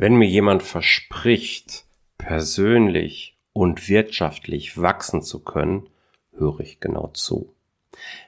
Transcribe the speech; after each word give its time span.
Wenn 0.00 0.14
mir 0.14 0.28
jemand 0.28 0.62
verspricht, 0.62 1.84
persönlich 2.16 3.36
und 3.52 3.86
wirtschaftlich 3.90 4.80
wachsen 4.80 5.20
zu 5.20 5.40
können, 5.40 5.90
höre 6.38 6.60
ich 6.60 6.80
genau 6.80 7.08
zu. 7.08 7.52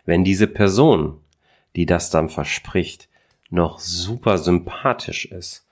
Wenn 0.05 0.23
diese 0.23 0.49
Person, 0.49 1.19
die 1.75 1.87
das 1.87 2.11
dann 2.11 2.29
verspricht, 2.29 3.09
noch 3.49 3.81
super 3.81 4.37
sympathisch 4.37 5.25
ist 5.25 5.67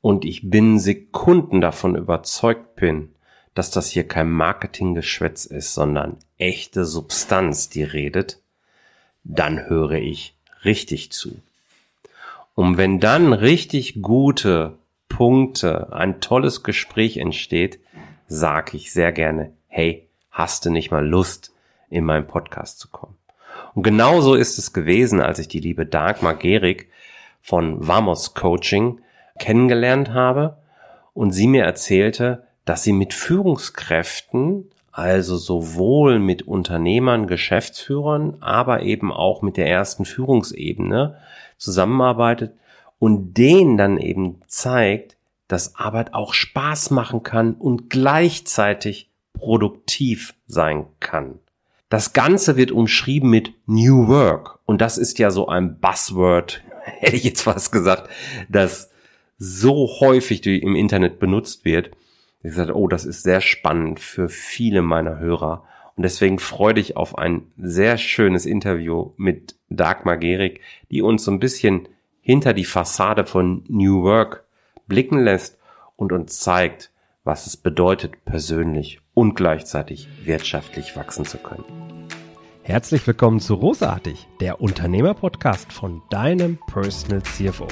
und 0.00 0.24
ich 0.24 0.50
binnen 0.50 0.80
Sekunden 0.80 1.60
davon 1.60 1.94
überzeugt 1.94 2.74
bin, 2.74 3.14
dass 3.54 3.70
das 3.70 3.88
hier 3.88 4.08
kein 4.08 4.28
Marketinggeschwätz 4.28 5.44
ist, 5.44 5.74
sondern 5.74 6.16
echte 6.38 6.84
Substanz, 6.84 7.68
die 7.68 7.84
redet, 7.84 8.40
dann 9.22 9.64
höre 9.68 9.92
ich 9.92 10.34
richtig 10.64 11.12
zu. 11.12 11.40
Und 12.56 12.78
wenn 12.78 12.98
dann 12.98 13.32
richtig 13.32 14.02
gute 14.02 14.76
Punkte, 15.08 15.92
ein 15.92 16.20
tolles 16.20 16.62
Gespräch 16.62 17.16
entsteht, 17.16 17.80
sage 18.28 18.76
ich 18.76 18.92
sehr 18.92 19.12
gerne, 19.12 19.52
hey, 19.68 20.08
hast 20.30 20.64
du 20.64 20.70
nicht 20.70 20.90
mal 20.90 21.06
Lust, 21.06 21.52
in 21.88 22.04
meinen 22.04 22.26
Podcast 22.26 22.78
zu 22.78 22.88
kommen? 22.88 23.16
Und 23.74 23.82
genauso 23.82 24.34
ist 24.34 24.58
es 24.58 24.72
gewesen, 24.72 25.20
als 25.20 25.38
ich 25.38 25.48
die 25.48 25.60
liebe 25.60 25.86
Dagmar 25.86 26.34
Gerig 26.34 26.88
von 27.40 27.86
Vamos 27.86 28.34
Coaching 28.34 29.00
kennengelernt 29.38 30.10
habe 30.10 30.56
und 31.14 31.32
sie 31.32 31.46
mir 31.46 31.64
erzählte, 31.64 32.44
dass 32.64 32.82
sie 32.82 32.92
mit 32.92 33.14
Führungskräften, 33.14 34.70
also 34.92 35.36
sowohl 35.36 36.18
mit 36.18 36.42
Unternehmern, 36.42 37.26
Geschäftsführern, 37.26 38.38
aber 38.40 38.82
eben 38.82 39.12
auch 39.12 39.42
mit 39.42 39.56
der 39.56 39.68
ersten 39.68 40.04
Führungsebene 40.04 41.16
zusammenarbeitet 41.58 42.52
und 42.98 43.34
denen 43.34 43.76
dann 43.76 43.98
eben 43.98 44.40
zeigt, 44.46 45.16
dass 45.48 45.76
Arbeit 45.76 46.14
auch 46.14 46.34
Spaß 46.34 46.90
machen 46.90 47.22
kann 47.22 47.54
und 47.54 47.90
gleichzeitig 47.90 49.10
produktiv 49.32 50.34
sein 50.46 50.86
kann. 51.00 51.38
Das 51.88 52.12
Ganze 52.12 52.56
wird 52.56 52.72
umschrieben 52.72 53.30
mit 53.30 53.52
New 53.66 54.08
Work 54.08 54.58
und 54.64 54.80
das 54.80 54.98
ist 54.98 55.18
ja 55.18 55.30
so 55.30 55.46
ein 55.48 55.78
Buzzword, 55.78 56.62
hätte 56.80 57.16
ich 57.16 57.24
jetzt 57.24 57.42
fast 57.42 57.70
gesagt, 57.70 58.10
das 58.48 58.90
so 59.38 59.88
häufig 60.00 60.44
im 60.46 60.74
Internet 60.74 61.18
benutzt 61.18 61.64
wird. 61.64 61.90
Ich 62.42 62.50
gesagt, 62.50 62.72
oh, 62.74 62.88
das 62.88 63.04
ist 63.04 63.22
sehr 63.22 63.40
spannend 63.40 64.00
für 64.00 64.28
viele 64.28 64.82
meiner 64.82 65.18
Hörer. 65.18 65.64
Und 65.96 66.02
deswegen 66.02 66.38
freue 66.38 66.74
dich 66.74 66.96
auf 66.96 67.18
ein 67.18 67.42
sehr 67.56 67.98
schönes 67.98 68.46
Interview 68.46 69.12
mit 69.16 69.56
Dagmar 69.68 70.16
Gerig, 70.16 70.60
die 70.90 71.02
uns 71.02 71.24
so 71.24 71.30
ein 71.30 71.40
bisschen 71.40 71.88
hinter 72.26 72.54
die 72.54 72.64
Fassade 72.64 73.24
von 73.24 73.62
New 73.68 74.02
Work 74.02 74.42
blicken 74.88 75.20
lässt 75.20 75.58
und 75.94 76.10
uns 76.10 76.40
zeigt, 76.40 76.90
was 77.22 77.46
es 77.46 77.56
bedeutet, 77.56 78.24
persönlich 78.24 78.98
und 79.14 79.36
gleichzeitig 79.36 80.08
wirtschaftlich 80.24 80.96
wachsen 80.96 81.24
zu 81.24 81.38
können. 81.38 81.62
Herzlich 82.64 83.06
willkommen 83.06 83.38
zu 83.38 83.54
Rosartig, 83.54 84.26
der 84.40 84.60
Unternehmerpodcast 84.60 85.72
von 85.72 86.02
deinem 86.10 86.58
Personal 86.66 87.22
CFO. 87.22 87.68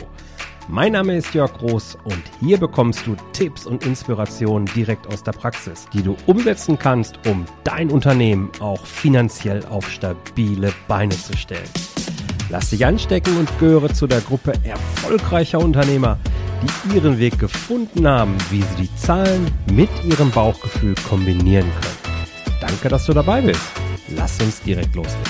Mein 0.69 0.93
Name 0.93 1.17
ist 1.17 1.35
Jörg 1.35 1.53
Groß 1.55 1.99
und 2.05 2.23
hier 2.39 2.59
bekommst 2.59 3.09
du 3.09 3.17
Tipps 3.33 3.67
und 3.67 3.85
Inspirationen 3.85 4.67
direkt 4.73 5.09
aus 5.09 5.25
der 5.25 5.33
Praxis, 5.33 5.89
die 5.93 6.05
du 6.05 6.17
umsetzen 6.27 6.79
kannst, 6.79 7.19
um 7.27 7.45
dein 7.65 7.91
Unternehmen 7.91 8.53
auch 8.61 8.87
finanziell 8.87 9.67
auf 9.67 9.91
stabile 9.91 10.73
Beine 10.87 11.17
zu 11.17 11.37
stellen. 11.37 11.69
Lass 12.51 12.71
dich 12.71 12.85
anstecken 12.85 13.39
und 13.39 13.59
gehöre 13.59 13.93
zu 13.93 14.07
der 14.07 14.21
Gruppe 14.21 14.53
erfolgreicher 14.65 15.59
Unternehmer, 15.59 16.19
die 16.63 16.97
ihren 16.97 17.19
Weg 17.19 17.39
gefunden 17.39 18.07
haben, 18.07 18.37
wie 18.51 18.61
sie 18.61 18.83
die 18.83 18.97
Zahlen 18.97 19.51
mit 19.73 19.89
ihrem 20.05 20.31
Bauchgefühl 20.31 20.95
kombinieren 21.09 21.71
können. 21.71 22.59
Danke, 22.61 22.89
dass 22.89 23.07
du 23.07 23.15
dabei 23.15 23.41
bist. 23.41 23.63
Lass 24.09 24.41
uns 24.41 24.61
direkt 24.61 24.95
loslegen. 24.95 25.23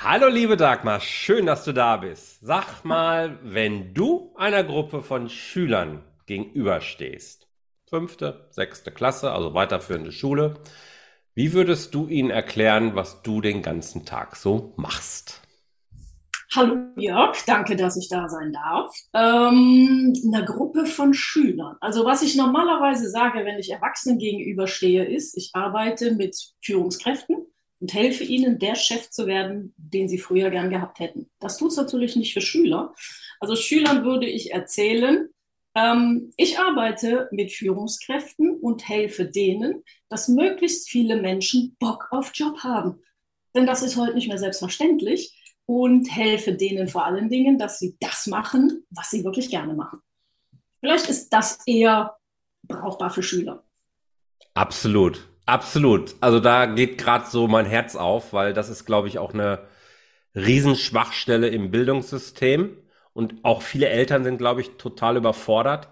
Hallo 0.00 0.28
liebe 0.28 0.56
Dagmar, 0.56 1.00
schön, 1.00 1.46
dass 1.46 1.64
du 1.64 1.72
da 1.72 1.96
bist. 1.96 2.38
Sag 2.40 2.84
mal, 2.84 3.38
wenn 3.42 3.94
du 3.94 4.32
einer 4.36 4.62
Gruppe 4.62 5.02
von 5.02 5.28
Schülern 5.28 6.04
gegenüberstehst, 6.26 7.48
fünfte, 7.90 8.46
sechste 8.50 8.92
Klasse, 8.92 9.32
also 9.32 9.52
weiterführende 9.52 10.12
Schule, 10.12 10.54
wie 11.38 11.52
würdest 11.52 11.94
du 11.94 12.08
ihnen 12.08 12.30
erklären, 12.30 12.96
was 12.96 13.22
du 13.22 13.40
den 13.40 13.62
ganzen 13.62 14.04
Tag 14.04 14.34
so 14.34 14.72
machst? 14.76 15.40
Hallo 16.52 16.76
Jörg, 16.96 17.36
danke, 17.46 17.76
dass 17.76 17.96
ich 17.96 18.08
da 18.08 18.28
sein 18.28 18.52
darf. 18.52 18.92
Ähm, 19.14 20.14
eine 20.26 20.44
Gruppe 20.44 20.84
von 20.84 21.14
Schülern. 21.14 21.76
Also 21.80 22.04
was 22.04 22.22
ich 22.22 22.34
normalerweise 22.34 23.08
sage, 23.08 23.44
wenn 23.44 23.60
ich 23.60 23.70
Erwachsenen 23.70 24.18
gegenüberstehe, 24.18 25.04
ist, 25.04 25.36
ich 25.36 25.50
arbeite 25.52 26.16
mit 26.16 26.36
Führungskräften 26.60 27.36
und 27.78 27.94
helfe 27.94 28.24
ihnen, 28.24 28.58
der 28.58 28.74
Chef 28.74 29.08
zu 29.10 29.28
werden, 29.28 29.74
den 29.76 30.08
sie 30.08 30.18
früher 30.18 30.50
gern 30.50 30.70
gehabt 30.70 30.98
hätten. 30.98 31.30
Das 31.38 31.56
tut 31.56 31.70
es 31.70 31.76
natürlich 31.76 32.16
nicht 32.16 32.34
für 32.34 32.40
Schüler. 32.40 32.96
Also 33.38 33.54
Schülern 33.54 34.04
würde 34.04 34.26
ich 34.26 34.50
erzählen, 34.50 35.28
ähm, 35.74 36.32
ich 36.36 36.58
arbeite 36.58 37.28
mit 37.30 37.52
Führungskräften 37.52 38.58
und 38.60 38.88
helfe 38.88 39.26
denen, 39.26 39.84
dass 40.08 40.28
möglichst 40.28 40.88
viele 40.88 41.20
Menschen 41.20 41.76
Bock 41.78 42.08
auf 42.10 42.32
Job 42.34 42.58
haben. 42.64 43.02
Denn 43.54 43.66
das 43.66 43.82
ist 43.82 43.96
heute 43.96 44.14
nicht 44.14 44.28
mehr 44.28 44.38
selbstverständlich 44.38 45.34
und 45.66 46.06
helfe 46.06 46.54
denen 46.54 46.88
vor 46.88 47.04
allen 47.04 47.28
Dingen, 47.28 47.58
dass 47.58 47.78
sie 47.78 47.96
das 48.00 48.26
machen, 48.26 48.86
was 48.90 49.10
sie 49.10 49.24
wirklich 49.24 49.50
gerne 49.50 49.74
machen. 49.74 50.00
Vielleicht 50.80 51.08
ist 51.08 51.30
das 51.30 51.58
eher 51.66 52.16
brauchbar 52.62 53.10
für 53.10 53.22
Schüler. 53.22 53.64
Absolut, 54.54 55.28
absolut. 55.46 56.14
Also 56.20 56.40
da 56.40 56.66
geht 56.66 56.98
gerade 56.98 57.26
so 57.28 57.48
mein 57.48 57.66
Herz 57.66 57.96
auf, 57.96 58.32
weil 58.32 58.52
das 58.54 58.68
ist, 58.68 58.84
glaube 58.84 59.08
ich, 59.08 59.18
auch 59.18 59.34
eine 59.34 59.66
Riesenschwachstelle 60.34 61.48
im 61.48 61.70
Bildungssystem. 61.70 62.76
Und 63.18 63.34
auch 63.42 63.62
viele 63.62 63.88
Eltern 63.88 64.22
sind, 64.22 64.38
glaube 64.38 64.60
ich, 64.60 64.76
total 64.76 65.16
überfordert, 65.16 65.88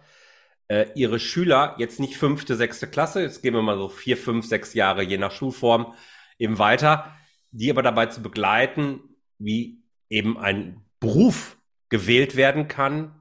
äh, 0.69 0.87
ihre 0.95 1.19
Schüler 1.19 1.75
jetzt 1.77 1.99
nicht 1.99 2.17
fünfte, 2.17 2.55
sechste 2.55 2.87
Klasse, 2.87 3.21
jetzt 3.21 3.43
gehen 3.43 3.53
wir 3.53 3.63
mal 3.63 3.77
so 3.77 3.89
vier, 3.89 4.17
fünf, 4.17 4.47
sechs 4.47 4.75
Jahre 4.75 5.03
je 5.03 5.19
nach 5.19 5.33
Schulform 5.33 5.93
eben 6.39 6.61
weiter, 6.61 7.17
die 7.51 7.69
aber 7.69 7.83
dabei 7.83 8.07
zu 8.07 8.23
begleiten, 8.23 9.01
wie 9.39 9.83
eben 10.09 10.39
ein 10.39 10.85
Beruf 11.01 11.57
gewählt 11.89 12.37
werden 12.37 12.69
kann, 12.69 13.21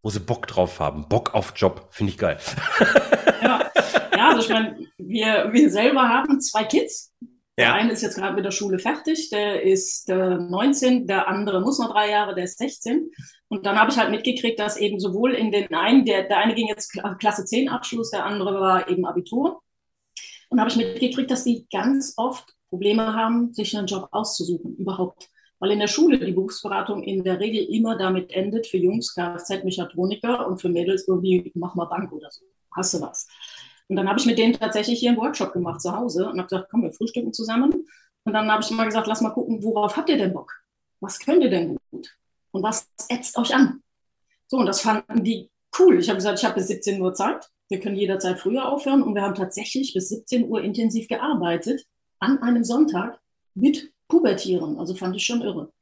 wo 0.00 0.08
sie 0.08 0.20
Bock 0.20 0.46
drauf 0.46 0.80
haben. 0.80 1.10
Bock 1.10 1.34
auf 1.34 1.52
Job, 1.54 1.88
finde 1.90 2.12
ich 2.12 2.18
geil. 2.18 2.38
Ja, 3.42 3.70
ja 4.16 4.28
also 4.30 4.40
ich 4.40 4.48
meine, 4.48 4.78
wir, 4.96 5.50
wir 5.52 5.70
selber 5.70 6.08
haben 6.08 6.40
zwei 6.40 6.64
Kids. 6.64 7.14
Der 7.58 7.74
eine 7.74 7.92
ist 7.92 8.02
jetzt 8.02 8.16
gerade 8.16 8.36
mit 8.36 8.44
der 8.44 8.52
Schule 8.52 8.78
fertig, 8.78 9.30
der 9.30 9.62
ist 9.62 10.08
äh, 10.08 10.36
19, 10.36 11.08
der 11.08 11.26
andere 11.26 11.60
muss 11.60 11.80
noch 11.80 11.92
drei 11.92 12.10
Jahre, 12.10 12.34
der 12.36 12.44
ist 12.44 12.58
16. 12.58 13.10
Und 13.48 13.66
dann 13.66 13.78
habe 13.78 13.90
ich 13.90 13.98
halt 13.98 14.10
mitgekriegt, 14.10 14.60
dass 14.60 14.76
eben 14.76 15.00
sowohl 15.00 15.34
in 15.34 15.50
den 15.50 15.74
einen, 15.74 16.04
der, 16.04 16.28
der 16.28 16.38
eine 16.38 16.54
ging 16.54 16.68
jetzt 16.68 16.92
Klasse 17.18 17.44
10 17.44 17.68
Abschluss, 17.68 18.10
der 18.10 18.24
andere 18.24 18.60
war 18.60 18.88
eben 18.88 19.04
Abitur. 19.04 19.60
Und 20.50 20.60
habe 20.60 20.70
ich 20.70 20.76
mitgekriegt, 20.76 21.30
dass 21.30 21.42
die 21.44 21.66
ganz 21.72 22.14
oft 22.16 22.54
Probleme 22.68 23.14
haben, 23.14 23.52
sich 23.52 23.76
einen 23.76 23.88
Job 23.88 24.08
auszusuchen, 24.12 24.76
überhaupt. 24.76 25.28
Weil 25.58 25.72
in 25.72 25.80
der 25.80 25.88
Schule 25.88 26.18
die 26.18 26.32
Berufsberatung 26.32 27.02
in 27.02 27.24
der 27.24 27.40
Regel 27.40 27.64
immer 27.64 27.98
damit 27.98 28.30
endet, 28.30 28.68
für 28.68 28.76
Jungs 28.76 29.14
Kfz-Mechatroniker 29.14 30.46
und 30.46 30.60
für 30.60 30.68
Mädels 30.68 31.08
irgendwie, 31.08 31.50
mach 31.56 31.74
mal 31.74 31.86
Bank 31.86 32.12
oder 32.12 32.30
so. 32.30 32.44
Hast 32.76 32.94
du 32.94 33.00
was? 33.00 33.26
Und 33.88 33.96
dann 33.96 34.08
habe 34.08 34.18
ich 34.18 34.26
mit 34.26 34.38
denen 34.38 34.52
tatsächlich 34.52 35.00
hier 35.00 35.10
einen 35.10 35.18
Workshop 35.18 35.52
gemacht 35.52 35.80
zu 35.80 35.96
Hause 35.96 36.28
und 36.28 36.38
habe 36.38 36.48
gesagt, 36.48 36.68
komm, 36.70 36.82
wir 36.82 36.92
frühstücken 36.92 37.32
zusammen. 37.32 37.86
Und 38.24 38.32
dann 38.32 38.50
habe 38.50 38.62
ich 38.62 38.70
mal 38.70 38.84
gesagt, 38.84 39.06
lass 39.06 39.22
mal 39.22 39.30
gucken, 39.30 39.62
worauf 39.62 39.96
habt 39.96 40.10
ihr 40.10 40.18
denn 40.18 40.34
Bock? 40.34 40.52
Was 41.00 41.18
könnt 41.18 41.42
ihr 41.42 41.50
denn 41.50 41.78
gut? 41.90 42.14
Und 42.50 42.62
was 42.62 42.88
ätzt 43.08 43.38
euch 43.38 43.54
an? 43.54 43.82
So, 44.46 44.58
und 44.58 44.66
das 44.66 44.80
fanden 44.80 45.24
die 45.24 45.50
cool. 45.78 45.98
Ich 45.98 46.08
habe 46.08 46.16
gesagt, 46.16 46.38
ich 46.38 46.44
habe 46.44 46.56
bis 46.56 46.68
17 46.68 47.00
Uhr 47.00 47.14
Zeit. 47.14 47.48
Wir 47.68 47.80
können 47.80 47.96
jederzeit 47.96 48.38
früher 48.38 48.70
aufhören. 48.70 49.02
Und 49.02 49.14
wir 49.14 49.22
haben 49.22 49.34
tatsächlich 49.34 49.94
bis 49.94 50.08
17 50.08 50.48
Uhr 50.48 50.62
intensiv 50.62 51.08
gearbeitet 51.08 51.86
an 52.18 52.42
einem 52.42 52.64
Sonntag 52.64 53.18
mit 53.54 53.92
Pubertieren. 54.08 54.78
Also 54.78 54.94
fand 54.94 55.16
ich 55.16 55.24
schon 55.24 55.42
irre. 55.42 55.72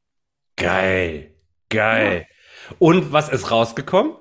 Geil, 0.56 1.34
geil. 1.69 2.26
Ja. 2.28 2.76
Und 2.78 3.12
was 3.12 3.28
ist 3.28 3.50
rausgekommen? 3.50 4.16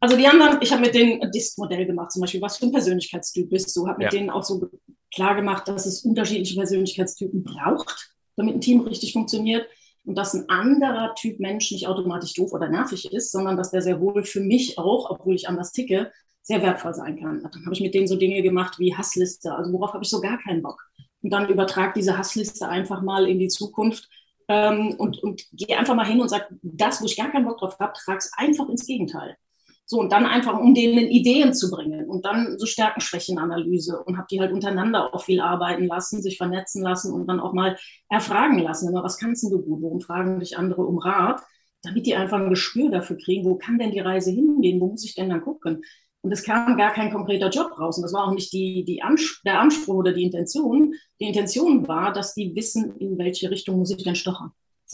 Also 0.00 0.16
die 0.16 0.26
haben 0.26 0.38
dann, 0.38 0.60
ich 0.62 0.72
habe 0.72 0.82
mit 0.82 0.94
denen 0.94 1.22
ein 1.22 1.30
Disk-Modell 1.30 1.86
gemacht, 1.86 2.12
zum 2.12 2.20
Beispiel, 2.20 2.42
was 2.42 2.56
für 2.56 2.66
ein 2.66 2.72
Persönlichkeitstyp 2.72 3.48
bist 3.50 3.74
du, 3.76 3.86
habe 3.86 3.98
mit 3.98 4.12
ja. 4.12 4.18
denen 4.18 4.30
auch 4.30 4.42
so 4.42 4.68
klar 5.14 5.34
gemacht, 5.34 5.68
dass 5.68 5.86
es 5.86 6.04
unterschiedliche 6.04 6.56
Persönlichkeitstypen 6.56 7.44
braucht, 7.44 8.14
damit 8.36 8.56
ein 8.56 8.60
Team 8.60 8.80
richtig 8.80 9.12
funktioniert 9.12 9.66
und 10.04 10.16
dass 10.16 10.34
ein 10.34 10.48
anderer 10.48 11.14
Typ 11.14 11.40
Mensch 11.40 11.70
nicht 11.70 11.86
automatisch 11.86 12.34
doof 12.34 12.52
oder 12.52 12.68
nervig 12.68 13.12
ist, 13.12 13.32
sondern 13.32 13.56
dass 13.56 13.70
der 13.70 13.82
sehr 13.82 14.00
wohl 14.00 14.24
für 14.24 14.40
mich 14.40 14.78
auch, 14.78 15.10
obwohl 15.10 15.34
ich 15.34 15.48
anders 15.48 15.72
ticke, 15.72 16.12
sehr 16.42 16.62
wertvoll 16.62 16.94
sein 16.94 17.18
kann. 17.18 17.42
Dann 17.42 17.64
habe 17.64 17.74
ich 17.74 17.80
mit 17.80 17.94
denen 17.94 18.06
so 18.06 18.16
Dinge 18.16 18.42
gemacht 18.42 18.78
wie 18.78 18.94
Hassliste, 18.94 19.54
also 19.54 19.72
worauf 19.72 19.94
habe 19.94 20.04
ich 20.04 20.10
so 20.10 20.20
gar 20.20 20.38
keinen 20.38 20.62
Bock. 20.62 20.82
Und 21.22 21.30
dann 21.30 21.48
übertrag 21.48 21.94
diese 21.94 22.18
Hassliste 22.18 22.68
einfach 22.68 23.00
mal 23.00 23.26
in 23.26 23.38
die 23.38 23.48
Zukunft 23.48 24.10
ähm, 24.48 24.94
und, 24.98 25.22
und 25.22 25.46
geh 25.52 25.74
einfach 25.74 25.94
mal 25.94 26.06
hin 26.06 26.20
und 26.20 26.28
sag, 26.28 26.52
das, 26.62 27.00
wo 27.00 27.06
ich 27.06 27.16
gar 27.16 27.30
keinen 27.30 27.46
Bock 27.46 27.58
drauf 27.58 27.78
habe, 27.78 27.94
trag's 27.96 28.30
einfach 28.36 28.68
ins 28.68 28.86
Gegenteil. 28.86 29.36
So, 29.86 30.00
und 30.00 30.12
dann 30.12 30.24
einfach, 30.24 30.58
um 30.58 30.74
denen 30.74 31.08
Ideen 31.08 31.52
zu 31.52 31.70
bringen 31.70 32.08
und 32.08 32.24
dann 32.24 32.58
so 32.58 32.64
Stärken-Schwächen-Analyse 32.64 34.02
und 34.02 34.16
habe 34.16 34.26
die 34.30 34.40
halt 34.40 34.52
untereinander 34.52 35.14
auch 35.14 35.24
viel 35.24 35.40
arbeiten 35.40 35.86
lassen, 35.86 36.22
sich 36.22 36.38
vernetzen 36.38 36.82
lassen 36.82 37.12
und 37.12 37.26
dann 37.26 37.38
auch 37.38 37.52
mal 37.52 37.76
erfragen 38.08 38.58
lassen. 38.60 38.88
Immer, 38.88 39.04
was 39.04 39.18
kannst 39.18 39.44
du 39.44 39.60
gut? 39.60 39.82
Warum 39.82 40.00
fragen 40.00 40.40
dich 40.40 40.56
andere 40.56 40.82
um 40.82 40.98
Rat? 40.98 41.42
Damit 41.82 42.06
die 42.06 42.16
einfach 42.16 42.38
ein 42.38 42.48
Gespür 42.48 42.90
dafür 42.90 43.18
kriegen, 43.18 43.44
wo 43.44 43.56
kann 43.56 43.78
denn 43.78 43.90
die 43.90 44.00
Reise 44.00 44.30
hingehen? 44.30 44.80
Wo 44.80 44.86
muss 44.86 45.04
ich 45.04 45.14
denn 45.14 45.28
dann 45.28 45.42
gucken? 45.42 45.82
Und 46.22 46.32
es 46.32 46.42
kam 46.42 46.78
gar 46.78 46.94
kein 46.94 47.12
konkreter 47.12 47.50
Job 47.50 47.78
raus. 47.78 47.98
Und 47.98 48.04
das 48.04 48.14
war 48.14 48.26
auch 48.26 48.32
nicht 48.32 48.50
die, 48.54 48.84
die 48.86 49.02
Ans 49.02 49.42
der 49.44 49.60
Anspruch 49.60 49.96
oder 49.96 50.14
die 50.14 50.22
Intention. 50.22 50.94
Die 51.20 51.26
Intention 51.26 51.86
war, 51.86 52.14
dass 52.14 52.32
die 52.32 52.54
wissen, 52.56 52.96
in 52.96 53.18
welche 53.18 53.50
Richtung 53.50 53.76
muss 53.76 53.90
ich 53.90 54.02
denn 54.02 54.14
stochern. 54.14 54.50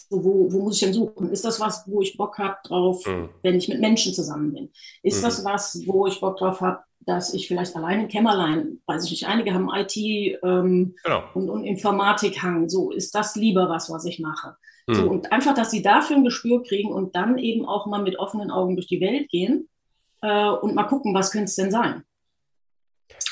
So, 0.08 0.24
wo, 0.24 0.52
wo 0.52 0.62
muss 0.62 0.76
ich 0.76 0.80
denn 0.80 0.92
suchen? 0.92 1.30
Ist 1.30 1.44
das 1.44 1.60
was, 1.60 1.84
wo 1.86 2.00
ich 2.00 2.16
Bock 2.16 2.38
habe 2.38 2.56
drauf, 2.64 3.04
mhm. 3.06 3.28
wenn 3.42 3.56
ich 3.56 3.68
mit 3.68 3.80
Menschen 3.80 4.14
zusammen 4.14 4.52
bin? 4.52 4.70
Ist 5.02 5.20
mhm. 5.20 5.24
das 5.24 5.44
was, 5.44 5.82
wo 5.86 6.06
ich 6.06 6.20
Bock 6.20 6.38
drauf 6.38 6.60
habe, 6.60 6.80
dass 7.00 7.34
ich 7.34 7.48
vielleicht 7.48 7.74
allein 7.76 8.00
im 8.00 8.08
Kämmerlein, 8.08 8.80
weiß 8.86 9.04
ich 9.04 9.10
nicht, 9.10 9.26
einige 9.26 9.54
haben 9.54 9.70
IT 9.72 9.96
ähm, 9.96 10.94
genau. 11.02 11.22
und, 11.34 11.48
und 11.48 11.64
Informatik 11.64 12.42
hang. 12.42 12.68
So, 12.68 12.90
ist 12.90 13.14
das 13.14 13.36
lieber 13.36 13.68
was, 13.68 13.90
was 13.90 14.04
ich 14.04 14.20
mache? 14.20 14.56
Mhm. 14.86 14.94
So, 14.94 15.10
und 15.10 15.32
einfach, 15.32 15.54
dass 15.54 15.70
sie 15.70 15.82
dafür 15.82 16.16
ein 16.16 16.24
Gespür 16.24 16.62
kriegen 16.62 16.92
und 16.92 17.16
dann 17.16 17.38
eben 17.38 17.64
auch 17.64 17.86
mal 17.86 18.02
mit 18.02 18.18
offenen 18.18 18.50
Augen 18.50 18.76
durch 18.76 18.86
die 18.86 19.00
Welt 19.00 19.28
gehen 19.28 19.68
äh, 20.22 20.48
und 20.48 20.74
mal 20.74 20.84
gucken, 20.84 21.14
was 21.14 21.30
könnte 21.30 21.46
es 21.46 21.56
denn 21.56 21.70
sein? 21.70 22.04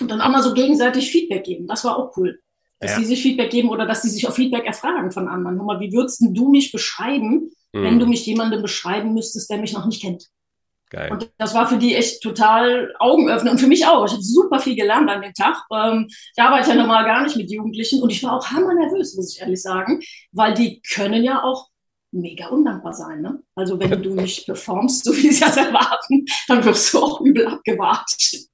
Und 0.01 0.11
dann 0.11 0.21
auch 0.21 0.31
mal 0.31 0.43
so 0.43 0.55
gegenseitig 0.55 1.11
Feedback 1.11 1.45
geben. 1.45 1.67
Das 1.67 1.85
war 1.85 1.97
auch 1.97 2.17
cool. 2.17 2.41
Dass 2.81 2.93
ja. 2.93 2.99
die 2.99 3.07
sich 3.07 3.23
Feedback 3.23 3.51
geben 3.51 3.71
oder 3.71 3.87
dass 3.87 4.03
die 4.03 4.09
sich 4.09 4.29
auch 4.29 4.35
Feedback 4.35 4.65
erfragen 4.65 5.11
von 5.11 5.29
anderen. 5.29 5.57
Nochmal, 5.57 5.81
wie 5.81 5.93
würdest 5.93 6.21
du 6.21 6.49
mich 6.51 6.71
beschreiben, 6.71 7.51
mhm. 7.73 7.83
wenn 7.83 7.99
du 7.99 8.07
mich 8.07 8.25
jemandem 8.25 8.63
beschreiben 8.63 9.15
müsstest, 9.15 9.51
der 9.51 9.59
mich 9.59 9.73
noch 9.73 9.87
nicht 9.87 10.03
kennt? 10.03 10.29
Geil. 10.91 11.13
Und 11.13 11.31
das 11.37 11.55
war 11.55 11.69
für 11.69 11.77
die 11.77 11.95
echt 11.95 12.23
total 12.23 12.95
Augenöffner 12.99 13.51
und 13.51 13.59
für 13.59 13.67
mich 13.67 13.87
auch. 13.87 14.07
Ich 14.07 14.13
habe 14.13 14.23
super 14.23 14.59
viel 14.59 14.75
gelernt 14.75 15.11
an 15.11 15.21
dem 15.21 15.35
Tag. 15.35 15.63
Ähm, 15.71 16.07
ich 16.09 16.43
arbeite 16.43 16.71
ja 16.71 16.77
normal 16.77 17.05
gar 17.05 17.23
nicht 17.23 17.37
mit 17.37 17.51
Jugendlichen 17.51 18.03
und 18.03 18.11
ich 18.11 18.23
war 18.23 18.39
auch 18.39 18.51
hammer 18.51 18.75
nervös, 18.75 19.15
muss 19.15 19.35
ich 19.35 19.41
ehrlich 19.41 19.61
sagen, 19.61 20.01
weil 20.33 20.55
die 20.55 20.81
können 20.81 21.23
ja 21.23 21.43
auch 21.43 21.69
mega 22.11 22.49
undankbar 22.49 22.95
sein. 22.95 23.21
Ne? 23.21 23.43
Also 23.55 23.79
wenn 23.79 24.03
du 24.03 24.15
nicht 24.15 24.47
performst, 24.47 25.05
so 25.05 25.15
wie 25.15 25.31
sie 25.31 25.41
das 25.41 25.59
erwarten, 25.59 26.25
dann 26.47 26.65
wirst 26.65 26.95
du 26.95 27.01
auch 27.01 27.21
übel 27.21 27.47
abgewatscht. 27.47 28.49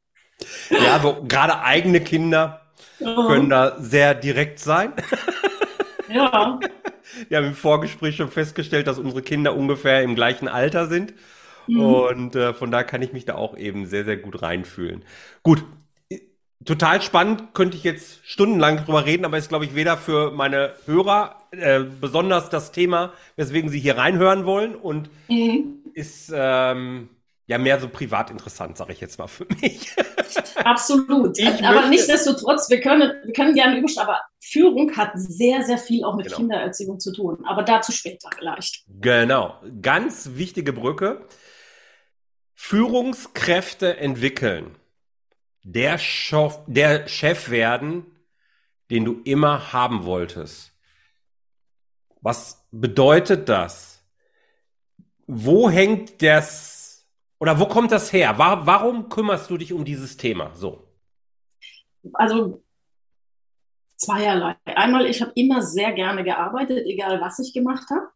Ja, 0.71 1.01
so 1.01 1.25
gerade 1.29 1.61
eigene 1.61 2.01
Kinder 2.01 2.64
oh. 3.01 3.27
können 3.27 3.51
da 3.51 3.77
sehr 3.79 4.15
direkt 4.15 4.59
sein. 4.59 4.93
Ja. 6.09 6.59
Wir 7.29 7.39
haben 7.39 7.47
im 7.47 7.55
Vorgespräch 7.55 8.17
schon 8.17 8.31
festgestellt, 8.31 8.87
dass 8.87 8.99
unsere 8.99 9.23
Kinder 9.23 9.55
ungefähr 9.55 10.03
im 10.03 10.15
gleichen 10.15 10.49
Alter 10.49 10.87
sind. 10.87 11.15
Mhm. 11.67 11.81
Und 11.81 12.37
äh, 12.37 12.53
von 12.55 12.71
da 12.71 12.83
kann 12.83 13.03
ich 13.03 13.13
mich 13.13 13.25
da 13.25 13.35
auch 13.35 13.57
eben 13.57 13.87
sehr, 13.87 14.05
sehr 14.05 14.17
gut 14.17 14.43
reinfühlen. 14.43 15.03
Gut, 15.43 15.65
total 16.65 17.03
spannend, 17.03 17.55
könnte 17.55 17.77
ich 17.77 17.85
jetzt 17.85 18.21
stundenlang 18.25 18.85
drüber 18.85 19.05
reden, 19.05 19.25
aber 19.25 19.39
ist, 19.39 19.49
glaube 19.49 19.65
ich, 19.65 19.75
weder 19.75 19.97
für 19.97 20.31
meine 20.31 20.73
Hörer 20.87 21.37
äh, 21.53 21.81
besonders 21.81 22.51
das 22.51 22.73
Thema, 22.73 23.13
weswegen 23.37 23.71
sie 23.71 23.81
hier 23.81 23.97
reinhören 23.97 24.45
wollen 24.45 24.75
und 24.75 25.11
mhm. 25.29 25.83
ist 25.95 26.33
ähm, 26.35 27.09
ja 27.47 27.59
mehr 27.59 27.79
so 27.79 27.89
privat 27.89 28.31
interessant, 28.31 28.77
sage 28.77 28.93
ich 28.93 29.01
jetzt 29.01 29.19
mal 29.19 29.27
für 29.27 29.47
mich. 29.61 29.91
Absolut. 30.57 31.39
Ich 31.39 31.47
aber 31.65 31.75
möchte, 31.75 31.91
nichtsdestotrotz, 31.91 32.71
wir 32.71 32.81
können, 32.81 33.13
wir 33.25 33.33
können 33.33 33.55
gerne 33.55 33.79
üben, 33.79 33.89
aber 33.99 34.21
Führung 34.41 34.97
hat 34.97 35.13
sehr, 35.15 35.63
sehr 35.65 35.79
viel 35.79 36.05
auch 36.05 36.17
mit 36.17 36.27
genau. 36.27 36.39
Kindererziehung 36.39 37.01
zu 37.01 37.13
tun. 37.13 37.45
Aber 37.47 37.63
dazu 37.63 37.93
später 37.93 38.31
vielleicht. 38.37 38.85
Genau. 39.01 39.61
Ganz 39.83 40.31
wichtige 40.35 40.73
Brücke. 40.73 41.27
Führungskräfte 42.55 43.97
entwickeln 43.97 44.77
der, 45.65 45.99
Schof, 45.99 46.61
der 46.67 47.09
Chef 47.09 47.51
werden, 47.51 48.07
den 48.91 49.05
du 49.05 49.21
immer 49.25 49.73
haben 49.73 50.05
wolltest. 50.05 50.73
Was 52.21 52.67
bedeutet 52.71 53.49
das? 53.49 54.03
Wo 55.27 55.71
hängt 55.71 56.23
das 56.23 56.74
oder 57.39 57.59
wo 57.59 57.67
kommt 57.67 57.93
das 57.93 58.13
her? 58.13 58.35
Warum 58.39 59.09
kümmerst 59.09 59.51
du 59.51 59.57
dich 59.57 59.73
um 59.73 59.85
dieses 59.85 60.17
Thema 60.17 60.55
so? 60.55 60.87
Also 62.13 62.63
zweierlei. 63.97 64.57
Einmal, 64.65 65.07
ich 65.07 65.21
habe 65.23 65.33
immer 65.35 65.63
sehr 65.63 65.93
gerne 65.93 66.25
gearbeitet, 66.25 66.87
egal 66.87 67.21
was 67.21 67.39
ich 67.39 67.53
gemacht 67.53 67.89
habe. 67.91 68.09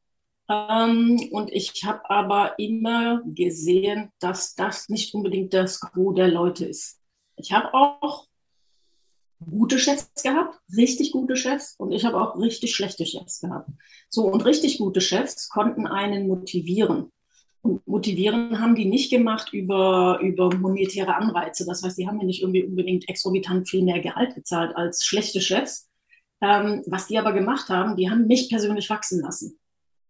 Ähm, 0.50 1.20
und 1.31 1.53
ich 1.53 1.85
habe 1.85 2.09
aber 2.09 2.59
immer 2.59 3.23
gesehen, 3.25 4.11
dass 4.19 4.55
das 4.55 4.88
nicht 4.88 5.15
unbedingt 5.15 5.53
das 5.53 5.81
Gros 5.81 6.15
der 6.15 6.29
Leute 6.29 6.67
ist. 6.67 7.00
Ich 7.37 7.53
habe 7.53 7.73
auch 7.75 8.26
gute 9.44 9.79
Chefs 9.79 10.11
gehabt, 10.23 10.59
richtig 10.76 11.12
gute 11.12 11.37
Chefs 11.37 11.75
und 11.79 11.93
ich 11.93 12.05
habe 12.05 12.20
auch 12.20 12.38
richtig 12.38 12.75
schlechte 12.75 13.06
Chefs 13.06 13.41
gehabt. 13.41 13.70
So, 14.09 14.25
und 14.25 14.44
richtig 14.44 14.79
gute 14.79 15.00
Chefs 15.00 15.49
konnten 15.49 15.87
einen 15.87 16.26
motivieren. 16.26 17.12
Und 17.69 17.87
motivieren 17.87 18.61
haben 18.61 18.75
die 18.75 18.87
nicht 18.87 19.11
gemacht 19.11 19.53
über, 19.53 20.20
über 20.23 20.49
monetäre 20.56 21.15
Anreize. 21.15 21.67
Das 21.67 21.82
heißt, 21.82 21.99
die 21.99 22.09
haben 22.09 22.17
mir 22.17 22.25
nicht 22.25 22.41
irgendwie 22.41 22.65
unbedingt 22.65 23.06
exorbitant 23.11 23.69
viel 23.69 23.82
mehr 23.82 24.00
Gehalt 24.00 24.35
gezahlt 24.35 24.75
als 24.75 25.05
schlechte 25.05 25.43
Chefs. 25.43 25.87
Ähm, 26.41 26.82
was 26.87 27.09
die 27.09 27.19
aber 27.19 27.32
gemacht 27.32 27.69
haben, 27.69 27.97
die 27.97 28.09
haben 28.09 28.26
mich 28.26 28.49
persönlich 28.49 28.88
wachsen 28.88 29.20
lassen 29.20 29.59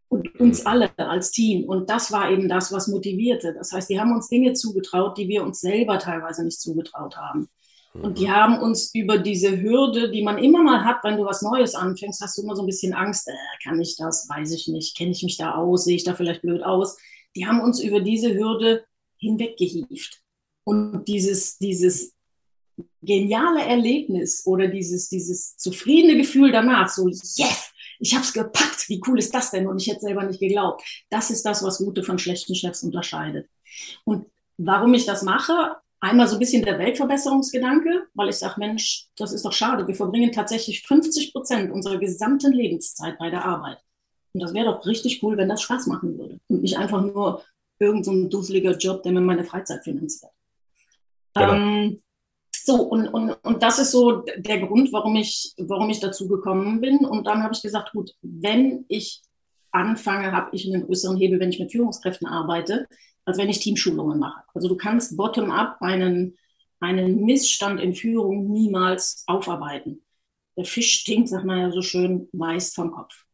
und 0.09 0.39
uns 0.39 0.67
alle 0.67 0.91
als 0.99 1.33
Team. 1.33 1.65
Und 1.65 1.91
das 1.91 2.13
war 2.13 2.31
eben 2.31 2.49
das, 2.49 2.71
was 2.71 2.87
motivierte. 2.87 3.55
Das 3.55 3.73
heißt, 3.73 3.91
die 3.91 3.99
haben 3.99 4.13
uns 4.13 4.29
Dinge 4.29 4.53
zugetraut, 4.53 5.19
die 5.19 5.27
wir 5.27 5.43
uns 5.43 5.61
selber 5.61 5.99
teilweise 5.99 6.45
nicht 6.45 6.61
zugetraut 6.61 7.17
haben. 7.17 7.49
Und 7.95 8.19
die 8.19 8.31
haben 8.31 8.61
uns 8.61 8.95
über 8.95 9.19
diese 9.19 9.61
Hürde, 9.61 10.11
die 10.11 10.23
man 10.23 10.39
immer 10.39 10.63
mal 10.63 10.85
hat, 10.85 11.03
wenn 11.03 11.17
du 11.17 11.25
was 11.25 11.43
Neues 11.43 11.75
anfängst, 11.75 12.21
hast 12.21 12.39
du 12.39 12.43
immer 12.43 12.55
so 12.55 12.63
ein 12.63 12.67
bisschen 12.67 12.95
Angst, 12.95 13.27
äh, 13.27 13.33
kann 13.65 13.81
ich 13.81 13.97
das, 13.97 14.29
weiß 14.29 14.53
ich 14.53 14.69
nicht, 14.69 14.97
kenne 14.97 15.11
ich 15.11 15.23
mich 15.25 15.37
da 15.37 15.55
aus, 15.55 15.85
sehe 15.85 15.97
ich 15.97 16.05
da 16.05 16.15
vielleicht 16.15 16.43
blöd 16.43 16.63
aus. 16.63 16.97
Die 17.37 17.47
haben 17.47 17.61
uns 17.61 17.81
über 17.81 18.01
diese 18.01 18.35
Hürde 18.35 18.85
hinweggehieft. 19.19 20.23
Und 20.65 21.05
dieses, 21.07 21.59
dieses 21.59 22.15
geniale 23.03 23.63
Erlebnis 23.63 24.47
oder 24.47 24.69
dieses, 24.69 25.09
dieses 25.09 25.57
zufriedene 25.57 26.17
Gefühl 26.17 26.53
danach, 26.53 26.89
so, 26.89 27.09
yes, 27.09 27.73
ich 27.99 28.15
habe 28.15 28.25
es 28.25 28.33
gepackt, 28.33 28.89
wie 28.89 29.01
cool 29.07 29.19
ist 29.19 29.35
das 29.35 29.51
denn? 29.51 29.67
Und 29.67 29.81
ich 29.81 29.89
hätte 29.89 30.01
selber 30.01 30.25
nicht 30.25 30.41
geglaubt. 30.41 30.83
Das 31.11 31.31
ist 31.31 31.45
das, 31.45 31.63
was 31.63 31.79
gute 31.79 32.03
von 32.03 32.19
schlechten 32.19 32.55
Chefs 32.55 32.83
unterscheidet. 32.83 33.49
Und 34.05 34.27
warum 34.57 34.95
ich 34.95 35.05
das 35.05 35.23
mache, 35.23 35.77
einmal 36.01 36.29
so 36.29 36.37
ein 36.37 36.39
bisschen 36.39 36.65
der 36.65 36.79
Weltverbesserungsgedanke, 36.79 38.07
weil 38.15 38.29
ich 38.29 38.37
sage, 38.37 38.55
Mensch, 38.59 39.07
das 39.17 39.33
ist 39.33 39.45
doch 39.45 39.53
schade. 39.53 39.87
Wir 39.87 39.95
verbringen 39.95 40.33
tatsächlich 40.33 40.83
50 40.83 41.33
Prozent 41.33 41.73
unserer 41.73 41.99
gesamten 41.99 42.53
Lebenszeit 42.53 43.19
bei 43.19 43.31
der 43.31 43.45
Arbeit. 43.45 43.79
Und 44.39 44.45
das 44.45 44.55
wäre 44.55 44.67
doch 44.67 44.87
richtig 44.87 45.21
cool, 45.25 45.37
wenn 45.37 45.49
das 45.49 45.63
Spaß 45.63 45.89
machen 45.89 46.17
würde. 46.17 46.39
Und 46.47 46.63
nicht 46.63 46.79
einfach 46.79 47.03
nur 47.03 47.43
irgendein 47.81 48.23
so 48.23 48.29
dusseliger 48.29 48.77
Job, 48.77 49.03
der 49.03 49.11
mir 49.11 49.21
meine 49.21 49.43
Freizeit 49.43 49.83
finanziert. 49.83 50.31
Genau. 51.35 51.55
Ähm, 51.55 52.01
so, 52.55 52.83
und, 52.83 53.09
und, 53.09 53.33
und 53.33 53.63
das 53.65 53.81
ist 53.81 53.91
so 53.91 54.23
der 54.37 54.61
Grund, 54.65 54.93
warum 54.93 55.17
ich, 55.17 55.55
warum 55.59 55.91
ich 55.91 55.99
dazu 55.99 56.29
gekommen 56.29 56.81
bin. 56.81 56.99
Und 56.99 57.27
dann 57.27 57.43
habe 57.43 57.53
ich 57.53 57.63
gesagt, 57.63 57.91
gut, 57.91 58.15
wenn 58.23 58.85
ich 58.87 59.23
anfange, 59.73 60.31
habe 60.31 60.55
ich 60.55 60.73
einen 60.73 60.87
größeren 60.87 61.17
Hebel, 61.17 61.41
wenn 61.41 61.51
ich 61.51 61.59
mit 61.59 61.73
Führungskräften 61.73 62.29
arbeite, 62.29 62.87
als 63.25 63.39
wenn 63.39 63.49
ich 63.49 63.59
Teamschulungen 63.59 64.21
mache. 64.21 64.43
Also 64.55 64.69
du 64.69 64.77
kannst 64.77 65.17
bottom-up 65.17 65.79
einen, 65.81 66.39
einen 66.79 67.25
Missstand 67.25 67.81
in 67.81 67.93
Führung 67.93 68.53
niemals 68.53 69.25
aufarbeiten. 69.27 70.05
Der 70.57 70.65
Fisch 70.65 71.01
stinkt, 71.01 71.29
sagt 71.29 71.45
man 71.45 71.59
ja 71.59 71.71
so 71.73 71.83
schön, 71.83 72.29
meist 72.33 72.77
vom 72.77 72.93
Kopf. 72.93 73.25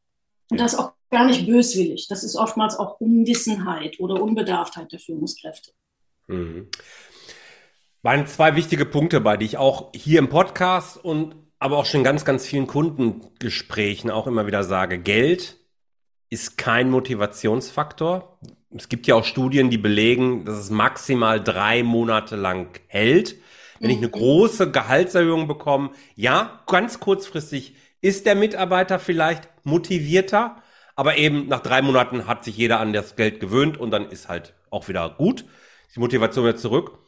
Und 0.51 0.61
das 0.61 0.75
ist 0.75 0.79
auch 0.79 0.93
gar 1.11 1.27
nicht 1.27 1.47
böswillig. 1.47 2.07
Das 2.09 2.25
ist 2.25 2.37
oftmals 2.37 2.77
auch 2.77 3.01
Unwissenheit 3.01 3.99
oder 4.01 4.23
Unbedarftheit 4.23 4.93
der 4.93 4.99
Führungskräfte. 5.01 5.73
Mhm 6.27 6.71
waren 8.05 8.27
zwei 8.27 8.55
wichtige 8.55 8.85
Punkte 8.85 9.23
bei, 9.23 9.39
die 9.39 9.47
ich 9.47 9.57
auch 9.57 9.91
hier 9.95 10.19
im 10.19 10.29
Podcast 10.29 11.03
und 11.03 11.35
aber 11.59 11.79
auch 11.79 11.87
schon 11.87 12.05
ganz, 12.05 12.27
ganz 12.27 12.47
vielen 12.47 12.67
Kundengesprächen 12.67 14.11
auch 14.11 14.27
immer 14.27 14.47
wieder 14.47 14.63
sage. 14.63 14.99
Geld 14.99 15.57
ist 16.29 16.59
kein 16.59 16.91
Motivationsfaktor. 16.91 18.39
Es 18.77 18.91
gibt 18.91 19.07
ja 19.07 19.15
auch 19.15 19.25
Studien, 19.25 19.71
die 19.71 19.79
belegen, 19.79 20.45
dass 20.45 20.59
es 20.59 20.69
maximal 20.69 21.43
drei 21.43 21.83
Monate 21.83 22.37
lang 22.37 22.79
hält. 22.89 23.37
Wenn 23.81 23.89
ich 23.89 23.97
eine 23.97 24.09
mhm. 24.09 24.13
große 24.13 24.71
Gehaltserhöhung 24.71 25.49
bekomme, 25.49 25.91
ja, 26.15 26.63
ganz 26.67 27.01
kurzfristig 27.01 27.75
ist 28.05 28.27
der 28.27 28.35
Mitarbeiter 28.35 28.99
vielleicht 28.99 29.49
motivierter, 29.65 30.63
aber 30.95 31.17
eben 31.17 31.49
nach 31.49 31.61
drei 31.61 31.81
Monaten 31.81 32.27
hat 32.27 32.45
sich 32.45 32.55
jeder 32.55 32.79
an 32.79 32.93
das 32.93 33.17
Geld 33.17 33.41
gewöhnt 33.41 33.79
und 33.79 33.91
dann 33.93 34.11
ist 34.11 34.29
halt 34.29 34.53
auch 34.69 34.89
wieder 34.89 35.09
gut. 35.09 35.47
Die 35.95 36.01
Motivation 36.01 36.45
wieder 36.45 36.59
zurück. 36.59 36.99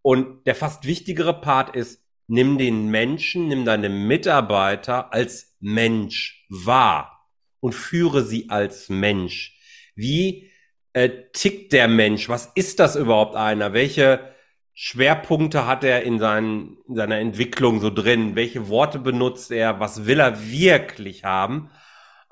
Und 0.00 0.46
der 0.46 0.54
fast 0.54 0.86
wichtigere 0.86 1.40
Part 1.40 1.74
ist, 1.74 2.04
nimm 2.28 2.56
den 2.56 2.88
Menschen, 2.88 3.48
nimm 3.48 3.64
deine 3.64 3.88
Mitarbeiter 3.88 5.12
als 5.12 5.56
Mensch 5.58 6.46
wahr 6.48 7.28
und 7.58 7.74
führe 7.74 8.22
sie 8.22 8.48
als 8.48 8.88
Mensch. 8.88 9.58
Wie 9.96 10.52
äh, 10.92 11.10
tickt 11.32 11.72
der 11.72 11.88
Mensch? 11.88 12.28
Was 12.28 12.52
ist 12.54 12.78
das 12.78 12.94
überhaupt 12.94 13.34
einer? 13.34 13.72
Welche 13.72 14.32
Schwerpunkte 14.80 15.66
hat 15.66 15.82
er 15.82 16.04
in, 16.04 16.20
seinen, 16.20 16.78
in 16.86 16.94
seiner 16.94 17.18
Entwicklung 17.18 17.80
so 17.80 17.90
drin? 17.90 18.36
Welche 18.36 18.68
Worte 18.68 19.00
benutzt 19.00 19.50
er? 19.50 19.80
Was 19.80 20.06
will 20.06 20.20
er 20.20 20.40
wirklich 20.52 21.24
haben? 21.24 21.72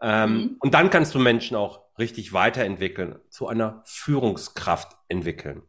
Ähm, 0.00 0.32
mhm. 0.32 0.56
Und 0.60 0.72
dann 0.72 0.90
kannst 0.90 1.12
du 1.16 1.18
Menschen 1.18 1.56
auch 1.56 1.80
richtig 1.98 2.32
weiterentwickeln, 2.32 3.18
zu 3.30 3.48
einer 3.48 3.82
Führungskraft 3.84 4.96
entwickeln. 5.08 5.62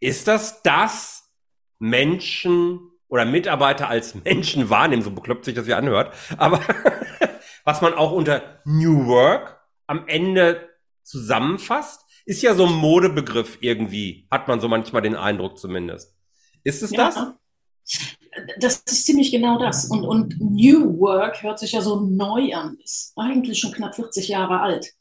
Ist 0.00 0.26
das 0.26 0.60
das 0.62 1.32
Menschen 1.78 2.80
oder 3.06 3.24
Mitarbeiter 3.26 3.88
als 3.88 4.16
Menschen 4.24 4.70
wahrnehmen, 4.70 5.02
so 5.02 5.12
bekloppt 5.12 5.44
sich 5.44 5.54
das 5.54 5.68
ja 5.68 5.78
anhört, 5.78 6.16
aber 6.36 6.60
was 7.64 7.80
man 7.80 7.94
auch 7.94 8.10
unter 8.10 8.60
New 8.64 9.06
Work 9.06 9.60
am 9.86 10.08
Ende 10.08 10.68
zusammenfasst, 11.04 12.04
ist 12.24 12.42
ja 12.42 12.54
so 12.54 12.66
ein 12.66 12.72
Modebegriff 12.72 13.58
irgendwie, 13.60 14.26
hat 14.32 14.48
man 14.48 14.58
so 14.58 14.66
manchmal 14.66 15.02
den 15.02 15.14
Eindruck 15.14 15.58
zumindest. 15.58 16.13
Ist 16.64 16.82
es 16.82 16.90
ja. 16.90 17.06
das? 17.06 17.32
Das 18.58 18.82
ist 18.86 19.06
ziemlich 19.06 19.30
genau 19.30 19.58
das. 19.58 19.84
Und, 19.84 20.04
und 20.04 20.40
New 20.40 20.98
Work 20.98 21.42
hört 21.42 21.58
sich 21.58 21.72
ja 21.72 21.80
so 21.80 22.00
neu 22.00 22.52
an, 22.54 22.76
ist 22.82 23.12
eigentlich 23.16 23.60
schon 23.60 23.72
knapp 23.72 23.94
40 23.94 24.28
Jahre 24.28 24.60
alt. 24.60 24.92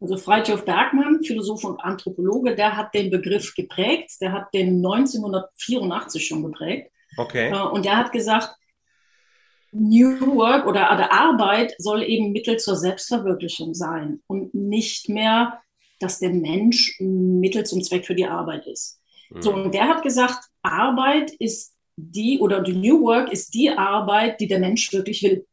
Also 0.00 0.16
Freitjof 0.16 0.64
Bergmann, 0.64 1.22
Philosoph 1.22 1.62
und 1.64 1.80
Anthropologe, 1.80 2.56
der 2.56 2.76
hat 2.76 2.92
den 2.92 3.10
Begriff 3.10 3.54
geprägt. 3.54 4.10
Der 4.20 4.32
hat 4.32 4.52
den 4.52 4.84
1984 4.84 6.26
schon 6.26 6.42
geprägt. 6.42 6.90
Okay. 7.16 7.50
Äh, 7.50 7.62
und 7.68 7.84
der 7.84 7.96
hat 7.96 8.10
gesagt, 8.10 8.50
New 9.70 10.36
Work 10.36 10.66
oder 10.66 10.90
Arbeit 11.12 11.74
soll 11.78 12.02
eben 12.02 12.32
Mittel 12.32 12.58
zur 12.58 12.76
Selbstverwirklichung 12.76 13.74
sein 13.74 14.20
und 14.26 14.52
nicht 14.52 15.08
mehr, 15.08 15.62
dass 15.98 16.18
der 16.18 16.30
Mensch 16.30 16.96
Mittel 17.00 17.64
zum 17.64 17.82
Zweck 17.82 18.04
für 18.04 18.14
die 18.14 18.26
Arbeit 18.26 18.66
ist. 18.66 19.00
Mhm. 19.30 19.42
So, 19.42 19.54
und 19.54 19.72
der 19.72 19.88
hat 19.88 20.02
gesagt, 20.02 20.44
Arbeit 20.62 21.32
ist 21.32 21.74
die 21.96 22.38
oder 22.40 22.60
die 22.60 22.74
New 22.74 23.02
Work 23.02 23.32
ist 23.32 23.54
die 23.54 23.70
Arbeit, 23.70 24.40
die 24.40 24.48
der 24.48 24.58
Mensch 24.58 24.92
wirklich 24.92 25.22
will. 25.22 25.46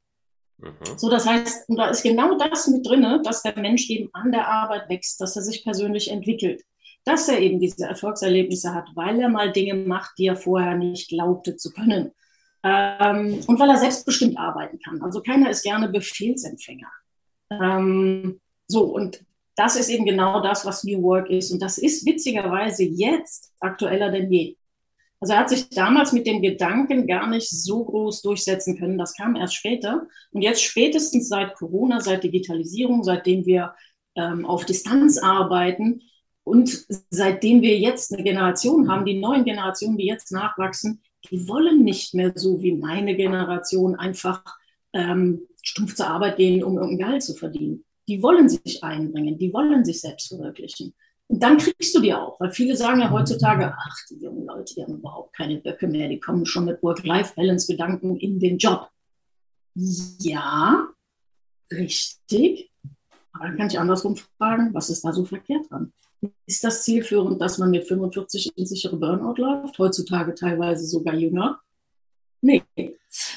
Mhm. 0.58 0.98
So, 0.98 1.10
das 1.10 1.26
heißt, 1.26 1.70
und 1.70 1.78
da 1.78 1.90
ist 1.90 2.04
genau 2.04 2.38
das 2.38 2.68
mit 2.68 2.86
drin, 2.86 3.22
dass 3.24 3.44
der 3.44 3.58
Mensch 3.58 3.90
eben 3.90 4.10
an 4.14 4.32
der 4.32 4.48
Arbeit 4.48 4.90
wächst, 4.90 5.20
dass 5.22 5.36
er 5.36 5.42
sich 5.42 5.64
persönlich 5.64 6.12
entwickelt, 6.12 6.64
dass 7.06 7.28
er 7.28 7.40
eben 7.40 7.60
diese 7.60 7.86
Erfolgserlebnisse 7.86 8.74
hat, 8.74 8.90
weil 8.96 9.20
er 9.20 9.30
mal 9.30 9.52
Dinge 9.52 9.76
macht, 9.76 10.18
die 10.18 10.28
er 10.28 10.36
vorher 10.36 10.76
nicht 10.76 11.10
glaubte 11.10 11.56
zu 11.56 11.72
können. 11.72 12.12
Ähm, 12.62 13.40
und 13.48 13.60
weil 13.60 13.70
er 13.70 13.78
selbstbestimmt 13.78 14.38
arbeiten 14.38 14.80
kann. 14.80 15.02
Also 15.02 15.22
keiner 15.22 15.50
ist 15.50 15.64
gerne 15.64 15.88
Befehlsempfänger. 15.88 16.92
Ähm, 17.52 18.42
so, 18.68 18.84
und 18.84 19.24
das 19.56 19.76
ist 19.78 19.90
eben 19.90 20.06
genau 20.06 20.42
das, 20.42 20.66
was 20.66 20.84
New 20.84 21.02
Work 21.02 21.30
ist. 21.30 21.52
Und 21.52 21.62
das 21.62 21.78
ist 21.78 22.06
witzigerweise 22.06 22.84
jetzt 22.84 23.54
aktueller 23.60 24.12
denn 24.12 24.32
je. 24.32 24.56
Also 25.20 25.34
er 25.34 25.40
hat 25.40 25.50
sich 25.50 25.70
damals 25.70 26.14
mit 26.14 26.26
dem 26.26 26.42
Gedanken 26.42 27.06
gar 27.06 27.28
nicht 27.28 27.50
so 27.50 27.84
groß 27.84 28.22
durchsetzen 28.22 28.78
können. 28.78 28.98
Das 28.98 29.16
kam 29.16 29.36
erst 29.36 29.56
später. 29.56 30.08
Und 30.32 30.42
jetzt 30.42 30.64
spätestens 30.64 31.28
seit 31.28 31.56
Corona, 31.56 32.00
seit 32.00 32.24
Digitalisierung, 32.24 33.04
seitdem 33.04 33.46
wir 33.46 33.74
ähm, 34.16 34.46
auf 34.46 34.66
Distanz 34.66 35.18
arbeiten 35.18 36.02
und 36.44 36.86
seitdem 37.10 37.62
wir 37.62 37.78
jetzt 37.78 38.14
eine 38.14 38.24
Generation 38.24 38.90
haben, 38.90 39.06
die 39.06 39.20
neuen 39.20 39.44
Generationen, 39.44 39.98
die 39.98 40.08
jetzt 40.08 40.32
nachwachsen, 40.32 41.02
die 41.30 41.48
wollen 41.48 41.84
nicht 41.84 42.14
mehr 42.14 42.32
so 42.36 42.62
wie 42.62 42.74
meine 42.74 43.16
Generation 43.16 43.96
einfach 43.96 44.42
ähm, 44.94 45.42
stumpf 45.62 45.96
zur 45.96 46.08
Arbeit 46.08 46.38
gehen, 46.38 46.64
um 46.64 46.78
irgendein 46.78 46.98
Gehalt 46.98 47.24
zu 47.24 47.36
verdienen. 47.36 47.84
Die 48.08 48.24
wollen 48.24 48.50
sich 48.50 48.84
einbringen, 48.84 49.38
die 49.38 49.54
wollen 49.54 49.84
sich 49.84 50.02
selbst 50.02 50.30
verwirklichen. 50.30 50.94
Und 51.30 51.44
dann 51.44 51.60
kriegst 51.60 51.94
du 51.94 52.02
die 52.02 52.14
auch, 52.14 52.40
weil 52.40 52.52
viele 52.52 52.76
sagen 52.76 53.02
ja 53.02 53.12
heutzutage, 53.12 53.72
ach, 53.78 53.96
die 54.10 54.16
jungen 54.16 54.48
Leute, 54.48 54.74
die 54.74 54.84
haben 54.84 54.96
überhaupt 54.96 55.36
keine 55.36 55.58
Böcke 55.58 55.88
mehr, 55.88 56.10
die 56.10 56.20
kommen 56.20 56.46
schon 56.48 56.66
mit 56.66 56.82
Work-Life-Balance-Gedanken 56.82 58.18
in 58.18 58.40
den 58.40 58.58
Job. 58.58 58.90
Ja, 59.76 60.88
richtig. 61.72 62.72
Aber 63.32 63.46
dann 63.46 63.58
kann 63.58 63.68
ich 63.68 63.78
andersrum 63.78 64.16
fragen, 64.38 64.74
was 64.74 64.90
ist 64.90 65.06
da 65.06 65.14
so 65.14 65.24
verkehrt 65.24 65.70
dran? 65.70 65.94
Ist 66.48 66.64
das 66.64 66.84
zielführend, 66.84 67.40
dass 67.40 67.60
man 67.60 67.70
mit 67.70 67.88
45 67.88 68.52
in 68.56 68.66
sichere 68.66 68.98
Burnout 68.98 69.40
läuft? 69.40 69.78
Heutzutage 69.78 70.34
teilweise 70.34 70.88
sogar 70.88 71.14
jünger? 71.14 71.60
Nee. 72.42 72.64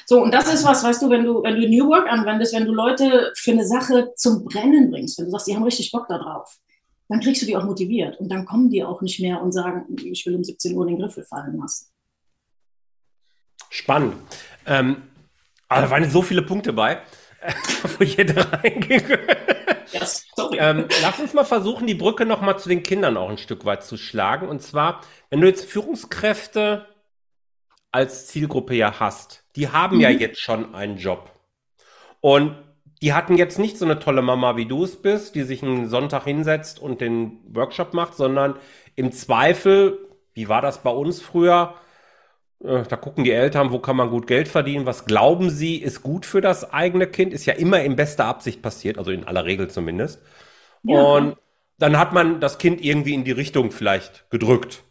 So, 0.06 0.22
und 0.22 0.32
das 0.32 0.52
ist 0.52 0.64
was, 0.64 0.82
weißt 0.82 1.02
du, 1.02 1.10
wenn 1.10 1.24
du, 1.24 1.42
wenn 1.42 1.60
du 1.60 1.68
New 1.68 1.88
Work 1.88 2.10
anwendest, 2.10 2.54
wenn 2.54 2.64
du 2.64 2.72
Leute 2.72 3.32
für 3.36 3.52
eine 3.52 3.66
Sache 3.66 4.12
zum 4.16 4.44
Brennen 4.44 4.90
bringst, 4.90 5.18
wenn 5.18 5.26
du 5.26 5.30
sagst, 5.30 5.46
die 5.46 5.54
haben 5.54 5.64
richtig 5.64 5.92
Bock 5.92 6.06
da 6.08 6.18
drauf, 6.18 6.58
dann 7.12 7.20
kriegst 7.20 7.42
du 7.42 7.46
die 7.46 7.54
auch 7.56 7.64
motiviert. 7.64 8.18
Und 8.20 8.30
dann 8.30 8.46
kommen 8.46 8.70
die 8.70 8.82
auch 8.82 9.02
nicht 9.02 9.20
mehr 9.20 9.42
und 9.42 9.52
sagen, 9.52 9.84
ich 10.02 10.24
will 10.24 10.34
um 10.34 10.42
17 10.42 10.74
Uhr 10.74 10.86
den 10.86 10.98
Griffel 10.98 11.24
fallen 11.24 11.58
lassen. 11.58 11.92
Spannend. 13.68 14.14
Ähm, 14.64 15.02
aber 15.68 15.82
da 15.82 15.90
waren 15.90 16.10
so 16.10 16.22
viele 16.22 16.40
Punkte 16.40 16.72
bei, 16.72 17.02
wo 17.98 18.02
ich 18.02 18.16
hätte 18.16 18.50
reingehen 18.50 19.04
können. 19.04 19.28
Ja, 19.92 20.06
sorry. 20.34 20.56
Ähm, 20.58 20.86
lass 21.02 21.20
uns 21.20 21.34
mal 21.34 21.44
versuchen, 21.44 21.86
die 21.86 21.94
Brücke 21.94 22.24
noch 22.24 22.40
mal 22.40 22.56
zu 22.56 22.70
den 22.70 22.82
Kindern 22.82 23.18
auch 23.18 23.28
ein 23.28 23.36
Stück 23.36 23.66
weit 23.66 23.84
zu 23.84 23.98
schlagen. 23.98 24.48
Und 24.48 24.62
zwar, 24.62 25.02
wenn 25.28 25.42
du 25.42 25.46
jetzt 25.46 25.66
Führungskräfte 25.66 26.86
als 27.90 28.26
Zielgruppe 28.28 28.74
ja 28.74 29.00
hast, 29.00 29.44
die 29.56 29.68
haben 29.68 29.96
mhm. 29.96 30.02
ja 30.02 30.08
jetzt 30.08 30.40
schon 30.40 30.74
einen 30.74 30.96
Job. 30.96 31.30
Und 32.20 32.56
die 33.02 33.12
hatten 33.12 33.36
jetzt 33.36 33.58
nicht 33.58 33.76
so 33.76 33.84
eine 33.84 33.98
tolle 33.98 34.22
Mama, 34.22 34.56
wie 34.56 34.66
du 34.66 34.84
es 34.84 34.96
bist, 34.96 35.34
die 35.34 35.42
sich 35.42 35.62
einen 35.62 35.88
Sonntag 35.88 36.24
hinsetzt 36.24 36.78
und 36.78 37.00
den 37.00 37.40
Workshop 37.52 37.94
macht, 37.94 38.14
sondern 38.14 38.54
im 38.94 39.10
Zweifel, 39.10 39.98
wie 40.34 40.48
war 40.48 40.62
das 40.62 40.82
bei 40.84 40.90
uns 40.90 41.20
früher? 41.20 41.74
Äh, 42.62 42.84
da 42.88 42.96
gucken 42.96 43.24
die 43.24 43.32
Eltern, 43.32 43.72
wo 43.72 43.80
kann 43.80 43.96
man 43.96 44.10
gut 44.10 44.28
Geld 44.28 44.46
verdienen? 44.46 44.86
Was 44.86 45.04
glauben 45.04 45.50
sie, 45.50 45.76
ist 45.76 46.04
gut 46.04 46.24
für 46.24 46.40
das 46.40 46.72
eigene 46.72 47.08
Kind? 47.08 47.32
Ist 47.32 47.44
ja 47.44 47.54
immer 47.54 47.82
in 47.82 47.96
bester 47.96 48.26
Absicht 48.26 48.62
passiert, 48.62 48.98
also 48.98 49.10
in 49.10 49.24
aller 49.24 49.44
Regel 49.44 49.68
zumindest. 49.68 50.22
Ja. 50.84 51.02
Und 51.02 51.36
dann 51.78 51.98
hat 51.98 52.12
man 52.12 52.40
das 52.40 52.58
Kind 52.58 52.84
irgendwie 52.84 53.14
in 53.14 53.24
die 53.24 53.32
Richtung 53.32 53.72
vielleicht 53.72 54.30
gedrückt. 54.30 54.84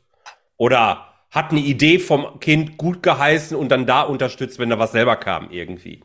Oder 0.58 1.08
hat 1.30 1.52
eine 1.52 1.62
Idee 1.62 1.98
vom 1.98 2.42
Kind 2.42 2.78
gut 2.78 3.02
geheißen 3.02 3.56
und 3.56 3.70
dann 3.70 3.86
da 3.86 4.02
unterstützt, 4.02 4.60
wenn 4.60 4.70
da 4.70 4.80
was 4.80 4.92
selber 4.92 5.16
kam 5.16 5.50
irgendwie. 5.50 6.02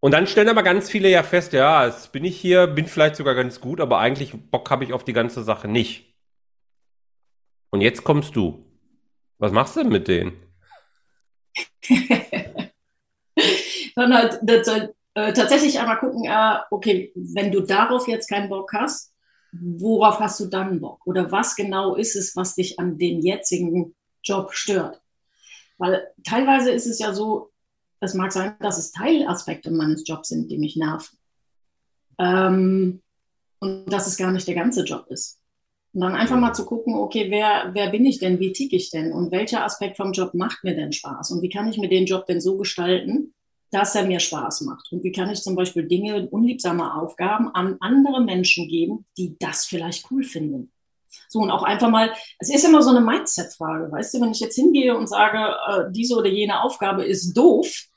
Und 0.00 0.12
dann 0.12 0.26
stellen 0.26 0.48
aber 0.48 0.62
ganz 0.62 0.90
viele 0.90 1.10
ja 1.10 1.22
fest, 1.22 1.52
ja, 1.52 1.86
jetzt 1.86 2.10
bin 2.12 2.24
ich 2.24 2.40
hier, 2.40 2.66
bin 2.66 2.86
vielleicht 2.86 3.16
sogar 3.16 3.34
ganz 3.34 3.60
gut, 3.60 3.80
aber 3.80 3.98
eigentlich 3.98 4.32
Bock 4.50 4.70
habe 4.70 4.84
ich 4.84 4.94
auf 4.94 5.04
die 5.04 5.12
ganze 5.12 5.42
Sache 5.44 5.68
nicht. 5.68 6.16
Und 7.70 7.82
jetzt 7.82 8.02
kommst 8.02 8.34
du. 8.34 8.64
Was 9.38 9.52
machst 9.52 9.76
du 9.76 9.80
denn 9.80 9.92
mit 9.92 10.08
denen? 10.08 10.32
Dann 13.96 14.14
halt 14.14 14.38
das, 14.42 14.68
äh, 15.14 15.32
tatsächlich 15.32 15.78
einmal 15.78 15.98
gucken, 15.98 16.24
äh, 16.24 16.58
okay, 16.70 17.12
wenn 17.14 17.52
du 17.52 17.60
darauf 17.60 18.08
jetzt 18.08 18.28
keinen 18.28 18.48
Bock 18.48 18.72
hast, 18.72 19.14
worauf 19.52 20.20
hast 20.20 20.40
du 20.40 20.46
dann 20.46 20.80
Bock? 20.80 21.06
Oder 21.06 21.30
was 21.32 21.56
genau 21.56 21.96
ist 21.96 22.16
es, 22.16 22.36
was 22.36 22.54
dich 22.54 22.78
an 22.78 22.98
dem 22.98 23.20
jetzigen 23.20 23.94
Job 24.22 24.52
stört? 24.52 25.02
Weil 25.78 26.06
teilweise 26.24 26.70
ist 26.70 26.86
es 26.86 26.98
ja 26.98 27.12
so, 27.12 27.49
es 28.00 28.14
mag 28.14 28.32
sein, 28.32 28.56
dass 28.60 28.78
es 28.78 28.92
Teilaspekte 28.92 29.70
meines 29.70 30.06
Jobs 30.06 30.28
sind, 30.28 30.50
die 30.50 30.58
mich 30.58 30.76
nerven. 30.76 31.18
Ähm, 32.18 33.02
und 33.60 33.92
dass 33.92 34.06
es 34.06 34.16
gar 34.16 34.32
nicht 34.32 34.48
der 34.48 34.54
ganze 34.54 34.84
Job 34.84 35.06
ist. 35.10 35.38
Und 35.92 36.00
dann 36.00 36.14
einfach 36.14 36.38
mal 36.38 36.54
zu 36.54 36.64
gucken, 36.64 36.94
okay, 36.94 37.30
wer, 37.30 37.70
wer 37.74 37.90
bin 37.90 38.06
ich 38.06 38.18
denn, 38.18 38.38
wie 38.38 38.52
ticke 38.52 38.76
ich 38.76 38.90
denn 38.90 39.12
und 39.12 39.32
welcher 39.32 39.64
Aspekt 39.64 39.96
vom 39.96 40.12
Job 40.12 40.34
macht 40.34 40.64
mir 40.64 40.74
denn 40.74 40.92
Spaß 40.92 41.32
und 41.32 41.42
wie 41.42 41.48
kann 41.48 41.68
ich 41.68 41.78
mir 41.78 41.88
den 41.88 42.06
Job 42.06 42.26
denn 42.26 42.40
so 42.40 42.56
gestalten, 42.56 43.34
dass 43.70 43.94
er 43.94 44.06
mir 44.06 44.20
Spaß 44.20 44.62
macht 44.62 44.90
und 44.92 45.02
wie 45.04 45.12
kann 45.12 45.30
ich 45.30 45.42
zum 45.42 45.56
Beispiel 45.56 45.86
Dinge, 45.86 46.28
unliebsame 46.28 46.94
Aufgaben 46.94 47.48
an 47.48 47.76
andere 47.80 48.22
Menschen 48.22 48.68
geben, 48.68 49.04
die 49.18 49.36
das 49.38 49.64
vielleicht 49.64 50.10
cool 50.10 50.22
finden. 50.22 50.72
So, 51.28 51.40
und 51.40 51.50
auch 51.50 51.64
einfach 51.64 51.90
mal, 51.90 52.12
es 52.38 52.54
ist 52.54 52.64
immer 52.64 52.82
so 52.82 52.90
eine 52.90 53.00
Mindset-Frage, 53.00 53.90
weißt 53.90 54.14
du, 54.14 54.20
wenn 54.20 54.30
ich 54.30 54.40
jetzt 54.40 54.54
hingehe 54.54 54.96
und 54.96 55.08
sage, 55.08 55.56
äh, 55.68 55.92
diese 55.92 56.16
oder 56.16 56.28
jene 56.28 56.62
Aufgabe 56.62 57.04
ist 57.04 57.32
doof, 57.36 57.89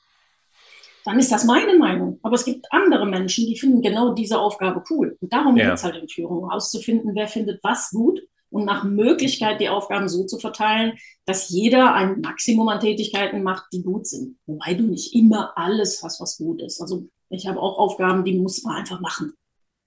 dann 1.04 1.18
ist 1.18 1.30
das 1.30 1.44
meine 1.44 1.76
Meinung. 1.78 2.18
Aber 2.22 2.34
es 2.34 2.44
gibt 2.44 2.66
andere 2.70 3.06
Menschen, 3.06 3.46
die 3.46 3.58
finden 3.58 3.82
genau 3.82 4.14
diese 4.14 4.38
Aufgabe 4.38 4.82
cool. 4.90 5.16
Und 5.20 5.32
darum 5.32 5.56
ja. 5.56 5.66
geht 5.66 5.74
es 5.74 5.84
halt 5.84 5.96
in 5.96 6.08
Führung, 6.08 6.48
herauszufinden, 6.48 7.14
wer 7.14 7.28
findet 7.28 7.62
was 7.62 7.90
gut 7.90 8.20
und 8.50 8.64
nach 8.64 8.84
Möglichkeit 8.84 9.60
die 9.60 9.68
Aufgaben 9.68 10.08
so 10.08 10.24
zu 10.24 10.38
verteilen, 10.38 10.96
dass 11.26 11.50
jeder 11.50 11.92
ein 11.92 12.20
Maximum 12.20 12.68
an 12.68 12.80
Tätigkeiten 12.80 13.42
macht, 13.42 13.66
die 13.72 13.82
gut 13.82 14.06
sind. 14.06 14.38
Wobei 14.46 14.74
du 14.74 14.84
nicht 14.84 15.14
immer 15.14 15.58
alles 15.58 16.02
hast, 16.02 16.20
was 16.20 16.38
gut 16.38 16.62
ist. 16.62 16.80
Also 16.80 17.08
ich 17.30 17.46
habe 17.46 17.60
auch 17.60 17.78
Aufgaben, 17.78 18.24
die 18.24 18.38
muss 18.38 18.62
man 18.62 18.76
einfach 18.76 19.00
machen. 19.00 19.34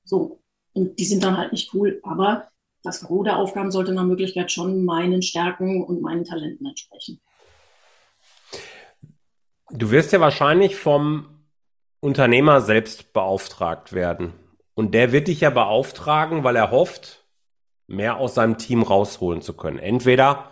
So. 0.03 0.41
Und 0.73 0.99
die 0.99 1.05
sind 1.05 1.23
dann 1.23 1.37
halt 1.37 1.53
nicht 1.53 1.73
cool. 1.73 1.99
Aber 2.03 2.49
das 2.83 3.01
Gros 3.01 3.23
der 3.23 3.37
Aufgaben 3.37 3.71
sollte 3.71 3.93
nach 3.93 4.05
Möglichkeit 4.05 4.51
schon 4.51 4.83
meinen 4.83 5.21
Stärken 5.21 5.83
und 5.83 6.01
meinen 6.01 6.25
Talenten 6.25 6.65
entsprechen. 6.65 7.21
Du 9.71 9.91
wirst 9.91 10.13
ja 10.13 10.21
wahrscheinlich 10.21 10.75
vom 10.75 11.45
Unternehmer 11.99 12.61
selbst 12.61 13.11
beauftragt 13.11 13.93
werden. 13.93 14.33
Und 14.75 14.93
der 14.93 15.11
wird 15.11 15.27
dich 15.27 15.41
ja 15.41 15.49
beauftragen, 15.49 16.43
weil 16.43 16.55
er 16.55 16.71
hofft, 16.71 17.25
mehr 17.87 18.17
aus 18.17 18.35
seinem 18.35 18.57
Team 18.57 18.83
rausholen 18.83 19.41
zu 19.41 19.55
können. 19.55 19.79
Entweder, 19.79 20.51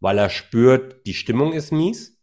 weil 0.00 0.18
er 0.18 0.30
spürt, 0.30 1.06
die 1.06 1.14
Stimmung 1.14 1.52
ist 1.52 1.72
mies. 1.72 2.18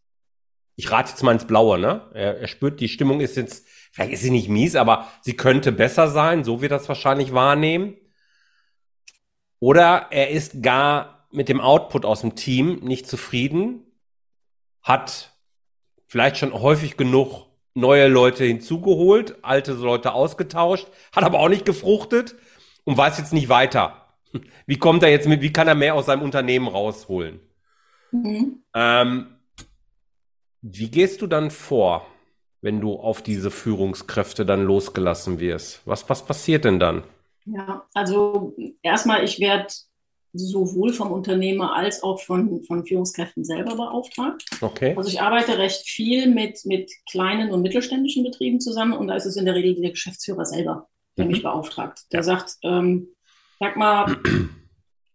Ich 0.76 0.92
rate 0.92 1.12
jetzt 1.12 1.24
mal 1.24 1.32
ins 1.32 1.48
Blaue, 1.48 1.80
ne? 1.80 2.10
Er, 2.14 2.40
er 2.40 2.48
spürt, 2.48 2.82
die 2.82 2.90
Stimmung 2.90 3.22
ist 3.22 3.38
jetzt, 3.38 3.66
vielleicht 3.92 4.12
ist 4.12 4.24
sie 4.24 4.32
nicht 4.32 4.50
mies, 4.50 4.76
aber 4.76 5.08
sie 5.22 5.38
könnte 5.38 5.72
besser 5.72 6.10
sein, 6.10 6.44
so 6.44 6.62
wird 6.62 6.72
das 6.72 6.90
wahrscheinlich 6.90 7.34
wahrnehmen. 7.34 7.96
Oder 9.60 10.08
er 10.12 10.32
ist 10.32 10.62
gar 10.62 11.28
mit 11.32 11.50
dem 11.50 11.62
Output 11.62 12.06
aus 12.06 12.22
dem 12.22 12.36
Team 12.36 12.80
nicht 12.84 13.08
zufrieden, 13.08 13.84
hat 14.82 15.35
vielleicht 16.15 16.38
schon 16.38 16.53
häufig 16.53 16.95
genug 16.95 17.48
neue 17.74 18.07
Leute 18.07 18.45
hinzugeholt, 18.45 19.36
alte 19.41 19.74
Leute 19.74 20.13
ausgetauscht, 20.13 20.88
hat 21.13 21.25
aber 21.25 21.41
auch 21.41 21.50
nicht 21.50 21.65
gefruchtet 21.65 22.36
und 22.86 22.95
weiß 22.95 23.17
jetzt 23.17 23.34
nicht 23.34 23.50
weiter. 23.50 24.15
Wie 24.65 24.77
kommt 24.79 25.03
er 25.03 25.10
jetzt 25.10 25.27
mit, 25.27 25.41
wie 25.41 25.51
kann 25.51 25.67
er 25.67 25.75
mehr 25.75 25.93
aus 25.93 26.05
seinem 26.05 26.22
Unternehmen 26.22 26.69
rausholen? 26.69 27.41
Mhm. 28.13 28.63
Ähm, 28.74 29.27
wie 30.62 30.89
gehst 30.89 31.22
du 31.22 31.27
dann 31.27 31.51
vor, 31.51 32.07
wenn 32.62 32.79
du 32.79 32.93
auf 32.93 33.22
diese 33.22 33.51
Führungskräfte 33.51 34.45
dann 34.45 34.63
losgelassen 34.63 35.41
wirst? 35.41 35.81
Was, 35.84 36.10
was 36.10 36.25
passiert 36.25 36.63
denn 36.63 36.79
dann? 36.79 37.03
Ja, 37.45 37.86
also 37.93 38.55
erstmal, 38.81 39.25
ich 39.25 39.41
werde 39.41 39.67
sowohl 40.38 40.94
vom 40.94 41.12
Unternehmer 41.12 41.75
als 41.75 42.04
auch 42.04 42.20
von, 42.22 42.63
von 42.63 42.86
Führungskräften 42.86 43.44
selber 43.44 43.75
beauftragt. 43.75 44.44
Okay. 44.62 44.94
Also 44.96 45.10
ich 45.10 45.22
arbeite 45.22 45.58
recht 45.58 45.88
viel 45.88 46.30
mit, 46.30 46.65
mit 46.65 46.92
kleinen 47.10 47.51
und 47.51 47.62
mittelständischen 47.62 48.24
Betrieben 48.24 48.60
zusammen 48.60 48.94
und 48.94 49.08
da 49.08 49.15
ist 49.15 49.25
es 49.25 49.36
in 49.36 49.46
der 49.46 49.56
Regel 49.56 49.75
der 49.75 49.92
Geschäftsführer 49.92 50.46
selber, 50.46 50.88
der 51.18 51.25
mhm. 51.25 51.32
mich 51.32 51.44
beauftragt. 51.44 52.04
Der 52.12 52.24
sagt, 52.24 52.58
ähm, 52.63 53.08
sag 53.60 53.77
mal, 53.77 54.18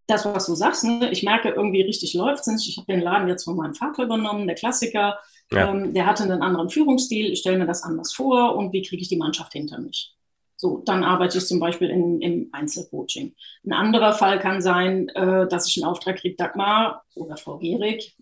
das, 0.06 0.24
was 0.24 0.46
du 0.46 0.54
sagst, 0.54 0.84
ne? 0.84 1.10
ich 1.10 1.22
merke 1.22 1.50
irgendwie 1.50 1.82
richtig 1.82 2.14
läuft 2.14 2.40
es 2.40 2.46
nicht. 2.48 2.68
Ich 2.68 2.76
habe 2.76 2.92
den 2.92 3.00
Laden 3.00 3.28
jetzt 3.28 3.44
von 3.44 3.56
meinem 3.56 3.74
Vater 3.74 4.02
übernommen, 4.02 4.46
der 4.46 4.56
Klassiker. 4.56 5.18
Ja. 5.52 5.70
Ähm, 5.70 5.94
der 5.94 6.06
hatte 6.06 6.24
einen 6.24 6.42
anderen 6.42 6.68
Führungsstil. 6.68 7.32
Ich 7.32 7.40
stelle 7.40 7.58
mir 7.58 7.66
das 7.66 7.82
anders 7.82 8.12
vor 8.12 8.56
und 8.56 8.72
wie 8.72 8.82
kriege 8.82 9.02
ich 9.02 9.08
die 9.08 9.16
Mannschaft 9.16 9.52
hinter 9.52 9.78
mich? 9.80 10.14
So, 10.60 10.82
dann 10.84 11.04
arbeite 11.04 11.38
ich 11.38 11.46
zum 11.46 11.58
Beispiel 11.58 11.88
in, 11.88 12.20
im 12.20 12.48
Einzelcoaching. 12.52 13.34
Ein 13.64 13.72
anderer 13.72 14.12
Fall 14.12 14.38
kann 14.38 14.60
sein, 14.60 15.08
äh, 15.08 15.48
dass 15.48 15.66
ich 15.66 15.82
einen 15.82 15.90
Auftrag 15.90 16.18
kriege, 16.18 16.36
Dagmar 16.36 17.02
oder 17.14 17.38
Frau 17.38 17.56
Gehrig. 17.56 18.14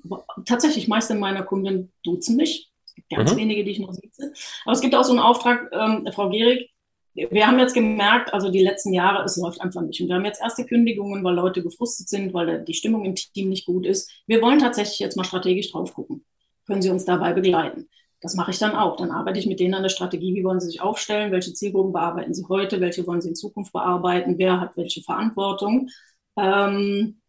Tatsächlich, 0.47 0.87
meiste 0.87 1.16
meiner 1.16 1.42
Kunden 1.42 1.92
duzen 2.04 2.37
mich. 2.37 2.71
Es 2.87 2.95
gibt 2.95 3.09
ganz 3.09 3.33
mhm. 3.33 3.38
wenige, 3.38 3.64
die 3.64 3.73
ich 3.73 3.80
noch 3.80 3.92
sitze. 3.92 4.33
Aber 4.64 4.73
es 4.73 4.80
gibt 4.80 4.95
auch 4.95 5.02
so 5.02 5.11
einen 5.11 5.18
Auftrag, 5.18 5.68
ähm, 5.73 6.09
Frau 6.12 6.30
Gehrig, 6.30 6.71
wir 7.14 7.45
haben 7.45 7.59
jetzt 7.59 7.75
gemerkt, 7.75 8.33
also 8.33 8.52
die 8.52 8.62
letzten 8.62 8.92
Jahre, 8.92 9.25
es 9.25 9.37
läuft 9.37 9.61
einfach 9.61 9.80
nicht. 9.80 10.00
Und 10.00 10.07
wir 10.07 10.14
haben 10.14 10.25
jetzt 10.25 10.40
erste 10.40 10.64
Kündigungen, 10.64 11.25
weil 11.25 11.35
Leute 11.35 11.64
gefrustet 11.64 12.09
sind, 12.09 12.33
weil 12.35 12.62
die 12.62 12.75
Stimmung 12.75 13.04
im 13.04 13.16
Team 13.16 13.49
nicht 13.49 13.66
gut 13.66 13.85
ist. 13.85 14.12
Wir 14.28 14.40
wollen 14.42 14.61
tatsächlich 14.61 15.00
jetzt 15.00 15.16
mal 15.16 15.25
strategisch 15.25 15.73
drauf 15.73 15.92
gucken. 15.92 16.25
Können 16.68 16.83
Sie 16.83 16.90
uns 16.90 17.04
dabei 17.04 17.33
begleiten? 17.33 17.88
Das 18.21 18.35
mache 18.35 18.51
ich 18.51 18.59
dann 18.59 18.75
auch. 18.75 18.97
Dann 18.97 19.11
arbeite 19.11 19.39
ich 19.39 19.47
mit 19.47 19.61
denen 19.61 19.75
an 19.75 19.83
der 19.83 19.91
Strategie, 19.91 20.35
wie 20.35 20.45
wollen 20.45 20.61
sie 20.61 20.67
sich 20.67 20.81
aufstellen, 20.81 21.31
welche 21.31 21.55
Zielgruppen 21.55 21.93
bearbeiten 21.93 22.35
sie 22.35 22.45
heute, 22.49 22.81
welche 22.81 23.07
wollen 23.07 23.21
sie 23.21 23.29
in 23.29 23.37
Zukunft 23.37 23.73
bearbeiten, 23.73 24.39
wer 24.39 24.61
hat 24.61 24.77
welche 24.77 25.03
Verantwortung. 25.03 25.89
Ähm, 26.37 27.21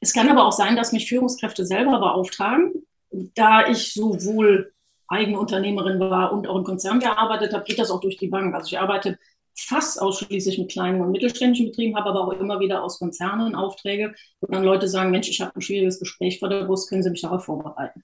es 0.00 0.12
kann 0.12 0.28
aber 0.28 0.44
auch 0.44 0.52
sein, 0.52 0.76
dass 0.76 0.92
mich 0.92 1.08
Führungskräfte 1.08 1.64
selber 1.64 1.98
beauftragen. 1.98 2.72
Da 3.10 3.66
ich 3.68 3.92
sowohl 3.94 4.72
eigene 5.08 5.38
Unternehmerin 5.38 6.00
war 6.00 6.32
und 6.32 6.46
auch 6.46 6.56
im 6.56 6.64
Konzern 6.64 7.00
gearbeitet 7.00 7.52
habe, 7.52 7.64
geht 7.64 7.78
das 7.78 7.90
auch 7.90 8.00
durch 8.00 8.16
die 8.16 8.28
Bank. 8.28 8.54
Also 8.54 8.66
ich 8.66 8.78
arbeite 8.78 9.18
fast 9.54 10.00
ausschließlich 10.00 10.58
mit 10.58 10.70
kleinen 10.70 11.00
und 11.00 11.10
mittelständischen 11.10 11.66
Betrieben, 11.66 11.96
habe 11.96 12.10
aber 12.10 12.26
auch 12.26 12.32
immer 12.32 12.60
wieder 12.60 12.82
aus 12.82 12.98
Konzernen 12.98 13.54
Aufträge, 13.54 14.14
wo 14.40 14.46
dann 14.46 14.62
Leute 14.62 14.88
sagen, 14.88 15.10
Mensch, 15.10 15.28
ich 15.28 15.40
habe 15.40 15.54
ein 15.54 15.60
schwieriges 15.60 15.98
Gespräch 15.98 16.38
vor 16.38 16.48
der 16.48 16.64
Brust, 16.64 16.88
können 16.88 17.02
Sie 17.02 17.10
mich 17.10 17.22
darauf 17.22 17.44
vorbereiten? 17.44 18.02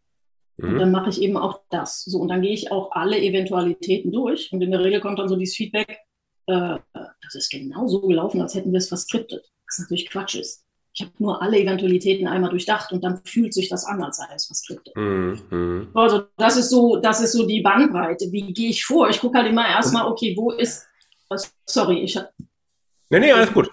Und 0.61 0.75
mhm. 0.75 0.79
dann 0.79 0.91
mache 0.91 1.11
ich 1.11 1.23
eben 1.23 1.37
auch 1.37 1.61
das. 1.71 2.05
So, 2.05 2.18
und 2.18 2.29
dann 2.29 2.42
gehe 2.42 2.53
ich 2.53 2.73
auch 2.73 2.90
alle 2.92 3.18
Eventualitäten 3.18 4.11
durch. 4.11 4.53
Und 4.53 4.61
in 4.61 4.73
der 4.73 4.81
Regel 4.81 5.01
kommt 5.01 5.18
dann 5.18 5.29
so 5.29 5.37
dieses 5.37 5.55
Feedback, 5.55 5.99
äh, 6.47 6.79
das 6.92 7.35
ist 7.35 7.51
genau 7.51 7.87
so 7.87 8.01
gelaufen, 8.01 8.40
als 8.40 8.55
hätten 8.55 8.73
wir 8.73 8.79
es 8.79 8.88
verskriptet. 8.88 9.53
Was 9.66 9.79
natürlich 9.79 10.11
Quatsch 10.11 10.35
ist. 10.35 10.64
Ich 10.94 11.03
habe 11.03 11.12
nur 11.18 11.40
alle 11.40 11.59
Eventualitäten 11.61 12.27
einmal 12.27 12.51
durchdacht 12.51 12.90
und 12.92 13.05
dann 13.05 13.21
fühlt 13.25 13.55
sich 13.55 13.68
das 13.68 13.85
an, 13.85 14.03
als 14.03 14.16
sei 14.16 14.25
es 14.35 14.47
verskriptet. 14.47 14.97
Mhm. 14.97 15.90
Also 15.94 16.25
das 16.37 16.57
ist 16.57 16.71
so, 16.71 16.97
das 16.97 17.21
ist 17.21 17.33
so 17.33 17.47
die 17.47 17.61
Bandbreite. 17.61 18.33
Wie 18.33 18.53
gehe 18.53 18.71
ich 18.71 18.85
vor? 18.85 19.09
Ich 19.09 19.21
gucke 19.21 19.38
halt 19.38 19.49
immer 19.49 19.68
erstmal, 19.68 20.07
okay, 20.07 20.35
wo 20.37 20.51
ist, 20.51 20.88
was, 21.29 21.55
sorry, 21.66 22.01
ich 22.01 22.16
habe. 22.16 22.31
Nee, 23.11 23.21
nee, 23.21 23.31
alles 23.31 23.53
gut. 23.53 23.71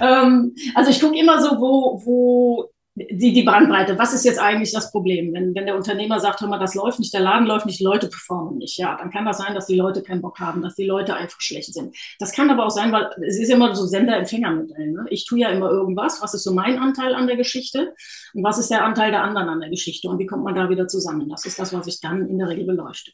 ähm, 0.00 0.54
also 0.74 0.90
ich 0.90 1.00
gucke 1.00 1.18
immer 1.18 1.42
so, 1.42 1.60
wo, 1.60 2.00
wo 2.04 2.70
die, 3.10 3.32
die 3.32 3.42
Bandbreite. 3.42 3.98
Was 3.98 4.12
ist 4.12 4.24
jetzt 4.24 4.38
eigentlich 4.38 4.72
das 4.72 4.90
Problem? 4.90 5.32
Wenn, 5.32 5.54
wenn 5.54 5.66
der 5.66 5.76
Unternehmer 5.76 6.20
sagt, 6.20 6.40
hör 6.40 6.48
mal, 6.48 6.58
das 6.58 6.74
läuft 6.74 6.98
nicht, 6.98 7.14
der 7.14 7.20
Laden 7.20 7.46
läuft 7.46 7.66
nicht, 7.66 7.80
Leute 7.80 8.08
performen 8.08 8.58
nicht. 8.58 8.76
Ja, 8.78 8.96
dann 8.96 9.10
kann 9.10 9.24
das 9.24 9.38
sein, 9.38 9.54
dass 9.54 9.66
die 9.66 9.76
Leute 9.76 10.02
keinen 10.02 10.20
Bock 10.20 10.38
haben, 10.38 10.62
dass 10.62 10.74
die 10.74 10.84
Leute 10.84 11.14
einfach 11.14 11.40
schlecht 11.40 11.72
sind. 11.72 11.96
Das 12.18 12.32
kann 12.32 12.50
aber 12.50 12.66
auch 12.66 12.70
sein, 12.70 12.92
weil 12.92 13.10
es 13.26 13.38
ist 13.38 13.50
immer 13.50 13.74
so 13.74 13.86
Sender-Empfänger-Modell. 13.86 14.92
Ne? 14.92 15.06
Ich 15.10 15.26
tue 15.26 15.38
ja 15.38 15.48
immer 15.48 15.70
irgendwas. 15.70 16.20
Was 16.20 16.34
ist 16.34 16.44
so 16.44 16.52
mein 16.52 16.78
Anteil 16.78 17.14
an 17.14 17.26
der 17.26 17.36
Geschichte? 17.36 17.94
Und 18.34 18.44
was 18.44 18.58
ist 18.58 18.70
der 18.70 18.84
Anteil 18.84 19.10
der 19.10 19.22
anderen 19.22 19.48
an 19.48 19.60
der 19.60 19.70
Geschichte? 19.70 20.08
Und 20.08 20.18
wie 20.18 20.26
kommt 20.26 20.44
man 20.44 20.54
da 20.54 20.68
wieder 20.68 20.88
zusammen? 20.88 21.28
Das 21.28 21.46
ist 21.46 21.58
das, 21.58 21.72
was 21.72 21.86
ich 21.86 22.00
dann 22.00 22.28
in 22.28 22.38
der 22.38 22.48
Regel 22.48 22.66
beleuchte. 22.66 23.12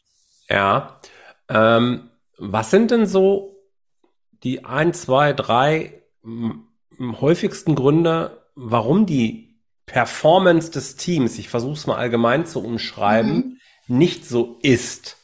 Ja. 0.49 0.99
Ähm, 1.49 2.09
was 2.37 2.71
sind 2.71 2.91
denn 2.91 3.05
so 3.05 3.55
die 4.43 4.65
ein, 4.65 4.93
zwei, 4.93 5.33
drei 5.33 6.01
häufigsten 6.99 7.75
Gründe, 7.75 8.43
warum 8.55 9.05
die 9.05 9.46
Performance 9.87 10.69
des 10.69 10.97
Teams, 10.97 11.39
ich 11.39 11.49
versuche 11.49 11.73
es 11.73 11.87
mal 11.87 11.95
allgemein 11.95 12.45
zu 12.45 12.63
umschreiben, 12.63 13.59
mhm. 13.87 13.97
nicht 13.97 14.25
so 14.25 14.59
ist. 14.61 15.17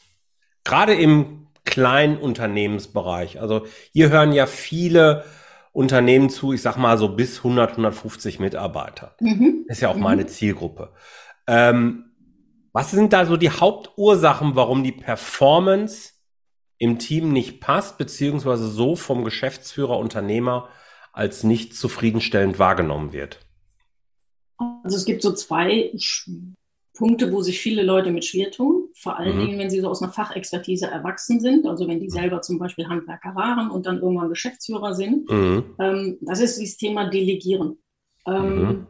Gerade 0.64 0.94
im 0.94 1.46
kleinen 1.64 2.16
Unternehmensbereich. 2.16 3.40
Also 3.40 3.66
hier 3.92 4.10
hören 4.10 4.32
ja 4.32 4.46
viele 4.46 5.24
Unternehmen 5.72 6.30
zu, 6.30 6.52
ich 6.52 6.62
sag 6.62 6.76
mal 6.76 6.98
so 6.98 7.08
bis 7.08 7.38
100, 7.38 7.72
150 7.72 8.40
Mitarbeiter. 8.40 9.14
Mhm. 9.20 9.66
Ist 9.68 9.82
ja 9.82 9.90
auch 9.90 9.96
mhm. 9.96 10.02
meine 10.02 10.26
Zielgruppe. 10.26 10.92
Ähm, 11.46 12.06
was 12.72 12.90
sind 12.90 13.12
da 13.12 13.26
so 13.26 13.36
die 13.36 13.50
Hauptursachen, 13.50 14.56
warum 14.56 14.82
die 14.82 14.92
Performance 14.92 16.12
im 16.78 16.98
Team 16.98 17.32
nicht 17.32 17.60
passt, 17.60 17.98
beziehungsweise 17.98 18.66
so 18.68 18.96
vom 18.96 19.24
Geschäftsführer, 19.24 19.98
Unternehmer 19.98 20.68
als 21.12 21.44
nicht 21.44 21.76
zufriedenstellend 21.76 22.58
wahrgenommen 22.58 23.12
wird? 23.12 23.43
Also 24.84 24.98
es 24.98 25.06
gibt 25.06 25.22
so 25.22 25.32
zwei 25.32 25.92
Punkte, 26.92 27.32
wo 27.32 27.42
sich 27.42 27.58
viele 27.58 27.82
Leute 27.82 28.12
mit 28.12 28.24
schwer 28.24 28.50
tun. 28.50 28.88
Vor 28.94 29.18
allen 29.18 29.36
mhm. 29.36 29.40
Dingen, 29.40 29.58
wenn 29.58 29.70
sie 29.70 29.80
so 29.80 29.88
aus 29.88 30.02
einer 30.02 30.12
Fachexpertise 30.12 30.86
erwachsen 30.86 31.40
sind, 31.40 31.66
also 31.66 31.88
wenn 31.88 32.00
die 32.00 32.10
selber 32.10 32.42
zum 32.42 32.58
Beispiel 32.58 32.86
Handwerker 32.86 33.34
waren 33.34 33.70
und 33.70 33.86
dann 33.86 34.00
irgendwann 34.00 34.28
Geschäftsführer 34.28 34.94
sind. 34.94 35.28
Mhm. 35.28 35.74
Ähm, 35.80 36.18
das 36.20 36.40
ist 36.40 36.62
das 36.62 36.76
Thema 36.76 37.08
Delegieren. 37.08 37.78
Ähm, 38.26 38.58
mhm. 38.58 38.86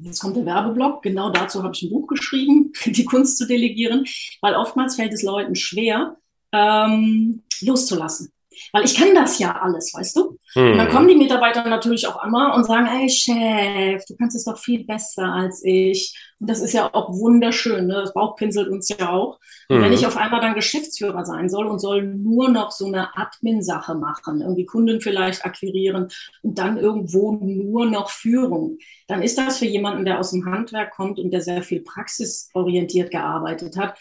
Jetzt 0.00 0.20
kommt 0.20 0.36
der 0.36 0.46
Werbeblock. 0.46 1.02
Genau 1.02 1.30
dazu 1.30 1.62
habe 1.62 1.74
ich 1.74 1.82
ein 1.82 1.90
Buch 1.90 2.06
geschrieben, 2.06 2.72
die 2.86 3.04
Kunst 3.04 3.36
zu 3.36 3.46
delegieren, 3.46 4.06
weil 4.40 4.54
oftmals 4.54 4.96
fällt 4.96 5.12
es 5.12 5.22
Leuten 5.22 5.56
schwer, 5.56 6.16
ähm, 6.52 7.42
loszulassen. 7.60 8.32
Weil 8.72 8.84
ich 8.84 8.94
kann 8.96 9.14
das 9.14 9.38
ja 9.38 9.52
alles, 9.60 9.92
weißt 9.94 10.16
du? 10.16 10.38
Hm. 10.54 10.72
Und 10.72 10.78
dann 10.78 10.86
hm. 10.86 10.94
kommen 10.94 11.08
die 11.08 11.16
Mitarbeiter 11.16 11.64
natürlich 11.68 12.06
auch 12.06 12.22
immer 12.24 12.54
und 12.54 12.64
sagen, 12.64 12.86
hey 12.86 13.08
Chef, 13.08 14.04
du 14.06 14.16
kannst 14.16 14.36
es 14.36 14.44
doch 14.44 14.58
viel 14.58 14.84
besser 14.84 15.24
als 15.24 15.62
ich. 15.64 16.16
Und 16.38 16.50
das 16.50 16.60
ist 16.60 16.72
ja 16.72 16.92
auch 16.92 17.10
wunderschön, 17.10 17.86
ne? 17.86 17.94
das 17.94 18.14
Bauchpinselt 18.14 18.68
uns 18.68 18.88
ja 18.88 19.10
auch. 19.10 19.38
Und 19.68 19.76
hm. 19.76 19.84
wenn 19.84 19.92
ich 19.92 20.06
auf 20.06 20.16
einmal 20.16 20.40
dann 20.40 20.54
Geschäftsführer 20.54 21.24
sein 21.24 21.48
soll 21.48 21.66
und 21.66 21.78
soll 21.78 22.02
nur 22.02 22.48
noch 22.48 22.70
so 22.70 22.86
eine 22.86 23.16
Admin-Sache 23.16 23.94
machen, 23.94 24.40
irgendwie 24.40 24.66
Kunden 24.66 25.00
vielleicht 25.00 25.44
akquirieren 25.44 26.08
und 26.42 26.58
dann 26.58 26.78
irgendwo 26.78 27.32
nur 27.32 27.86
noch 27.86 28.10
Führung, 28.10 28.78
dann 29.08 29.22
ist 29.22 29.38
das 29.38 29.58
für 29.58 29.66
jemanden, 29.66 30.04
der 30.04 30.18
aus 30.18 30.30
dem 30.30 30.44
Handwerk 30.46 30.92
kommt 30.92 31.18
und 31.18 31.30
der 31.30 31.40
sehr 31.40 31.62
viel 31.62 31.82
praxisorientiert 31.82 33.10
gearbeitet 33.10 33.76
hat, 33.76 33.96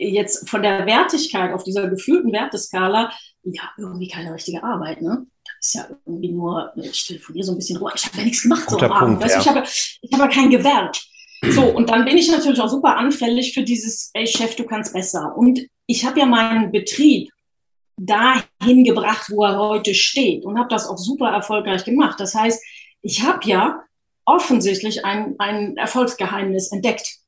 jetzt 0.00 0.48
von 0.48 0.62
der 0.62 0.86
Wertigkeit 0.86 1.52
auf 1.52 1.64
dieser 1.64 1.88
gefühlten 1.88 2.32
Werteskala 2.32 3.12
ja 3.42 3.62
irgendwie 3.78 4.08
keine 4.08 4.32
richtige 4.32 4.62
Arbeit, 4.62 5.02
ne? 5.02 5.26
Das 5.44 5.68
ist 5.68 5.74
ja 5.74 5.86
irgendwie 6.06 6.32
nur, 6.32 6.72
ich 6.76 7.06
telefoniere 7.06 7.44
so 7.44 7.52
ein 7.52 7.58
bisschen 7.58 7.76
rum, 7.76 7.90
ich 7.94 8.06
habe 8.06 8.18
ja 8.18 8.24
nichts 8.24 8.42
gemacht 8.42 8.66
Guter 8.66 8.88
so 8.88 8.92
am 8.92 9.02
Abend. 9.02 9.22
Weißt, 9.22 9.34
ja. 9.34 9.40
Ich 9.40 9.48
habe 9.48 9.62
ich 9.64 10.12
habe 10.12 10.32
kein 10.32 10.50
Gewerk. 10.50 10.96
So, 11.50 11.62
und 11.62 11.90
dann 11.90 12.04
bin 12.04 12.16
ich 12.16 12.30
natürlich 12.30 12.60
auch 12.60 12.68
super 12.68 12.96
anfällig 12.96 13.52
für 13.52 13.62
dieses, 13.62 14.10
ey 14.14 14.26
Chef, 14.26 14.56
du 14.56 14.64
kannst 14.64 14.94
besser. 14.94 15.34
Und 15.36 15.60
ich 15.86 16.04
habe 16.04 16.20
ja 16.20 16.26
meinen 16.26 16.72
Betrieb 16.72 17.30
dahin 17.96 18.84
gebracht, 18.84 19.30
wo 19.30 19.44
er 19.44 19.58
heute 19.58 19.94
steht 19.94 20.44
und 20.44 20.58
habe 20.58 20.68
das 20.68 20.88
auch 20.88 20.96
super 20.96 21.28
erfolgreich 21.28 21.84
gemacht. 21.84 22.18
Das 22.18 22.34
heißt, 22.34 22.62
ich 23.02 23.22
habe 23.22 23.40
ja 23.44 23.82
offensichtlich 24.24 25.04
ein, 25.04 25.34
ein 25.38 25.76
Erfolgsgeheimnis 25.76 26.72
entdeckt. 26.72 27.18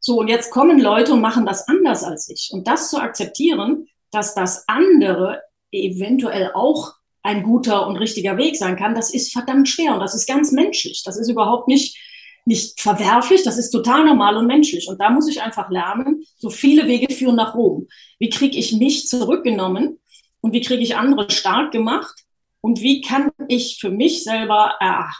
So, 0.00 0.18
und 0.18 0.28
jetzt 0.28 0.50
kommen 0.50 0.80
Leute 0.80 1.12
und 1.12 1.20
machen 1.20 1.46
das 1.46 1.68
anders 1.68 2.02
als 2.02 2.28
ich. 2.28 2.50
Und 2.52 2.66
das 2.66 2.90
zu 2.90 2.98
akzeptieren, 2.98 3.86
dass 4.10 4.34
das 4.34 4.64
andere 4.66 5.42
eventuell 5.70 6.50
auch 6.54 6.94
ein 7.22 7.42
guter 7.42 7.86
und 7.86 7.96
richtiger 7.96 8.36
Weg 8.38 8.56
sein 8.56 8.76
kann, 8.76 8.94
das 8.94 9.12
ist 9.12 9.32
verdammt 9.32 9.68
schwer 9.68 9.94
und 9.94 10.00
das 10.00 10.14
ist 10.14 10.26
ganz 10.26 10.52
menschlich. 10.52 11.02
Das 11.04 11.18
ist 11.18 11.28
überhaupt 11.28 11.68
nicht, 11.68 11.98
nicht 12.46 12.80
verwerflich, 12.80 13.42
das 13.42 13.58
ist 13.58 13.70
total 13.70 14.04
normal 14.06 14.36
und 14.36 14.46
menschlich. 14.46 14.88
Und 14.88 15.00
da 15.00 15.10
muss 15.10 15.28
ich 15.28 15.42
einfach 15.42 15.70
lernen, 15.70 16.24
so 16.38 16.48
viele 16.48 16.86
Wege 16.86 17.12
führen 17.12 17.36
nach 17.36 17.54
Rom. 17.54 17.88
Wie 18.18 18.30
kriege 18.30 18.56
ich 18.56 18.72
mich 18.72 19.06
zurückgenommen 19.06 19.98
und 20.40 20.54
wie 20.54 20.62
kriege 20.62 20.82
ich 20.82 20.96
andere 20.96 21.30
stark 21.30 21.72
gemacht 21.72 22.24
und 22.62 22.80
wie 22.80 23.02
kann 23.02 23.30
ich 23.48 23.78
für 23.80 23.90
mich 23.90 24.24
selber 24.24 24.74
er, 24.80 25.10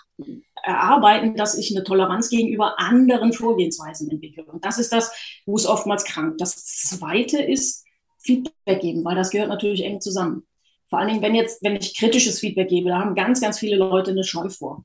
erarbeiten, 0.62 1.37
dass 1.37 1.57
ich 1.57 1.75
eine 1.75 1.85
Toleranz 1.85 2.31
gegenüber 2.31 2.79
anderen 2.79 3.33
Vorgehensweisen 3.33 4.11
entwickle. 4.11 4.44
Und 4.44 4.64
das 4.64 4.79
ist 4.79 4.92
das, 4.92 5.12
wo 5.46 5.57
es 5.57 5.66
oftmals 5.66 6.05
krankt. 6.05 6.40
Das 6.40 6.64
Zweite 6.64 7.42
ist 7.42 7.85
Feedback 8.18 8.81
geben, 8.81 9.05
weil 9.05 9.16
das 9.16 9.31
gehört 9.31 9.49
natürlich 9.49 9.85
eng 9.85 10.01
zusammen. 10.01 10.46
Vor 10.88 10.99
allen 10.99 11.09
Dingen, 11.09 11.23
wenn 11.23 11.35
jetzt, 11.35 11.62
wenn 11.62 11.77
ich 11.77 11.96
kritisches 11.96 12.40
Feedback 12.40 12.68
gebe, 12.68 12.90
da 12.90 12.99
haben 12.99 13.14
ganz, 13.14 13.40
ganz 13.40 13.59
viele 13.59 13.77
Leute 13.77 14.11
eine 14.11 14.25
Scheu 14.25 14.49
vor. 14.49 14.85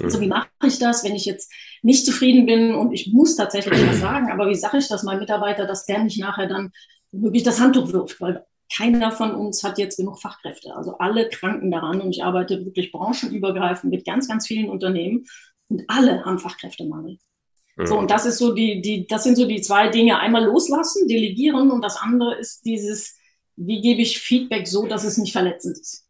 Also 0.00 0.20
wie 0.20 0.28
mache 0.28 0.48
ich 0.64 0.78
das, 0.78 1.04
wenn 1.04 1.16
ich 1.16 1.24
jetzt 1.24 1.52
nicht 1.82 2.06
zufrieden 2.06 2.46
bin 2.46 2.74
und 2.74 2.92
ich 2.92 3.12
muss 3.12 3.36
tatsächlich 3.36 3.84
was 3.86 4.00
sagen, 4.00 4.30
aber 4.30 4.48
wie 4.48 4.54
sage 4.54 4.78
ich 4.78 4.88
das 4.88 5.02
meinem 5.02 5.20
Mitarbeiter, 5.20 5.66
dass 5.66 5.86
der 5.86 6.04
nicht 6.04 6.20
nachher 6.20 6.46
dann 6.46 6.70
wirklich 7.10 7.42
das 7.42 7.60
Handtuch 7.60 7.92
wirft, 7.92 8.20
weil 8.20 8.44
keiner 8.74 9.12
von 9.12 9.34
uns 9.34 9.64
hat 9.64 9.78
jetzt 9.78 9.96
genug 9.96 10.20
Fachkräfte. 10.20 10.74
Also 10.74 10.98
alle 10.98 11.28
kranken 11.28 11.70
daran 11.70 12.00
und 12.00 12.10
ich 12.10 12.22
arbeite 12.22 12.64
wirklich 12.64 12.92
branchenübergreifend 12.92 13.92
mit 13.92 14.04
ganz, 14.04 14.28
ganz 14.28 14.46
vielen 14.46 14.68
Unternehmen 14.68 15.26
und 15.68 15.84
alle 15.88 16.24
haben 16.24 16.38
Fachkräftemangel. 16.38 17.18
So, 17.80 17.96
und 17.96 18.10
das 18.10 18.26
ist 18.26 18.38
so 18.38 18.52
die, 18.54 18.80
die, 18.82 19.06
das 19.06 19.22
sind 19.22 19.36
so 19.36 19.46
die 19.46 19.60
zwei 19.60 19.88
Dinge. 19.88 20.18
Einmal 20.18 20.44
loslassen, 20.44 21.06
delegieren 21.06 21.70
und 21.70 21.80
das 21.80 21.96
andere 21.96 22.36
ist 22.36 22.64
dieses, 22.64 23.16
wie 23.54 23.80
gebe 23.80 24.02
ich 24.02 24.18
Feedback 24.18 24.66
so, 24.66 24.86
dass 24.86 25.04
es 25.04 25.16
nicht 25.16 25.32
verletzend 25.32 25.78
ist. 25.78 26.04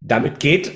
Damit 0.00 0.40
geht 0.40 0.72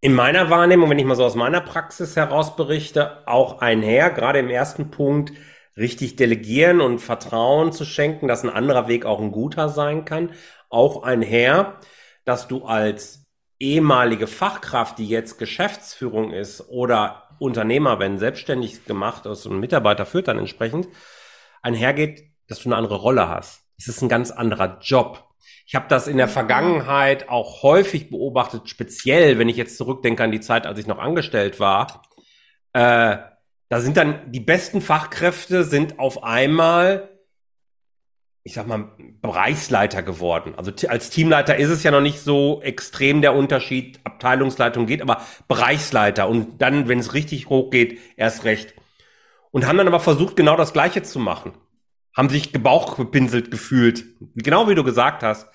in 0.00 0.14
meiner 0.14 0.50
Wahrnehmung, 0.50 0.90
wenn 0.90 0.98
ich 0.98 1.04
mal 1.04 1.14
so 1.14 1.24
aus 1.24 1.36
meiner 1.36 1.60
Praxis 1.60 2.16
heraus 2.16 2.56
berichte, 2.56 3.26
auch 3.28 3.60
einher, 3.60 4.10
gerade 4.10 4.40
im 4.40 4.50
ersten 4.50 4.90
Punkt, 4.90 5.32
richtig 5.76 6.16
delegieren 6.16 6.80
und 6.80 7.00
Vertrauen 7.00 7.72
zu 7.72 7.84
schenken, 7.84 8.28
dass 8.28 8.44
ein 8.44 8.50
anderer 8.50 8.88
Weg 8.88 9.04
auch 9.04 9.20
ein 9.20 9.32
guter 9.32 9.68
sein 9.68 10.04
kann, 10.04 10.30
auch 10.68 11.02
einher, 11.02 11.80
dass 12.24 12.48
du 12.48 12.64
als 12.64 13.26
ehemalige 13.58 14.26
Fachkraft, 14.26 14.98
die 14.98 15.08
jetzt 15.08 15.38
Geschäftsführung 15.38 16.32
ist 16.32 16.68
oder 16.68 17.28
Unternehmer, 17.38 17.98
wenn 17.98 18.18
selbstständig 18.18 18.84
gemacht 18.84 19.26
ist 19.26 19.46
und 19.46 19.60
Mitarbeiter 19.60 20.06
führt 20.06 20.28
dann 20.28 20.38
entsprechend, 20.38 20.88
einhergeht, 21.62 22.24
dass 22.46 22.60
du 22.60 22.68
eine 22.68 22.76
andere 22.76 22.96
Rolle 22.96 23.28
hast. 23.28 23.62
Es 23.78 23.88
ist 23.88 24.02
ein 24.02 24.08
ganz 24.08 24.30
anderer 24.30 24.78
Job. 24.80 25.24
Ich 25.66 25.74
habe 25.74 25.86
das 25.88 26.06
in 26.08 26.18
der 26.18 26.28
Vergangenheit 26.28 27.28
auch 27.28 27.62
häufig 27.62 28.10
beobachtet, 28.10 28.68
speziell 28.68 29.38
wenn 29.38 29.48
ich 29.48 29.56
jetzt 29.56 29.78
zurückdenke 29.78 30.22
an 30.22 30.30
die 30.30 30.40
Zeit, 30.40 30.66
als 30.66 30.78
ich 30.78 30.86
noch 30.86 30.98
angestellt 30.98 31.58
war. 31.58 32.02
Äh, 32.72 33.16
da 33.68 33.80
sind 33.80 33.96
dann 33.96 34.30
die 34.30 34.40
besten 34.40 34.80
Fachkräfte 34.80 35.64
sind 35.64 35.98
auf 35.98 36.22
einmal, 36.22 37.08
ich 38.42 38.54
sag 38.54 38.66
mal, 38.66 38.92
Bereichsleiter 39.22 40.02
geworden. 40.02 40.54
Also 40.56 40.72
als 40.88 41.10
Teamleiter 41.10 41.56
ist 41.56 41.70
es 41.70 41.82
ja 41.82 41.90
noch 41.90 42.00
nicht 42.00 42.20
so 42.20 42.60
extrem 42.62 43.22
der 43.22 43.34
Unterschied, 43.34 44.00
Abteilungsleitung 44.04 44.86
geht, 44.86 45.02
aber 45.02 45.22
Bereichsleiter 45.48 46.28
und 46.28 46.60
dann, 46.60 46.88
wenn 46.88 46.98
es 46.98 47.14
richtig 47.14 47.48
hoch 47.48 47.70
geht, 47.70 47.98
erst 48.16 48.44
recht. 48.44 48.74
Und 49.50 49.66
haben 49.66 49.78
dann 49.78 49.88
aber 49.88 50.00
versucht, 50.00 50.36
genau 50.36 50.56
das 50.56 50.72
Gleiche 50.72 51.02
zu 51.02 51.18
machen. 51.18 51.52
Haben 52.16 52.28
sich 52.28 52.52
gebauchgepinselt 52.52 53.50
gefühlt. 53.50 54.04
Genau 54.34 54.68
wie 54.68 54.74
du 54.74 54.84
gesagt 54.84 55.22
hast. 55.22 55.48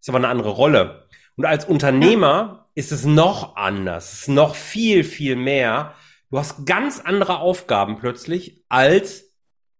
Ist 0.00 0.08
aber 0.08 0.18
eine 0.18 0.28
andere 0.28 0.50
Rolle. 0.50 1.06
Und 1.36 1.44
als 1.44 1.64
Unternehmer 1.64 2.70
ist 2.74 2.92
es 2.92 3.04
noch 3.04 3.56
anders. 3.56 4.12
Es 4.12 4.20
ist 4.22 4.28
noch 4.28 4.54
viel, 4.54 5.04
viel 5.04 5.36
mehr 5.36 5.94
Du 6.32 6.38
hast 6.38 6.64
ganz 6.64 6.98
andere 6.98 7.40
Aufgaben 7.40 7.98
plötzlich, 7.98 8.64
als 8.70 9.34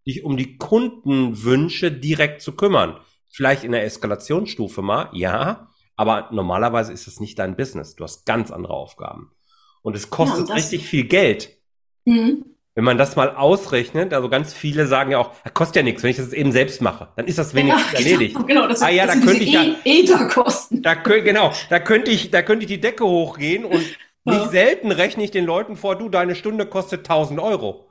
dich 0.06 0.22
um 0.22 0.36
die 0.36 0.58
Kundenwünsche 0.58 1.90
direkt 1.90 2.42
zu 2.42 2.52
kümmern. 2.52 3.00
Vielleicht 3.30 3.64
in 3.64 3.72
der 3.72 3.84
Eskalationsstufe 3.84 4.82
mal, 4.82 5.08
ja, 5.12 5.70
aber 5.96 6.28
normalerweise 6.30 6.92
ist 6.92 7.06
es 7.06 7.20
nicht 7.20 7.38
dein 7.38 7.56
Business. 7.56 7.96
Du 7.96 8.04
hast 8.04 8.26
ganz 8.26 8.50
andere 8.50 8.74
Aufgaben. 8.74 9.32
Und 9.80 9.96
es 9.96 10.10
kostet 10.10 10.50
ja, 10.50 10.54
richtig 10.54 10.86
viel 10.86 11.04
Geld. 11.04 11.56
Mhm. 12.04 12.44
Wenn 12.74 12.84
man 12.84 12.98
das 12.98 13.16
mal 13.16 13.34
ausrechnet, 13.34 14.12
also 14.12 14.28
ganz 14.28 14.52
viele 14.52 14.86
sagen 14.86 15.12
ja 15.12 15.18
auch, 15.20 15.30
das 15.44 15.54
kostet 15.54 15.76
ja 15.76 15.82
nichts, 15.84 16.02
wenn 16.02 16.10
ich 16.10 16.18
das 16.18 16.34
eben 16.34 16.52
selbst 16.52 16.82
mache, 16.82 17.08
dann 17.16 17.26
ist 17.26 17.38
das 17.38 17.54
wenigstens 17.54 17.92
ja, 17.92 17.98
erledigt. 17.98 18.34
Genau, 18.34 18.46
genau 18.46 18.66
das, 18.66 18.82
ah 18.82 18.90
ja, 18.90 19.06
das 19.06 19.20
da 19.20 19.24
könnte 19.24 19.42
ich 19.42 19.52
ja, 19.52 19.64
ETA-Kosten. 19.84 20.82
Da, 20.82 20.94
genau, 20.96 21.50
da 21.70 21.80
könnte 21.80 22.10
ich, 22.10 22.30
da 22.30 22.42
könnte 22.42 22.64
ich 22.64 22.68
die 22.68 22.80
Decke 22.80 23.06
hochgehen 23.06 23.64
und 23.64 23.82
nicht 24.24 24.50
selten 24.50 24.92
rechne 24.92 25.24
ich 25.24 25.30
den 25.30 25.44
Leuten 25.44 25.76
vor, 25.76 25.96
du, 25.96 26.08
deine 26.08 26.35
Stunde 26.35 26.66
kostet 26.66 27.00
1000 27.00 27.40
Euro. 27.40 27.90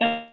Ja. 0.00 0.28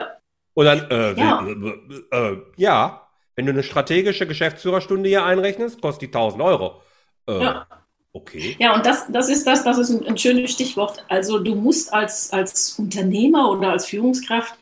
Und 0.53 0.65
dann, 0.65 0.89
äh, 0.89 1.13
ja. 1.13 1.45
Äh, 1.45 2.17
äh, 2.17 2.41
ja, 2.55 3.09
wenn 3.35 3.45
du 3.45 3.51
eine 3.51 3.63
strategische 3.63 4.27
Geschäftsführerstunde 4.27 5.09
hier 5.09 5.25
einrechnest, 5.25 5.81
kostet 5.81 6.03
die 6.03 6.07
1000 6.07 6.41
Euro. 6.41 6.81
Äh, 7.27 7.43
ja. 7.43 7.67
Okay. 8.13 8.55
Ja, 8.59 8.73
und 8.73 8.85
das, 8.85 9.11
das 9.11 9.27
ist 9.27 9.45
das, 9.45 9.65
das 9.65 9.77
ist 9.77 9.89
ein, 9.89 10.07
ein 10.07 10.17
schönes 10.17 10.51
Stichwort. 10.51 11.03
Also 11.09 11.37
du 11.39 11.53
musst 11.53 11.93
als, 11.93 12.31
als 12.31 12.79
Unternehmer 12.79 13.51
oder 13.51 13.71
als 13.71 13.87
Führungskraft 13.87 14.55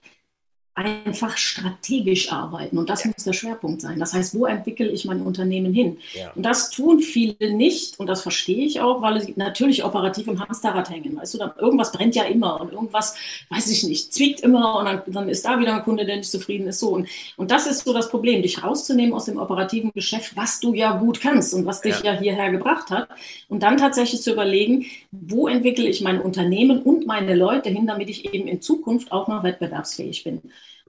einfach 0.76 1.38
strategisch 1.38 2.32
arbeiten. 2.32 2.80
Und 2.80 2.90
das 2.90 3.04
ja. 3.04 3.12
muss 3.12 3.24
der 3.24 3.34
Schwerpunkt 3.34 3.82
sein. 3.82 4.00
Das 4.00 4.14
heißt, 4.14 4.34
wo 4.34 4.46
entwickle 4.46 4.90
ich 4.90 5.06
mein 5.06 5.22
Unternehmen 5.22 5.72
hin? 5.72 6.00
Ja. 6.14 6.32
Und 6.34 6.44
das 6.44 6.72
tun 6.72 7.00
viele 7.00 7.54
nicht. 7.54 8.00
Und 8.00 8.08
das 8.08 8.24
verstehe 8.24 8.66
ich 8.66 8.82
auch, 8.82 9.02
weil 9.04 9.22
sie 9.22 9.34
natürlich 9.36 9.84
operativ 9.84 10.28
im 10.28 10.40
Hamsterrad 10.40 10.90
hängen. 10.90 11.16
Weißt 11.16 11.36
du, 11.36 11.38
dann, 11.38 11.52
irgendwas 11.60 11.92
brennt 11.92 12.16
ja 12.16 12.24
immer 12.24 12.60
und 12.60 12.74
irgendwas, 12.74 13.16
weiß 13.50 13.70
ich 13.70 13.84
nicht, 13.84 14.14
zwickt 14.14 14.40
immer 14.40 14.80
und 14.80 14.86
dann, 14.86 15.02
dann 15.08 15.30
ist 15.30 15.46
da 15.46 15.60
wieder 15.60 15.76
ein 15.76 15.84
Kunde, 15.84 16.06
der 16.06 16.18
nicht 16.18 16.32
zufrieden 16.32 16.68
ist. 16.68 16.80
So. 16.80 16.90
Und, 16.90 17.08
und 17.38 17.52
das 17.52 17.68
ist 17.68 17.86
so 17.86 17.94
das 17.94 18.10
Problem, 18.10 18.42
dich 18.42 18.64
rauszunehmen 18.64 19.14
aus 19.14 19.26
dem 19.26 19.38
operativen 19.38 19.92
Geschäft, 19.94 20.36
was 20.36 20.60
du 20.60 20.74
ja 20.74 20.98
gut 20.98 21.22
kannst 21.22 21.54
und 21.54 21.68
was 21.68 21.82
dich 21.82 22.00
ja, 22.02 22.14
ja 22.14 22.20
hierher 22.20 22.52
gebracht 22.52 22.90
hat. 22.90 23.10
Und 23.48 23.62
dann 23.62 23.78
tatsächlich 23.78 24.24
zu 24.24 24.32
überlegen, 24.32 24.88
wo 25.12 25.48
entwickle 25.48 25.88
ich 25.88 26.02
mein 26.02 26.20
Unternehmen 26.20 26.82
und 26.82 27.06
meine 27.06 27.36
Leute 27.36 27.70
hin, 27.70 27.86
damit 27.86 28.10
ich 28.10 28.34
eben 28.34 28.48
in 28.48 28.60
Zukunft 28.60 29.12
auch 29.12 29.28
noch 29.28 29.44
wettbewerbsfähig 29.44 30.24
bin. 30.24 30.42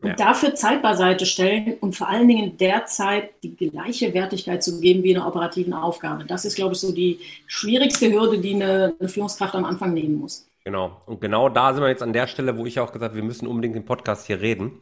Und 0.05 0.11
ja. 0.11 0.17
dafür 0.17 0.55
Zeit 0.55 0.83
beiseite 0.83 1.25
stellen 1.25 1.79
und 1.81 1.97
vor 1.97 2.11
allen 2.11 2.29
Dingen 2.29 2.59
derzeit 2.59 3.31
die 3.43 3.57
gleiche 3.57 4.13
Wertigkeit 4.13 4.63
zu 4.63 4.79
geben 4.79 5.03
wie 5.03 5.13
in 5.13 5.17
einer 5.17 5.27
operativen 5.27 5.73
Aufgabe. 5.73 6.27
Das 6.27 6.45
ist, 6.45 6.57
glaube 6.57 6.75
ich, 6.75 6.81
so 6.81 6.93
die 6.93 7.21
schwierigste 7.47 8.13
Hürde, 8.13 8.39
die 8.39 8.55
eine, 8.55 8.95
eine 9.01 9.09
Führungskraft 9.09 9.55
am 9.55 9.65
Anfang 9.65 9.95
nehmen 9.95 10.21
muss. 10.21 10.47
Genau. 10.63 11.01
Und 11.07 11.23
genau 11.23 11.49
da 11.49 11.73
sind 11.73 11.83
wir 11.83 11.89
jetzt 11.89 12.03
an 12.03 12.13
der 12.13 12.27
Stelle, 12.27 12.59
wo 12.59 12.67
ich 12.67 12.81
auch 12.81 12.93
gesagt 12.93 13.13
habe, 13.13 13.17
wir 13.17 13.23
müssen 13.23 13.47
unbedingt 13.47 13.77
den 13.77 13.87
Podcast 13.87 14.27
hier 14.27 14.43
reden. 14.43 14.79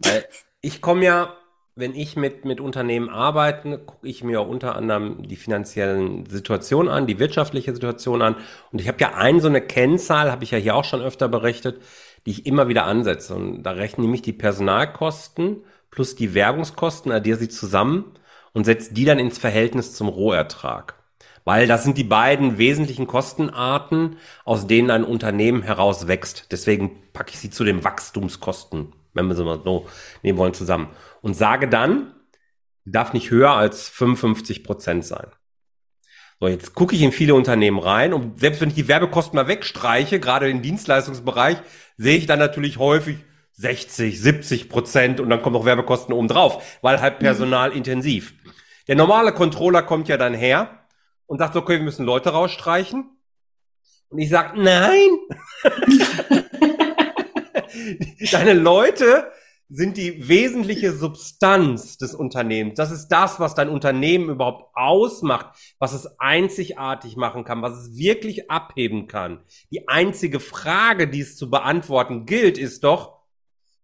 Weil 0.00 0.24
ich 0.62 0.82
komme 0.82 1.04
ja, 1.04 1.36
wenn 1.76 1.94
ich 1.94 2.16
mit, 2.16 2.44
mit 2.44 2.60
Unternehmen 2.60 3.08
arbeite, 3.08 3.78
gucke 3.78 4.08
ich 4.08 4.24
mir 4.24 4.40
auch 4.40 4.48
unter 4.48 4.74
anderem 4.74 5.28
die 5.28 5.36
finanziellen 5.36 6.26
Situationen 6.26 6.90
an, 6.90 7.06
die 7.06 7.20
wirtschaftliche 7.20 7.72
Situation 7.72 8.20
an. 8.20 8.34
Und 8.72 8.80
ich 8.80 8.88
habe 8.88 8.98
ja 9.00 9.14
ein 9.14 9.38
so 9.38 9.46
eine 9.46 9.60
Kennzahl, 9.60 10.32
habe 10.32 10.42
ich 10.42 10.50
ja 10.50 10.58
hier 10.58 10.74
auch 10.74 10.84
schon 10.84 11.02
öfter 11.02 11.28
berichtet 11.28 11.80
die 12.26 12.32
ich 12.32 12.46
immer 12.46 12.68
wieder 12.68 12.84
ansetze. 12.84 13.34
Und 13.34 13.62
da 13.62 13.70
rechne 13.70 14.12
ich 14.14 14.22
die 14.22 14.32
Personalkosten 14.32 15.62
plus 15.90 16.16
die 16.16 16.34
Werbungskosten, 16.34 17.10
addiere 17.12 17.38
sie 17.38 17.48
zusammen 17.48 18.04
und 18.52 18.64
setze 18.64 18.92
die 18.92 19.04
dann 19.04 19.18
ins 19.18 19.38
Verhältnis 19.38 19.94
zum 19.94 20.08
Rohertrag. 20.08 20.94
Weil 21.44 21.68
das 21.68 21.84
sind 21.84 21.96
die 21.96 22.04
beiden 22.04 22.58
wesentlichen 22.58 23.06
Kostenarten, 23.06 24.16
aus 24.44 24.66
denen 24.66 24.90
ein 24.90 25.04
Unternehmen 25.04 25.62
heraus 25.62 26.08
wächst. 26.08 26.48
Deswegen 26.50 26.98
packe 27.12 27.30
ich 27.30 27.38
sie 27.38 27.50
zu 27.50 27.62
den 27.62 27.84
Wachstumskosten, 27.84 28.92
wenn 29.14 29.28
wir 29.28 29.36
sie 29.36 29.44
mal 29.44 29.62
so 29.62 29.86
nehmen 30.22 30.38
wollen, 30.38 30.54
zusammen. 30.54 30.88
Und 31.22 31.34
sage 31.34 31.68
dann, 31.68 32.12
darf 32.84 33.12
nicht 33.12 33.30
höher 33.30 33.52
als 33.52 33.88
55 33.88 34.64
Prozent 34.64 35.04
sein. 35.04 35.28
So, 36.38 36.48
jetzt 36.48 36.74
gucke 36.74 36.94
ich 36.94 37.02
in 37.02 37.12
viele 37.12 37.34
Unternehmen 37.34 37.78
rein 37.78 38.12
und 38.12 38.38
selbst 38.38 38.60
wenn 38.60 38.68
ich 38.68 38.74
die 38.74 38.88
Werbekosten 38.88 39.36
mal 39.36 39.48
wegstreiche, 39.48 40.20
gerade 40.20 40.50
im 40.50 40.60
Dienstleistungsbereich, 40.60 41.58
sehe 41.96 42.18
ich 42.18 42.26
dann 42.26 42.38
natürlich 42.38 42.78
häufig 42.78 43.16
60, 43.52 44.20
70 44.20 44.68
Prozent 44.68 45.18
und 45.18 45.30
dann 45.30 45.40
kommen 45.40 45.54
noch 45.54 45.64
Werbekosten 45.64 46.12
oben 46.12 46.28
drauf, 46.28 46.78
weil 46.82 47.00
halt 47.00 47.20
mhm. 47.20 47.24
personalintensiv. 47.24 48.34
Der 48.86 48.96
normale 48.96 49.32
Controller 49.32 49.82
kommt 49.82 50.08
ja 50.08 50.18
dann 50.18 50.34
her 50.34 50.86
und 51.24 51.38
sagt, 51.38 51.56
okay, 51.56 51.78
wir 51.78 51.84
müssen 51.84 52.04
Leute 52.04 52.30
rausstreichen. 52.30 53.10
Und 54.10 54.18
ich 54.18 54.28
sage, 54.28 54.60
nein. 54.60 55.08
Deine 58.30 58.52
Leute 58.52 59.32
sind 59.68 59.96
die 59.96 60.28
wesentliche 60.28 60.92
Substanz 60.92 61.98
des 61.98 62.14
Unternehmens. 62.14 62.76
Das 62.76 62.92
ist 62.92 63.08
das, 63.08 63.40
was 63.40 63.54
dein 63.54 63.68
Unternehmen 63.68 64.30
überhaupt 64.30 64.70
ausmacht, 64.74 65.56
was 65.78 65.92
es 65.92 66.20
einzigartig 66.20 67.16
machen 67.16 67.44
kann, 67.44 67.62
was 67.62 67.72
es 67.72 67.96
wirklich 67.96 68.50
abheben 68.50 69.08
kann. 69.08 69.40
Die 69.72 69.88
einzige 69.88 70.38
Frage, 70.38 71.08
die 71.08 71.20
es 71.20 71.36
zu 71.36 71.50
beantworten 71.50 72.26
gilt, 72.26 72.58
ist 72.58 72.84
doch, 72.84 73.16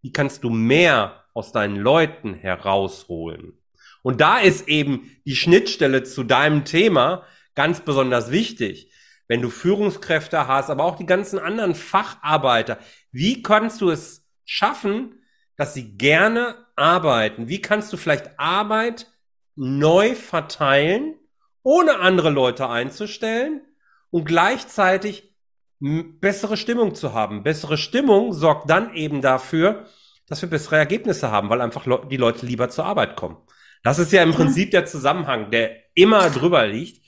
wie 0.02 0.12
kannst 0.12 0.44
du 0.44 0.50
mehr 0.50 1.24
aus 1.34 1.50
deinen 1.50 1.76
Leuten 1.76 2.34
herausholen? 2.34 3.58
Und 4.02 4.20
da 4.20 4.38
ist 4.38 4.68
eben 4.68 5.10
die 5.24 5.36
Schnittstelle 5.36 6.04
zu 6.04 6.22
deinem 6.22 6.64
Thema 6.64 7.24
ganz 7.54 7.80
besonders 7.80 8.30
wichtig. 8.30 8.90
Wenn 9.26 9.42
du 9.42 9.50
Führungskräfte 9.50 10.46
hast, 10.46 10.70
aber 10.70 10.84
auch 10.84 10.96
die 10.96 11.06
ganzen 11.06 11.38
anderen 11.38 11.74
Facharbeiter, 11.74 12.78
wie 13.10 13.42
kannst 13.42 13.80
du 13.80 13.90
es 13.90 14.28
schaffen, 14.44 15.21
dass 15.56 15.74
sie 15.74 15.96
gerne 15.96 16.56
arbeiten? 16.76 17.48
Wie 17.48 17.60
kannst 17.60 17.92
du 17.92 17.96
vielleicht 17.96 18.38
Arbeit 18.38 19.06
neu 19.54 20.14
verteilen, 20.14 21.14
ohne 21.62 21.98
andere 21.98 22.30
Leute 22.30 22.68
einzustellen 22.68 23.62
und 24.10 24.24
gleichzeitig 24.24 25.34
bessere 25.78 26.56
Stimmung 26.56 26.94
zu 26.94 27.12
haben? 27.12 27.42
Bessere 27.42 27.76
Stimmung 27.76 28.32
sorgt 28.32 28.70
dann 28.70 28.94
eben 28.94 29.20
dafür, 29.20 29.86
dass 30.26 30.40
wir 30.42 30.48
bessere 30.48 30.76
Ergebnisse 30.76 31.30
haben, 31.30 31.50
weil 31.50 31.60
einfach 31.60 31.86
die 32.08 32.16
Leute 32.16 32.46
lieber 32.46 32.68
zur 32.70 32.86
Arbeit 32.86 33.16
kommen. 33.16 33.36
Das 33.82 33.98
ist 33.98 34.12
ja 34.12 34.22
im 34.22 34.32
Prinzip 34.32 34.70
der 34.70 34.86
Zusammenhang, 34.86 35.50
der 35.50 35.76
immer 35.94 36.30
drüber 36.30 36.66
liegt. 36.66 37.04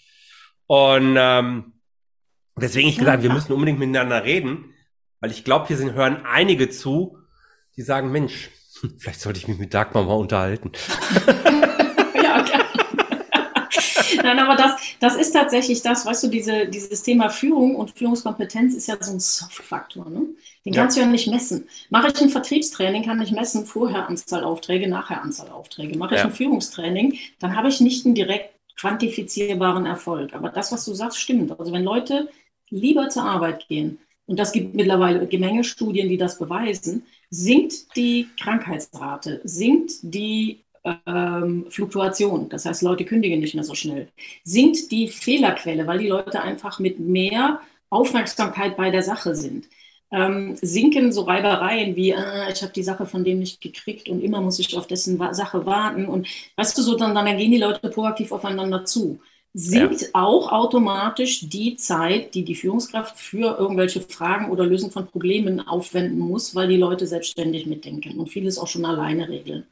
Und 0.66 1.16
ähm, 1.16 1.72
deswegen 2.56 2.88
ich 2.88 2.98
gesagt, 2.98 3.22
wir 3.22 3.32
müssen 3.32 3.52
unbedingt 3.52 3.78
miteinander 3.78 4.24
reden, 4.24 4.74
weil 5.20 5.30
ich 5.30 5.44
glaube, 5.44 5.68
hier 5.68 5.76
sind, 5.76 5.92
hören 5.92 6.24
einige 6.26 6.68
zu, 6.68 7.18
die 7.76 7.82
sagen, 7.82 8.10
Mensch, 8.10 8.50
vielleicht 8.98 9.20
sollte 9.20 9.38
ich 9.38 9.48
mich 9.48 9.58
mit 9.58 9.74
Dagmar 9.74 10.04
mal 10.04 10.14
unterhalten. 10.14 10.72
ja, 12.22 12.42
klar. 12.42 12.64
Nein, 14.22 14.38
aber 14.38 14.56
das, 14.56 14.80
das 15.00 15.16
ist 15.16 15.32
tatsächlich 15.32 15.82
das, 15.82 16.06
weißt 16.06 16.24
du, 16.24 16.28
diese, 16.28 16.66
dieses 16.66 17.02
Thema 17.02 17.28
Führung 17.28 17.76
und 17.76 17.90
Führungskompetenz 17.90 18.74
ist 18.74 18.88
ja 18.88 18.96
so 19.00 19.12
ein 19.12 19.20
Soft-Faktor. 19.20 20.08
Ne? 20.08 20.26
Den 20.64 20.72
ja. 20.72 20.80
kannst 20.80 20.96
du 20.96 21.02
ja 21.02 21.06
nicht 21.06 21.28
messen. 21.28 21.68
Mache 21.90 22.08
ich 22.08 22.20
ein 22.20 22.30
Vertriebstraining, 22.30 23.04
kann 23.04 23.20
ich 23.20 23.32
messen, 23.32 23.66
vorher 23.66 24.08
Anzahl 24.08 24.44
Aufträge, 24.44 24.88
nachher 24.88 25.20
Anzahl 25.20 25.50
Aufträge. 25.50 25.98
Mache 25.98 26.14
ich 26.14 26.20
ja. 26.20 26.26
ein 26.26 26.32
Führungstraining, 26.32 27.18
dann 27.38 27.56
habe 27.56 27.68
ich 27.68 27.80
nicht 27.80 28.06
einen 28.06 28.14
direkt 28.14 28.54
quantifizierbaren 28.76 29.86
Erfolg. 29.86 30.34
Aber 30.34 30.48
das, 30.48 30.72
was 30.72 30.84
du 30.84 30.94
sagst, 30.94 31.20
stimmt. 31.20 31.58
Also 31.58 31.72
wenn 31.72 31.84
Leute 31.84 32.28
lieber 32.70 33.08
zur 33.08 33.24
Arbeit 33.24 33.68
gehen, 33.68 33.98
und 34.26 34.38
das 34.38 34.52
gibt 34.52 34.74
mittlerweile 34.74 35.20
eine 35.20 35.38
Menge 35.38 35.64
Studien, 35.64 36.08
die 36.08 36.16
das 36.16 36.38
beweisen, 36.38 37.04
sinkt 37.34 37.96
die 37.96 38.28
Krankheitsrate, 38.40 39.40
sinkt 39.44 39.92
die 40.02 40.60
ähm, 41.06 41.66
Fluktuation, 41.68 42.48
das 42.48 42.64
heißt, 42.64 42.82
Leute 42.82 43.04
kündigen 43.04 43.40
nicht 43.40 43.54
mehr 43.54 43.64
so 43.64 43.74
schnell, 43.74 44.08
sinkt 44.44 44.92
die 44.92 45.08
Fehlerquelle, 45.08 45.86
weil 45.86 45.98
die 45.98 46.08
Leute 46.08 46.42
einfach 46.42 46.78
mit 46.78 47.00
mehr 47.00 47.60
Aufmerksamkeit 47.90 48.76
bei 48.76 48.90
der 48.90 49.02
Sache 49.02 49.34
sind. 49.34 49.66
Ähm, 50.12 50.56
sinken 50.62 51.10
so 51.12 51.22
Reibereien 51.22 51.96
wie, 51.96 52.10
äh, 52.10 52.52
ich 52.52 52.62
habe 52.62 52.72
die 52.72 52.84
Sache 52.84 53.04
von 53.06 53.24
dem 53.24 53.40
nicht 53.40 53.60
gekriegt 53.60 54.08
und 54.08 54.20
immer 54.22 54.40
muss 54.40 54.60
ich 54.60 54.76
auf 54.76 54.86
dessen 54.86 55.18
Sache 55.34 55.66
warten. 55.66 56.06
Und 56.06 56.28
weißt 56.56 56.78
du, 56.78 56.82
so 56.82 56.96
dann, 56.96 57.14
dann 57.16 57.36
gehen 57.36 57.50
die 57.50 57.58
Leute 57.58 57.88
proaktiv 57.88 58.30
aufeinander 58.30 58.84
zu. 58.84 59.18
Sinkt 59.56 60.02
ja. 60.02 60.08
auch 60.14 60.50
automatisch 60.50 61.48
die 61.48 61.76
Zeit, 61.76 62.34
die 62.34 62.44
die 62.44 62.56
Führungskraft 62.56 63.16
für 63.16 63.56
irgendwelche 63.56 64.00
Fragen 64.00 64.50
oder 64.50 64.66
Lösung 64.66 64.90
von 64.90 65.06
Problemen 65.06 65.60
aufwenden 65.60 66.18
muss, 66.18 66.56
weil 66.56 66.66
die 66.66 66.76
Leute 66.76 67.06
selbstständig 67.06 67.66
mitdenken 67.66 68.18
und 68.18 68.28
vieles 68.28 68.58
auch 68.58 68.66
schon 68.66 68.84
alleine 68.84 69.28
regeln. 69.28 69.64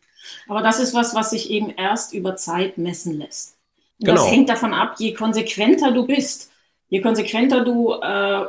Aber 0.49 0.63
das 0.63 0.79
ist 0.79 0.95
was, 0.95 1.17
was 1.17 1.31
sich 1.31 1.51
eben 1.51 1.71
erst 1.71 2.15
über 2.15 2.37
Zeit 2.37 2.79
messen 2.79 3.19
lässt. 3.19 3.57
Genau. 3.99 4.15
Das 4.15 4.31
hängt 4.31 4.49
davon 4.49 4.73
ab, 4.73 4.95
je 4.99 5.15
konsequenter 5.15 5.91
du 5.91 6.07
bist, 6.07 6.53
je 6.89 7.01
konsequenter 7.01 7.65
du 7.65 7.93
äh, 7.95 8.47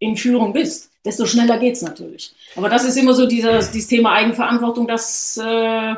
in 0.00 0.18
Führung 0.18 0.52
bist, 0.52 0.90
desto 1.02 1.24
schneller 1.24 1.58
geht 1.58 1.76
es 1.76 1.82
natürlich. 1.82 2.34
Aber 2.56 2.68
das 2.68 2.84
ist 2.84 2.96
immer 2.96 3.14
so 3.14 3.26
dieses, 3.26 3.70
dieses 3.70 3.88
Thema 3.88 4.12
Eigenverantwortung, 4.12 4.86
das 4.86 5.40
äh, 5.42 5.94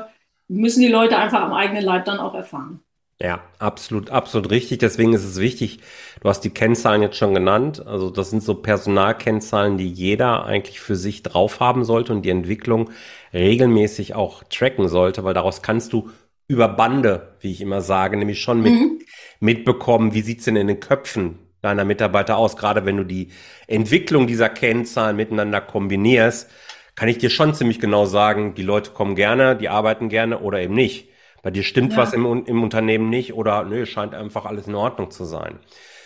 müssen 0.49 0.81
die 0.81 0.89
Leute 0.89 1.17
einfach 1.17 1.41
am 1.41 1.53
eigenen 1.53 1.85
Leib 1.85 2.05
dann 2.05 2.19
auch 2.19 2.35
erfahren. 2.35 2.81
Ja, 3.21 3.43
absolut, 3.59 4.11
absolut 4.11 4.51
richtig. 4.51 4.79
Deswegen 4.79 5.15
ist 5.15 5.25
es 5.25 5.41
wichtig, 5.41 5.81
du 6.21 6.29
hast 6.29 6.41
die 6.43 6.51
Kennzahlen 6.51 7.01
jetzt 7.01 7.17
schon 7.17 7.33
genannt. 7.33 7.87
Also 7.87 8.11
das 8.11 8.29
sind 8.29 8.43
so 8.43 8.55
Personalkennzahlen, 8.57 9.79
die 9.79 9.91
jeder 9.91 10.45
eigentlich 10.45 10.81
für 10.81 10.97
sich 10.97 11.23
drauf 11.23 11.61
haben 11.61 11.85
sollte 11.85 12.13
und 12.13 12.23
die 12.23 12.31
Entwicklung 12.31 12.91
regelmäßig 13.33 14.15
auch 14.15 14.45
tracken 14.45 14.89
sollte, 14.89 15.25
weil 15.25 15.33
daraus 15.33 15.63
kannst 15.63 15.95
du 15.95 16.11
über 16.47 16.69
Bande, 16.69 17.37
wie 17.41 17.53
ich 17.53 17.63
immer 17.63 17.81
sage, 17.81 18.19
nämlich 18.19 18.43
schon 18.43 18.61
mit, 18.61 18.75
mhm. 18.75 19.01
mitbekommen, 19.41 20.13
wie 20.13 20.21
sieht's 20.21 20.45
denn 20.45 20.57
in 20.57 20.67
den 20.67 20.81
Köpfen 20.81 21.39
deiner 21.63 21.87
Mitarbeiter 21.87 22.37
aus. 22.37 22.57
Gerade 22.57 22.85
wenn 22.85 22.99
du 22.99 23.05
die 23.05 23.31
Entwicklung 23.67 24.27
dieser 24.27 24.51
Kennzahlen 24.51 25.17
miteinander 25.17 25.63
kombinierst, 25.63 26.51
kann 26.95 27.09
ich 27.09 27.17
dir 27.19 27.31
schon 27.31 27.55
ziemlich 27.55 27.81
genau 27.81 28.05
sagen, 28.05 28.55
die 28.55 28.63
Leute 28.63 28.91
kommen 28.91 29.17
gerne, 29.17 29.57
die 29.57 29.71
arbeiten 29.71 30.11
gerne 30.11 30.41
oder 30.41 30.61
eben 30.61 30.75
nicht. 30.75 31.09
Bei 31.47 31.53
dir 31.53 31.63
stimmt 31.63 31.93
ja. 31.93 31.99
was 31.99 32.13
im, 32.13 32.45
im 32.45 32.65
Unternehmen 32.65 33.09
nicht 33.09 33.33
oder 33.33 33.63
nö, 33.63 33.87
scheint 33.87 34.17
einfach 34.17 34.47
alles 34.47 34.67
in 34.67 34.75
Ordnung 34.75 35.13
zu 35.13 35.25
sein. 35.25 35.61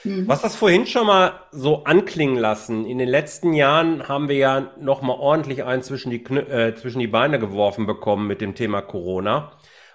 Mhm. 0.05 0.29
Was 0.29 0.43
das 0.43 0.55
vorhin 0.55 0.87
schon 0.87 1.07
mal 1.07 1.41
so 1.51 1.85
anklingen 1.85 2.37
lassen. 2.37 2.85
In 2.85 2.99
den 2.99 3.09
letzten 3.09 3.55
Jahren 3.55 4.07
haben 4.07 4.29
wir 4.29 4.37
ja 4.37 4.71
noch 4.79 5.01
mal 5.01 5.15
ordentlich 5.15 5.65
einen 5.65 5.83
zwischen 5.83 6.11
die, 6.11 6.23
äh, 6.27 6.75
zwischen 6.75 6.99
die 6.99 7.07
Beine 7.07 7.39
geworfen 7.39 7.87
bekommen 7.87 8.27
mit 8.27 8.43
dem 8.43 8.55
Thema 8.55 8.83
Corona, 8.83 9.53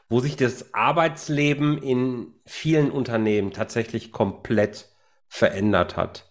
wo 0.10 0.20
sich 0.20 0.36
das 0.36 0.74
Arbeitsleben 0.74 1.78
in 1.78 2.34
vielen 2.48 2.90
Unternehmen 2.90 3.52
tatsächlich 3.52 4.12
komplett 4.12 4.90
verändert 5.28 5.96
hat. 5.96 6.26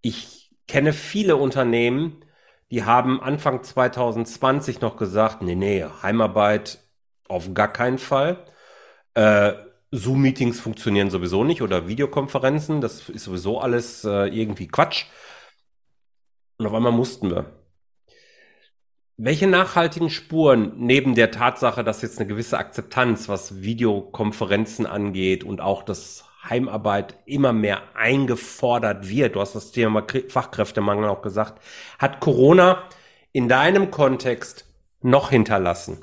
Ich 0.00 0.52
kenne 0.68 0.92
viele 0.92 1.34
Unternehmen, 1.34 2.24
die 2.70 2.84
haben 2.84 3.20
Anfang 3.20 3.64
2020 3.64 4.80
noch 4.80 4.96
gesagt, 4.96 5.42
nee, 5.42 5.56
nee, 5.56 5.84
Heimarbeit 6.04 6.83
auf 7.28 7.54
gar 7.54 7.72
keinen 7.72 7.98
Fall. 7.98 8.44
Äh, 9.14 9.52
Zoom-Meetings 9.90 10.60
funktionieren 10.60 11.10
sowieso 11.10 11.44
nicht 11.44 11.62
oder 11.62 11.88
Videokonferenzen. 11.88 12.80
Das 12.80 13.08
ist 13.08 13.24
sowieso 13.24 13.60
alles 13.60 14.04
äh, 14.04 14.26
irgendwie 14.26 14.68
Quatsch. 14.68 15.06
Und 16.58 16.66
auf 16.66 16.74
einmal 16.74 16.92
mussten 16.92 17.30
wir. 17.30 17.46
Welche 19.16 19.46
nachhaltigen 19.46 20.10
Spuren 20.10 20.72
neben 20.76 21.14
der 21.14 21.30
Tatsache, 21.30 21.84
dass 21.84 22.02
jetzt 22.02 22.18
eine 22.18 22.26
gewisse 22.26 22.58
Akzeptanz, 22.58 23.28
was 23.28 23.62
Videokonferenzen 23.62 24.86
angeht 24.86 25.44
und 25.44 25.60
auch 25.60 25.84
das 25.84 26.24
Heimarbeit 26.42 27.16
immer 27.24 27.52
mehr 27.52 27.94
eingefordert 27.94 29.08
wird, 29.08 29.36
du 29.36 29.40
hast 29.40 29.54
das 29.54 29.70
Thema 29.70 30.04
Fachkräftemangel 30.28 31.08
auch 31.08 31.22
gesagt, 31.22 31.62
hat 32.00 32.20
Corona 32.20 32.88
in 33.32 33.48
deinem 33.48 33.92
Kontext 33.92 34.66
noch 35.00 35.30
hinterlassen? 35.30 36.02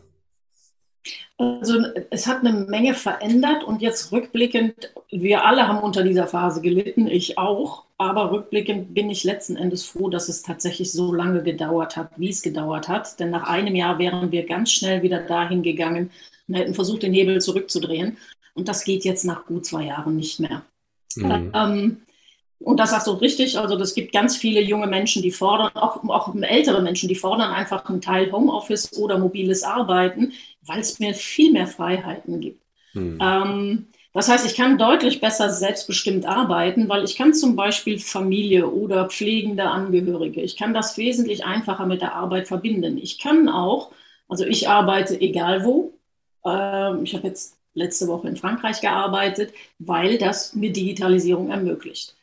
Also 1.37 1.79
es 2.11 2.27
hat 2.27 2.45
eine 2.45 2.51
Menge 2.51 2.93
verändert 2.93 3.63
und 3.63 3.81
jetzt 3.81 4.11
rückblickend, 4.11 4.93
wir 5.09 5.43
alle 5.45 5.67
haben 5.67 5.79
unter 5.79 6.03
dieser 6.03 6.27
Phase 6.27 6.61
gelitten, 6.61 7.07
ich 7.07 7.37
auch, 7.39 7.85
aber 7.97 8.31
rückblickend 8.31 8.93
bin 8.93 9.09
ich 9.09 9.23
letzten 9.23 9.55
Endes 9.55 9.85
froh, 9.85 10.09
dass 10.09 10.29
es 10.29 10.43
tatsächlich 10.43 10.91
so 10.91 11.13
lange 11.13 11.43
gedauert 11.43 11.97
hat, 11.97 12.11
wie 12.17 12.29
es 12.29 12.41
gedauert 12.41 12.87
hat. 12.87 13.19
Denn 13.19 13.31
nach 13.31 13.47
einem 13.47 13.75
Jahr 13.75 13.99
wären 13.99 14.31
wir 14.31 14.45
ganz 14.45 14.71
schnell 14.71 15.01
wieder 15.01 15.21
dahin 15.21 15.63
gegangen 15.63 16.11
und 16.47 16.55
hätten 16.55 16.73
versucht, 16.73 17.03
den 17.03 17.13
Hebel 17.13 17.41
zurückzudrehen. 17.41 18.17
Und 18.53 18.67
das 18.67 18.83
geht 18.83 19.05
jetzt 19.05 19.23
nach 19.23 19.45
gut 19.45 19.65
zwei 19.65 19.85
Jahren 19.85 20.15
nicht 20.15 20.39
mehr. 20.39 20.63
Mhm. 21.15 21.51
Ähm, 21.53 21.97
und 22.59 22.79
das 22.79 22.91
sagst 22.91 23.07
du 23.07 23.11
richtig, 23.11 23.57
also 23.57 23.75
es 23.77 23.95
gibt 23.95 24.13
ganz 24.13 24.37
viele 24.37 24.61
junge 24.61 24.85
Menschen, 24.85 25.21
die 25.21 25.31
fordern, 25.31 25.71
auch, 25.75 26.03
auch 26.09 26.35
ältere 26.35 26.81
Menschen, 26.81 27.09
die 27.09 27.15
fordern 27.15 27.51
einfach 27.51 27.87
einen 27.89 28.01
Teil 28.01 28.31
Homeoffice 28.31 28.97
oder 28.97 29.17
mobiles 29.17 29.63
Arbeiten, 29.63 30.33
weil 30.65 30.80
es 30.80 31.00
mir 31.00 31.13
viel 31.13 31.52
mehr 31.52 31.67
Freiheiten 31.67 32.39
gibt. 32.39 32.62
Hm. 32.93 33.19
Ähm, 33.21 33.88
das 34.13 34.28
heißt, 34.28 34.45
ich 34.45 34.56
kann 34.56 34.78
deutlich 34.78 35.21
besser 35.21 35.50
selbstbestimmt 35.50 36.26
arbeiten, 36.26 36.89
weil 36.89 37.06
ich 37.06 37.15
kann 37.15 37.34
zum 37.34 37.56
Beispiel 37.56 37.97
Familie 37.97 38.69
oder 38.69 39.08
pflegende 39.08 39.63
Angehörige, 39.69 40.41
ich 40.41 40.58
kann 40.58 40.74
das 40.74 40.97
wesentlich 40.97 41.45
einfacher 41.45 41.86
mit 41.86 42.02
der 42.02 42.15
Arbeit 42.15 42.47
verbinden. 42.47 42.97
Ich 42.97 43.19
kann 43.19 43.47
auch, 43.47 43.91
also 44.28 44.45
ich 44.45 44.67
arbeite 44.67 45.19
egal 45.19 45.63
wo. 45.63 45.93
Ähm, 46.45 47.04
ich 47.04 47.15
habe 47.15 47.28
jetzt 47.28 47.58
letzte 47.74 48.08
Woche 48.08 48.28
in 48.28 48.36
Frankreich 48.36 48.82
gearbeitet, 48.82 49.54
weil 49.80 50.17
das 50.17 50.54
mir 50.56 50.74
Digitalisierung 50.74 51.50
ermöglicht. 51.50 52.15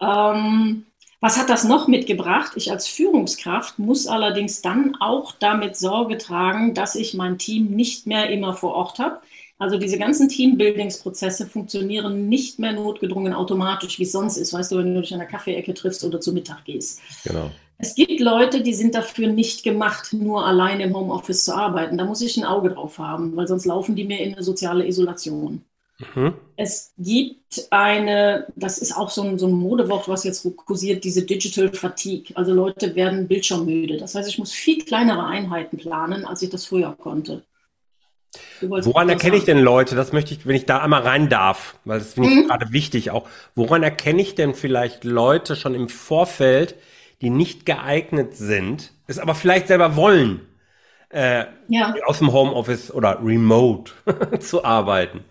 Ähm, 0.00 0.86
was 1.26 1.36
hat 1.36 1.50
das 1.50 1.64
noch 1.64 1.88
mitgebracht? 1.88 2.52
Ich 2.54 2.70
als 2.70 2.86
Führungskraft 2.86 3.80
muss 3.80 4.06
allerdings 4.06 4.62
dann 4.62 4.94
auch 5.00 5.32
damit 5.32 5.76
Sorge 5.76 6.18
tragen, 6.18 6.72
dass 6.72 6.94
ich 6.94 7.14
mein 7.14 7.36
Team 7.36 7.74
nicht 7.74 8.06
mehr 8.06 8.30
immer 8.30 8.54
vor 8.54 8.74
Ort 8.74 9.00
habe. 9.00 9.18
Also 9.58 9.76
diese 9.76 9.98
ganzen 9.98 10.28
Teambuildingsprozesse 10.28 11.48
funktionieren 11.48 12.28
nicht 12.28 12.60
mehr 12.60 12.74
notgedrungen 12.74 13.32
automatisch, 13.32 13.98
wie 13.98 14.04
es 14.04 14.12
sonst 14.12 14.36
ist, 14.36 14.52
weißt 14.52 14.70
du, 14.70 14.76
wenn 14.78 14.94
du 14.94 15.00
dich 15.00 15.14
an 15.14 15.18
der 15.18 15.26
Kaffeeecke 15.26 15.74
triffst 15.74 16.04
oder 16.04 16.20
zu 16.20 16.32
Mittag 16.32 16.64
gehst. 16.64 17.00
Genau. 17.24 17.50
Es 17.78 17.96
gibt 17.96 18.20
Leute, 18.20 18.62
die 18.62 18.74
sind 18.74 18.94
dafür 18.94 19.26
nicht 19.26 19.64
gemacht, 19.64 20.12
nur 20.12 20.46
allein 20.46 20.78
im 20.78 20.94
Homeoffice 20.94 21.44
zu 21.44 21.56
arbeiten. 21.56 21.98
Da 21.98 22.04
muss 22.04 22.20
ich 22.20 22.36
ein 22.36 22.44
Auge 22.44 22.70
drauf 22.70 23.00
haben, 23.00 23.34
weil 23.34 23.48
sonst 23.48 23.64
laufen 23.64 23.96
die 23.96 24.04
mir 24.04 24.20
in 24.20 24.34
eine 24.34 24.44
soziale 24.44 24.86
Isolation. 24.86 25.64
Mhm. 25.98 26.34
Es 26.56 26.92
gibt 26.98 27.68
eine, 27.70 28.46
das 28.54 28.78
ist 28.78 28.92
auch 28.96 29.10
so 29.10 29.22
ein, 29.22 29.38
so 29.38 29.46
ein 29.46 29.52
Modewort, 29.52 30.08
was 30.08 30.24
jetzt 30.24 30.46
kursiert, 30.56 31.04
diese 31.04 31.22
Digital 31.22 31.72
Fatigue. 31.72 32.36
Also 32.36 32.52
Leute 32.52 32.94
werden 32.94 33.26
bildschirmmüde. 33.26 33.96
Das 33.96 34.14
heißt, 34.14 34.28
ich 34.28 34.38
muss 34.38 34.52
viel 34.52 34.84
kleinere 34.84 35.24
Einheiten 35.24 35.78
planen, 35.78 36.24
als 36.24 36.42
ich 36.42 36.50
das 36.50 36.66
früher 36.66 36.94
konnte. 36.96 37.44
Woran 38.60 39.08
erkenne 39.08 39.36
ich 39.36 39.44
denn 39.44 39.58
Leute, 39.58 39.94
das 39.94 40.12
möchte 40.12 40.34
ich, 40.34 40.46
wenn 40.46 40.56
ich 40.56 40.66
da 40.66 40.78
einmal 40.78 41.02
rein 41.02 41.30
darf, 41.30 41.76
weil 41.84 41.98
das 41.98 42.14
finde 42.14 42.30
ich 42.30 42.36
mhm. 42.36 42.48
gerade 42.48 42.72
wichtig 42.72 43.10
auch, 43.10 43.28
woran 43.54 43.82
erkenne 43.82 44.20
ich 44.20 44.34
denn 44.34 44.54
vielleicht 44.54 45.04
Leute 45.04 45.56
schon 45.56 45.74
im 45.74 45.88
Vorfeld, 45.88 46.74
die 47.22 47.30
nicht 47.30 47.64
geeignet 47.64 48.36
sind, 48.36 48.92
es 49.06 49.18
aber 49.18 49.34
vielleicht 49.34 49.68
selber 49.68 49.96
wollen, 49.96 50.40
äh, 51.08 51.44
ja. 51.68 51.94
aus 52.04 52.18
dem 52.18 52.32
Homeoffice 52.32 52.92
oder 52.92 53.20
remote 53.22 53.92
zu 54.40 54.64
arbeiten? 54.64 55.24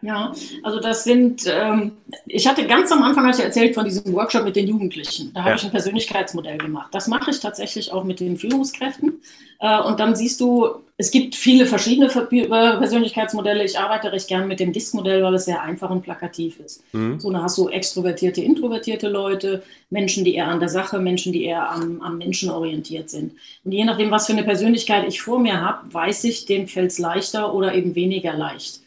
Ja, 0.00 0.32
also 0.62 0.78
das 0.78 1.02
sind, 1.02 1.42
ähm, 1.48 1.92
ich 2.26 2.46
hatte 2.46 2.66
ganz 2.66 2.92
am 2.92 3.02
Anfang 3.02 3.26
hatte 3.26 3.38
ich 3.38 3.44
erzählt 3.44 3.74
von 3.74 3.84
diesem 3.84 4.12
Workshop 4.12 4.44
mit 4.44 4.54
den 4.54 4.68
Jugendlichen. 4.68 5.32
Da 5.34 5.40
habe 5.40 5.50
ja. 5.50 5.56
ich 5.56 5.64
ein 5.64 5.72
Persönlichkeitsmodell 5.72 6.58
gemacht. 6.58 6.88
Das 6.92 7.08
mache 7.08 7.30
ich 7.30 7.40
tatsächlich 7.40 7.92
auch 7.92 8.04
mit 8.04 8.20
den 8.20 8.36
Führungskräften. 8.36 9.20
Äh, 9.58 9.80
und 9.80 9.98
dann 9.98 10.14
siehst 10.14 10.40
du, 10.40 10.68
es 10.96 11.10
gibt 11.10 11.34
viele 11.34 11.66
verschiedene 11.66 12.08
Persönlichkeitsmodelle. 12.08 13.64
Ich 13.64 13.78
arbeite 13.78 14.12
recht 14.12 14.28
gern 14.28 14.46
mit 14.46 14.60
dem 14.60 14.72
DISC-Modell, 14.72 15.22
weil 15.22 15.34
es 15.34 15.46
sehr 15.46 15.62
einfach 15.62 15.90
und 15.90 16.02
plakativ 16.02 16.60
ist. 16.60 16.82
Mhm. 16.92 17.18
So, 17.18 17.32
da 17.32 17.42
hast 17.42 17.58
du 17.58 17.68
extrovertierte, 17.68 18.40
introvertierte 18.40 19.08
Leute, 19.08 19.64
Menschen, 19.90 20.24
die 20.24 20.34
eher 20.34 20.46
an 20.46 20.60
der 20.60 20.68
Sache, 20.68 21.00
Menschen, 21.00 21.32
die 21.32 21.44
eher 21.44 21.70
am, 21.70 22.00
am 22.02 22.18
Menschen 22.18 22.50
orientiert 22.50 23.10
sind. 23.10 23.32
Und 23.64 23.72
je 23.72 23.84
nachdem, 23.84 24.12
was 24.12 24.26
für 24.26 24.32
eine 24.32 24.44
Persönlichkeit 24.44 25.08
ich 25.08 25.20
vor 25.20 25.40
mir 25.40 25.60
habe, 25.60 25.92
weiß 25.92 26.22
ich, 26.24 26.46
dem 26.46 26.68
fällt 26.68 26.92
es 26.92 26.98
leichter 26.98 27.52
oder 27.52 27.74
eben 27.74 27.96
weniger 27.96 28.34
leicht. 28.34 28.80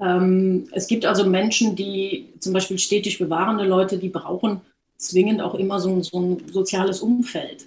Ähm, 0.00 0.68
es 0.72 0.86
gibt 0.86 1.04
also 1.04 1.24
Menschen, 1.24 1.76
die 1.76 2.28
zum 2.38 2.52
Beispiel 2.52 2.78
stetig 2.78 3.18
bewahrende 3.18 3.64
Leute, 3.64 3.98
die 3.98 4.08
brauchen 4.08 4.62
zwingend 4.96 5.40
auch 5.40 5.54
immer 5.54 5.80
so 5.80 5.90
ein, 5.90 6.02
so 6.02 6.20
ein 6.20 6.48
soziales 6.50 7.00
Umfeld. 7.00 7.66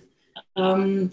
Ähm, 0.56 1.12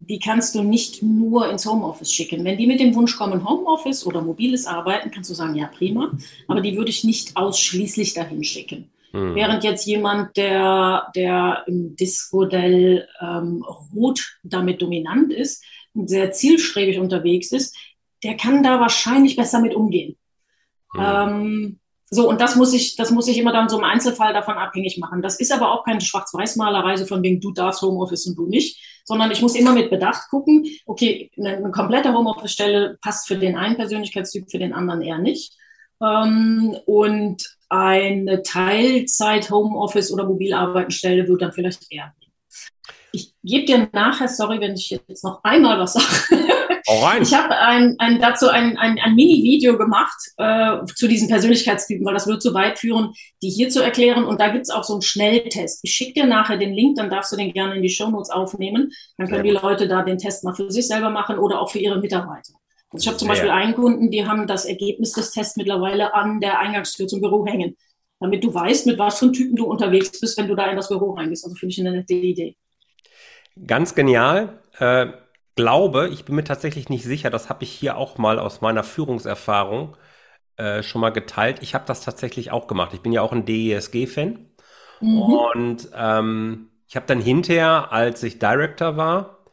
die 0.00 0.18
kannst 0.20 0.54
du 0.54 0.62
nicht 0.62 1.02
nur 1.02 1.50
ins 1.50 1.66
Homeoffice 1.66 2.12
schicken. 2.12 2.44
Wenn 2.44 2.56
die 2.56 2.66
mit 2.66 2.80
dem 2.80 2.94
Wunsch 2.94 3.16
kommen, 3.16 3.48
Homeoffice 3.48 4.06
oder 4.06 4.22
mobiles 4.22 4.66
Arbeiten, 4.66 5.10
kannst 5.10 5.30
du 5.30 5.34
sagen, 5.34 5.56
ja, 5.56 5.66
prima. 5.66 6.12
Aber 6.46 6.60
die 6.60 6.76
würde 6.76 6.90
ich 6.90 7.04
nicht 7.04 7.36
ausschließlich 7.36 8.14
dahin 8.14 8.44
schicken. 8.44 8.90
Mhm. 9.12 9.34
Während 9.34 9.64
jetzt 9.64 9.86
jemand, 9.86 10.36
der, 10.36 11.10
der 11.14 11.64
im 11.66 11.96
Disk-Modell 11.96 13.08
ähm, 13.20 13.64
rot 13.94 14.38
damit 14.42 14.80
dominant 14.82 15.32
ist 15.32 15.64
und 15.94 16.08
sehr 16.08 16.30
zielstrebig 16.32 16.98
unterwegs 16.98 17.50
ist, 17.52 17.76
der 18.22 18.36
kann 18.36 18.62
da 18.62 18.80
wahrscheinlich 18.80 19.36
besser 19.36 19.60
mit 19.60 19.74
umgehen. 19.74 20.16
Ähm, 21.00 21.78
so, 22.10 22.28
und 22.28 22.40
das 22.40 22.56
muss 22.56 22.72
ich, 22.72 22.96
das 22.96 23.10
muss 23.10 23.28
ich 23.28 23.38
immer 23.38 23.52
dann 23.52 23.68
so 23.68 23.78
im 23.78 23.84
Einzelfall 23.84 24.32
davon 24.32 24.54
abhängig 24.54 24.98
machen. 24.98 25.20
Das 25.20 25.38
ist 25.38 25.52
aber 25.52 25.72
auch 25.72 25.84
keine 25.84 26.00
Schwarz-Weiß-Malerei, 26.00 26.96
so 26.96 27.04
von 27.04 27.22
wegen, 27.22 27.40
du 27.40 27.52
darfst 27.52 27.82
Homeoffice 27.82 28.26
und 28.26 28.36
du 28.36 28.46
nicht, 28.46 29.02
sondern 29.04 29.30
ich 29.30 29.42
muss 29.42 29.54
immer 29.54 29.72
mit 29.72 29.90
Bedacht 29.90 30.28
gucken, 30.30 30.66
okay, 30.86 31.30
eine, 31.36 31.56
eine 31.56 31.70
komplette 31.70 32.14
Homeoffice-Stelle 32.14 32.98
passt 33.02 33.28
für 33.28 33.36
den 33.36 33.56
einen 33.56 33.76
Persönlichkeitstyp, 33.76 34.50
für 34.50 34.58
den 34.58 34.72
anderen 34.72 35.02
eher 35.02 35.18
nicht. 35.18 35.54
Ähm, 36.02 36.76
und 36.86 37.44
eine 37.68 38.42
Teilzeit-Homeoffice- 38.42 40.12
oder 40.12 40.24
Mobilarbeitenstelle 40.24 41.28
wird 41.28 41.42
dann 41.42 41.52
vielleicht 41.52 41.92
eher. 41.92 42.14
Ich 43.12 43.34
gebe 43.42 43.66
dir 43.66 43.88
nachher, 43.92 44.28
sorry, 44.28 44.60
wenn 44.60 44.74
ich 44.74 44.90
jetzt 44.90 45.24
noch 45.24 45.42
einmal 45.44 45.78
was 45.78 45.94
sage. 45.94 46.38
Ich 47.22 47.34
habe 47.34 47.54
ein, 47.56 47.96
ein, 47.98 48.18
dazu 48.18 48.48
ein, 48.48 48.78
ein, 48.78 48.98
ein 48.98 49.14
Mini-Video 49.14 49.76
gemacht 49.76 50.16
äh, 50.38 50.78
zu 50.86 51.06
diesen 51.06 51.28
Persönlichkeitstypen, 51.28 52.04
weil 52.06 52.14
das 52.14 52.26
wird 52.26 52.40
zu 52.40 52.54
weit 52.54 52.78
führen, 52.78 53.12
die 53.42 53.50
hier 53.50 53.68
zu 53.68 53.82
erklären. 53.82 54.24
Und 54.24 54.40
da 54.40 54.48
gibt's 54.48 54.70
auch 54.70 54.84
so 54.84 54.94
einen 54.94 55.02
Schnelltest. 55.02 55.80
Ich 55.82 55.92
schicke 55.92 56.22
dir 56.22 56.26
nachher 56.26 56.56
den 56.56 56.72
Link, 56.72 56.96
dann 56.96 57.10
darfst 57.10 57.30
du 57.30 57.36
den 57.36 57.52
gerne 57.52 57.76
in 57.76 57.82
die 57.82 57.90
Show 57.90 58.08
Notes 58.08 58.30
aufnehmen. 58.30 58.90
Dann 59.18 59.28
können 59.28 59.44
die 59.44 59.50
Leute 59.50 59.86
da 59.86 60.02
den 60.02 60.16
Test 60.16 60.44
mal 60.44 60.54
für 60.54 60.70
sich 60.70 60.86
selber 60.86 61.10
machen 61.10 61.38
oder 61.38 61.60
auch 61.60 61.70
für 61.70 61.78
ihre 61.78 62.00
Mitarbeiter. 62.00 62.54
Also 62.90 63.02
ich 63.02 63.08
habe 63.08 63.18
zum 63.18 63.28
Beispiel 63.28 63.50
einen 63.50 63.74
Kunden, 63.74 64.10
die 64.10 64.26
haben 64.26 64.46
das 64.46 64.64
Ergebnis 64.64 65.12
des 65.12 65.32
Tests 65.32 65.58
mittlerweile 65.58 66.14
an 66.14 66.40
der 66.40 66.58
Eingangstür 66.58 67.06
zum 67.06 67.20
Büro 67.20 67.44
hängen, 67.44 67.76
damit 68.18 68.42
du 68.42 68.54
weißt, 68.54 68.86
mit 68.86 68.98
was 68.98 69.18
für 69.18 69.26
einem 69.26 69.34
Typen 69.34 69.56
du 69.56 69.66
unterwegs 69.66 70.18
bist, 70.18 70.38
wenn 70.38 70.48
du 70.48 70.54
da 70.54 70.70
in 70.70 70.76
das 70.76 70.88
Büro 70.88 71.10
reingehst. 71.10 71.44
Also 71.44 71.54
finde 71.54 71.74
ich 71.74 71.80
eine 71.80 71.92
nette 71.92 72.14
Idee. 72.14 72.56
Ganz 73.66 73.94
genial. 73.94 74.62
Äh 74.78 75.08
glaube, 75.58 76.08
ich 76.08 76.24
bin 76.24 76.36
mir 76.36 76.44
tatsächlich 76.44 76.88
nicht 76.88 77.02
sicher, 77.02 77.30
das 77.30 77.48
habe 77.48 77.64
ich 77.64 77.72
hier 77.72 77.96
auch 77.96 78.16
mal 78.16 78.38
aus 78.38 78.60
meiner 78.60 78.84
Führungserfahrung 78.84 79.96
äh, 80.56 80.84
schon 80.84 81.00
mal 81.00 81.10
geteilt. 81.10 81.58
Ich 81.62 81.74
habe 81.74 81.84
das 81.84 82.00
tatsächlich 82.00 82.52
auch 82.52 82.68
gemacht. 82.68 82.94
Ich 82.94 83.00
bin 83.00 83.10
ja 83.10 83.22
auch 83.22 83.32
ein 83.32 83.44
DESG-Fan. 83.44 84.50
Mhm. 85.00 85.20
Und 85.20 85.90
ähm, 85.96 86.68
ich 86.86 86.94
habe 86.94 87.06
dann 87.06 87.20
hinterher, 87.20 87.92
als 87.92 88.22
ich 88.22 88.38
Director 88.38 88.96
war 88.96 89.44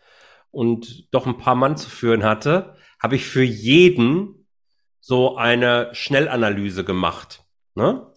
und 0.51 1.11
doch 1.11 1.25
ein 1.25 1.39
paar 1.39 1.55
Mann 1.55 1.75
zu 1.75 1.89
führen 1.89 2.23
hatte, 2.23 2.75
habe 3.01 3.15
ich 3.15 3.25
für 3.25 3.43
jeden 3.43 4.47
so 4.99 5.37
eine 5.37 5.89
Schnellanalyse 5.93 6.83
gemacht. 6.83 7.45
Ne? 7.73 8.13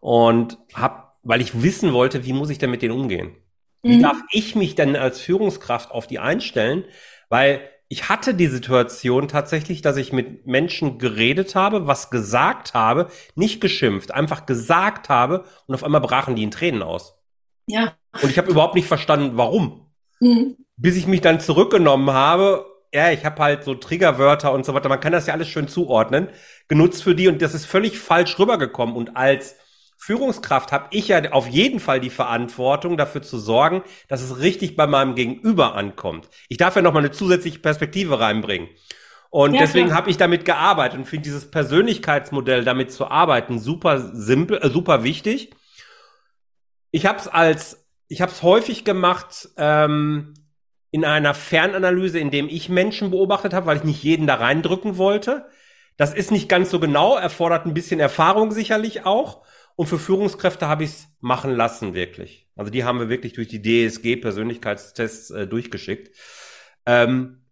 Und 0.00 0.58
habe, 0.74 1.08
weil 1.24 1.40
ich 1.40 1.60
wissen 1.60 1.92
wollte, 1.92 2.24
wie 2.24 2.34
muss 2.34 2.50
ich 2.50 2.58
denn 2.58 2.70
mit 2.70 2.82
denen 2.82 2.94
umgehen? 2.94 3.34
Wie 3.82 3.96
mhm. 3.96 4.02
darf 4.02 4.22
ich 4.30 4.54
mich 4.54 4.76
denn 4.76 4.94
als 4.94 5.20
Führungskraft 5.20 5.90
auf 5.90 6.06
die 6.06 6.20
einstellen, 6.20 6.84
weil 7.32 7.62
ich 7.88 8.10
hatte 8.10 8.34
die 8.34 8.46
Situation 8.46 9.26
tatsächlich, 9.26 9.80
dass 9.80 9.96
ich 9.96 10.12
mit 10.12 10.46
Menschen 10.46 10.98
geredet 10.98 11.54
habe, 11.54 11.86
was 11.86 12.10
gesagt 12.10 12.74
habe, 12.74 13.08
nicht 13.36 13.62
geschimpft, 13.62 14.12
einfach 14.12 14.44
gesagt 14.44 15.08
habe 15.08 15.46
und 15.66 15.74
auf 15.74 15.82
einmal 15.82 16.02
brachen 16.02 16.36
die 16.36 16.42
in 16.42 16.50
Tränen 16.50 16.82
aus. 16.82 17.18
Ja. 17.66 17.96
Und 18.22 18.28
ich 18.28 18.36
habe 18.36 18.50
überhaupt 18.50 18.74
nicht 18.74 18.86
verstanden, 18.86 19.38
warum. 19.38 19.90
Mhm. 20.20 20.58
Bis 20.76 20.94
ich 20.94 21.06
mich 21.06 21.22
dann 21.22 21.40
zurückgenommen 21.40 22.10
habe, 22.10 22.66
ja, 22.92 23.10
ich 23.10 23.24
habe 23.24 23.42
halt 23.42 23.64
so 23.64 23.74
Triggerwörter 23.74 24.52
und 24.52 24.66
so 24.66 24.74
weiter, 24.74 24.90
man 24.90 25.00
kann 25.00 25.12
das 25.12 25.26
ja 25.26 25.32
alles 25.32 25.48
schön 25.48 25.68
zuordnen, 25.68 26.28
genutzt 26.68 27.02
für 27.02 27.14
die 27.14 27.28
und 27.28 27.40
das 27.40 27.54
ist 27.54 27.64
völlig 27.64 27.98
falsch 27.98 28.38
rübergekommen. 28.38 28.94
Und 28.94 29.16
als 29.16 29.56
Führungskraft 30.04 30.72
habe 30.72 30.88
ich 30.90 31.06
ja 31.06 31.30
auf 31.30 31.46
jeden 31.46 31.78
Fall 31.78 32.00
die 32.00 32.10
Verantwortung, 32.10 32.96
dafür 32.96 33.22
zu 33.22 33.38
sorgen, 33.38 33.84
dass 34.08 34.20
es 34.20 34.40
richtig 34.40 34.74
bei 34.74 34.88
meinem 34.88 35.14
Gegenüber 35.14 35.76
ankommt. 35.76 36.28
Ich 36.48 36.56
darf 36.56 36.74
ja 36.74 36.82
noch 36.82 36.92
mal 36.92 36.98
eine 36.98 37.12
zusätzliche 37.12 37.60
Perspektive 37.60 38.18
reinbringen. 38.18 38.68
Und 39.30 39.54
ja, 39.54 39.60
deswegen 39.60 39.94
habe 39.94 40.10
ich 40.10 40.16
damit 40.16 40.44
gearbeitet 40.44 40.98
und 40.98 41.04
finde 41.04 41.22
dieses 41.22 41.48
Persönlichkeitsmodell 41.52 42.64
damit 42.64 42.90
zu 42.90 43.06
arbeiten 43.12 43.60
super 43.60 44.00
simpel, 44.12 44.58
äh, 44.60 44.70
super 44.70 45.04
wichtig. 45.04 45.50
Ich 46.90 47.06
habe 47.06 47.20
es 47.20 47.28
als, 47.28 47.86
ich 48.08 48.20
habe 48.20 48.32
es 48.32 48.42
häufig 48.42 48.84
gemacht 48.84 49.50
ähm, 49.56 50.34
in 50.90 51.04
einer 51.04 51.32
Fernanalyse, 51.32 52.18
in 52.18 52.32
dem 52.32 52.48
ich 52.48 52.68
Menschen 52.68 53.12
beobachtet 53.12 53.54
habe, 53.54 53.66
weil 53.66 53.76
ich 53.76 53.84
nicht 53.84 54.02
jeden 54.02 54.26
da 54.26 54.34
reindrücken 54.34 54.96
wollte. 54.96 55.46
Das 55.96 56.12
ist 56.12 56.32
nicht 56.32 56.48
ganz 56.48 56.70
so 56.70 56.80
genau, 56.80 57.16
erfordert 57.16 57.66
ein 57.66 57.74
bisschen 57.74 58.00
Erfahrung 58.00 58.50
sicherlich 58.50 59.06
auch. 59.06 59.42
Und 59.76 59.86
für 59.86 59.98
Führungskräfte 59.98 60.66
habe 60.68 60.84
ich 60.84 60.90
es 60.90 61.08
machen 61.20 61.52
lassen, 61.52 61.94
wirklich. 61.94 62.48
Also 62.56 62.70
die 62.70 62.84
haben 62.84 62.98
wir 62.98 63.08
wirklich 63.08 63.32
durch 63.32 63.48
die 63.48 63.62
DSG-Persönlichkeitstests 63.62 65.30
äh, 65.30 65.46
durchgeschickt. 65.46 66.14
Ähm, 66.86 67.46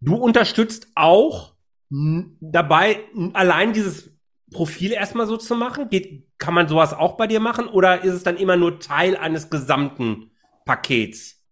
du 0.00 0.16
unterstützt 0.16 0.88
auch 0.94 1.56
dabei, 1.88 3.00
allein 3.32 3.72
dieses 3.72 4.10
Profil 4.52 4.92
erstmal 4.92 5.26
so 5.26 5.36
zu 5.36 5.54
machen? 5.54 5.88
Geht, 5.88 6.24
kann 6.38 6.54
man 6.54 6.68
sowas 6.68 6.92
auch 6.92 7.16
bei 7.16 7.26
dir 7.26 7.40
machen? 7.40 7.68
Oder 7.68 8.04
ist 8.04 8.14
es 8.14 8.22
dann 8.22 8.36
immer 8.36 8.56
nur 8.56 8.80
Teil 8.80 9.16
eines 9.16 9.50
gesamten 9.50 10.30
Pakets? 10.64 11.42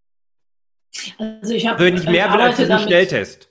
Also 1.18 1.54
ich 1.54 1.66
habe. 1.66 1.84
Wenn 1.84 1.96
ich 1.96 2.08
mehr 2.08 2.32
will 2.32 2.40
als 2.40 2.56
den 2.56 2.78
Schnelltest. 2.78 3.50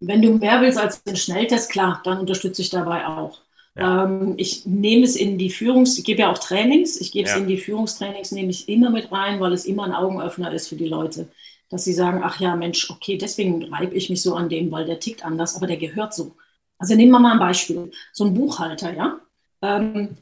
Wenn 0.00 0.22
du 0.22 0.34
mehr 0.34 0.60
willst 0.60 0.78
als 0.78 1.02
den 1.02 1.16
Schnelltest, 1.16 1.70
klar, 1.70 2.00
dann 2.04 2.18
unterstütze 2.20 2.62
ich 2.62 2.70
dabei 2.70 3.06
auch. 3.06 3.40
Ja. 3.78 4.04
Ähm, 4.04 4.34
ich 4.36 4.66
nehme 4.66 5.04
es 5.04 5.16
in 5.16 5.38
die 5.38 5.50
Führungs, 5.50 5.96
ich 5.98 6.04
gebe 6.04 6.20
ja 6.20 6.32
auch 6.32 6.38
Trainings, 6.38 7.00
ich 7.00 7.12
gebe 7.12 7.28
ja. 7.28 7.34
es 7.34 7.40
in 7.40 7.46
die 7.46 7.58
Führungstrainings, 7.58 8.32
nehme 8.32 8.50
ich 8.50 8.68
immer 8.68 8.90
mit 8.90 9.12
rein, 9.12 9.40
weil 9.40 9.52
es 9.52 9.66
immer 9.66 9.84
ein 9.84 9.94
Augenöffner 9.94 10.52
ist 10.52 10.68
für 10.68 10.76
die 10.76 10.88
Leute. 10.88 11.28
Dass 11.70 11.84
sie 11.84 11.92
sagen, 11.92 12.22
ach 12.24 12.40
ja, 12.40 12.56
Mensch, 12.56 12.90
okay, 12.90 13.18
deswegen 13.18 13.62
reibe 13.72 13.94
ich 13.94 14.10
mich 14.10 14.22
so 14.22 14.34
an 14.34 14.48
dem, 14.48 14.70
weil 14.72 14.86
der 14.86 15.00
tickt 15.00 15.24
anders, 15.24 15.54
aber 15.54 15.66
der 15.66 15.76
gehört 15.76 16.14
so. 16.14 16.34
Also 16.78 16.94
nehmen 16.94 17.12
wir 17.12 17.20
mal 17.20 17.32
ein 17.32 17.38
Beispiel. 17.38 17.90
So 18.12 18.24
ein 18.24 18.34
Buchhalter, 18.34 18.94
ja, 18.94 19.20
ähm, 19.62 20.16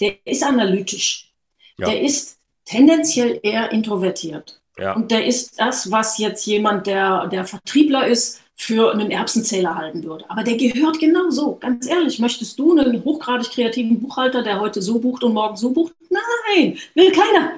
der 0.00 0.14
ist 0.24 0.42
analytisch. 0.42 1.32
Ja. 1.78 1.90
Der 1.90 2.00
ist 2.00 2.38
tendenziell 2.64 3.38
eher 3.42 3.70
introvertiert. 3.72 4.60
Ja. 4.78 4.94
Und 4.94 5.10
der 5.10 5.26
ist 5.26 5.58
das, 5.58 5.90
was 5.90 6.18
jetzt 6.18 6.46
jemand, 6.46 6.86
der, 6.86 7.28
der 7.28 7.44
Vertriebler 7.44 8.06
ist, 8.06 8.42
für 8.58 8.90
einen 8.90 9.10
Erbsenzähler 9.10 9.74
halten 9.74 10.02
würde. 10.02 10.24
Aber 10.28 10.42
der 10.42 10.56
gehört 10.56 10.98
genau 10.98 11.28
so. 11.28 11.56
Ganz 11.60 11.86
ehrlich, 11.86 12.18
möchtest 12.18 12.58
du 12.58 12.76
einen 12.76 13.04
hochgradig 13.04 13.50
kreativen 13.50 14.00
Buchhalter, 14.00 14.42
der 14.42 14.60
heute 14.60 14.80
so 14.80 14.98
bucht 14.98 15.22
und 15.22 15.34
morgen 15.34 15.56
so 15.56 15.70
bucht? 15.70 15.92
Nein, 16.08 16.78
will 16.94 17.12
keiner. 17.12 17.52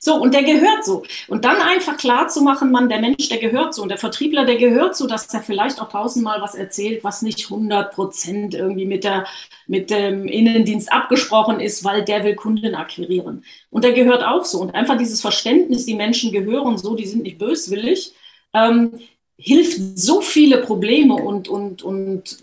So, 0.00 0.16
und 0.16 0.34
der 0.34 0.42
gehört 0.42 0.84
so. 0.84 1.04
Und 1.28 1.44
dann 1.44 1.56
einfach 1.56 1.96
klar 1.96 2.26
zu 2.28 2.42
machen, 2.42 2.72
man, 2.72 2.88
der 2.88 3.00
Mensch, 3.00 3.28
der 3.28 3.38
gehört 3.38 3.74
so. 3.74 3.82
Und 3.82 3.90
der 3.90 3.98
Vertriebler, 3.98 4.44
der 4.44 4.56
gehört 4.56 4.96
so, 4.96 5.06
dass 5.06 5.32
er 5.32 5.40
vielleicht 5.40 5.80
auch 5.80 5.88
tausendmal 5.88 6.42
was 6.42 6.56
erzählt, 6.56 7.04
was 7.04 7.22
nicht 7.22 7.44
100 7.44 7.94
Prozent 7.94 8.54
irgendwie 8.54 8.86
mit, 8.86 9.04
der, 9.04 9.26
mit 9.68 9.90
dem 9.90 10.26
Innendienst 10.26 10.92
abgesprochen 10.92 11.60
ist, 11.60 11.84
weil 11.84 12.04
der 12.04 12.24
will 12.24 12.34
Kunden 12.34 12.74
akquirieren. 12.74 13.44
Und 13.70 13.84
der 13.84 13.92
gehört 13.92 14.24
auch 14.24 14.44
so. 14.44 14.60
Und 14.60 14.74
einfach 14.74 14.98
dieses 14.98 15.20
Verständnis, 15.20 15.86
die 15.86 15.94
Menschen 15.94 16.32
gehören 16.32 16.76
so, 16.76 16.96
die 16.96 17.06
sind 17.06 17.22
nicht 17.22 17.38
böswillig. 17.38 18.12
Ähm, 18.52 18.98
hilft, 19.40 19.98
so 19.98 20.20
viele 20.20 20.58
Probleme 20.58 21.14
und, 21.14 21.48
und, 21.48 21.82
und 21.82 22.38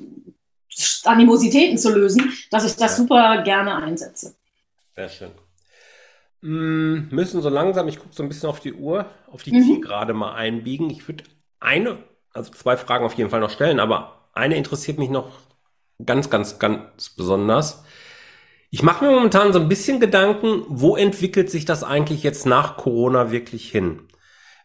Animositäten 1.05 1.77
zu 1.77 1.93
lösen, 1.93 2.33
dass 2.51 2.65
ich 2.65 2.75
das 2.75 2.97
super 2.97 3.41
gerne 3.43 3.75
einsetze. 3.75 4.35
Sehr 4.95 5.09
schön. 5.09 5.31
Mm, 6.41 7.13
müssen 7.13 7.41
so 7.41 7.49
langsam, 7.49 7.87
ich 7.87 7.99
gucke 7.99 8.13
so 8.13 8.23
ein 8.23 8.29
bisschen 8.29 8.49
auf 8.49 8.59
die 8.59 8.73
Uhr, 8.73 9.05
auf 9.31 9.43
die 9.43 9.53
mhm. 9.53 9.63
Zielgerade 9.63 10.13
mal 10.13 10.33
einbiegen. 10.33 10.89
Ich 10.89 11.07
würde 11.07 11.23
eine, 11.59 11.99
also 12.33 12.51
zwei 12.51 12.77
Fragen 12.77 13.05
auf 13.05 13.13
jeden 13.13 13.29
Fall 13.29 13.39
noch 13.39 13.49
stellen, 13.49 13.79
aber 13.79 14.29
eine 14.33 14.55
interessiert 14.55 14.99
mich 14.99 15.09
noch 15.09 15.31
ganz, 16.05 16.29
ganz, 16.29 16.59
ganz 16.59 17.09
besonders. 17.09 17.83
Ich 18.69 18.83
mache 18.83 19.05
mir 19.05 19.11
momentan 19.11 19.53
so 19.53 19.59
ein 19.59 19.69
bisschen 19.69 19.99
Gedanken, 19.99 20.63
wo 20.67 20.95
entwickelt 20.95 21.49
sich 21.49 21.65
das 21.65 21.83
eigentlich 21.83 22.21
jetzt 22.23 22.45
nach 22.45 22.77
Corona 22.77 23.31
wirklich 23.31 23.71
hin? 23.71 24.01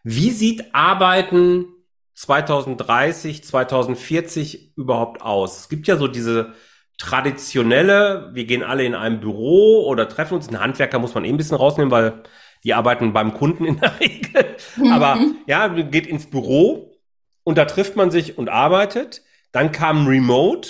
Wie 0.03 0.29
sieht 0.31 0.75
Arbeiten 0.75 1.72
2030, 2.13 3.43
2040 3.43 4.77
überhaupt 4.77 5.21
aus? 5.21 5.61
Es 5.61 5.69
gibt 5.69 5.87
ja 5.87 5.97
so 5.97 6.07
diese 6.07 6.53
traditionelle, 6.97 8.29
wir 8.33 8.45
gehen 8.45 8.63
alle 8.63 8.85
in 8.85 8.95
einem 8.95 9.19
Büro 9.19 9.85
oder 9.87 10.07
treffen 10.07 10.35
uns. 10.35 10.47
Ein 10.49 10.59
Handwerker 10.59 10.99
muss 10.99 11.13
man 11.13 11.25
eh 11.25 11.29
ein 11.29 11.37
bisschen 11.37 11.57
rausnehmen, 11.57 11.91
weil 11.91 12.23
die 12.63 12.73
arbeiten 12.73 13.13
beim 13.13 13.33
Kunden 13.33 13.65
in 13.65 13.79
der 13.79 13.99
Regel. 13.99 14.55
Aber 14.91 15.15
mhm. 15.15 15.37
ja, 15.47 15.67
geht 15.67 16.07
ins 16.07 16.29
Büro 16.29 16.99
und 17.43 17.57
da 17.57 17.65
trifft 17.65 17.95
man 17.95 18.11
sich 18.11 18.37
und 18.37 18.49
arbeitet. 18.49 19.21
Dann 19.51 19.71
kam 19.71 20.07
Remote 20.07 20.69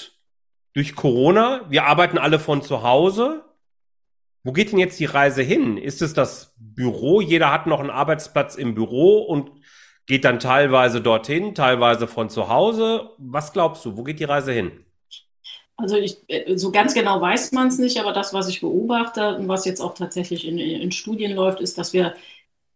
durch 0.74 0.96
Corona. 0.96 1.62
Wir 1.70 1.86
arbeiten 1.86 2.18
alle 2.18 2.39
von 2.39 2.62
zu 2.62 2.84
Hause. 2.84 3.46
Wo 4.44 4.52
geht 4.52 4.72
denn 4.72 4.80
jetzt 4.80 5.00
die 5.00 5.06
Reise 5.06 5.41
hin? 5.41 5.78
Ist 5.78 6.02
es 6.02 6.14
das 6.14 6.56
Büro? 6.58 7.22
Jeder 7.22 7.52
hat 7.52 7.68
noch 7.68 7.80
einen 7.80 7.89
Arbeitsplatz 7.89 8.56
im 8.56 8.76
Büro 8.76 9.20
und 9.20 9.52
geht 10.06 10.26
dann 10.26 10.39
teilweise 10.39 11.01
dorthin, 11.01 11.56
teilweise 11.56 12.08
von 12.08 12.30
zu 12.30 12.49
Hause. 12.49 13.12
Was 13.18 13.54
glaubst 13.54 13.86
du? 13.86 13.97
Wo 13.97 14.04
geht 14.04 14.20
die 14.20 14.26
Reise 14.26 14.51
hin? 14.51 14.72
Also 15.76 15.97
ich, 15.97 16.18
äh, 16.28 16.56
so 16.58 16.72
ganz 16.72 16.93
genau 16.93 17.20
weiß 17.20 17.51
man 17.51 17.68
es 17.68 17.80
nicht, 17.80 17.99
aber 17.99 18.14
das, 18.14 18.34
was 18.34 18.47
ich 18.47 18.62
beobachte 18.62 19.36
und 19.36 19.47
was 19.47 19.66
jetzt 19.66 19.82
auch 19.82 19.95
tatsächlich 19.95 20.47
in, 20.47 20.58
in 20.58 20.91
Studien 20.91 21.34
läuft, 21.36 21.62
ist, 21.62 21.78
dass 21.78 21.93
wir 21.93 22.16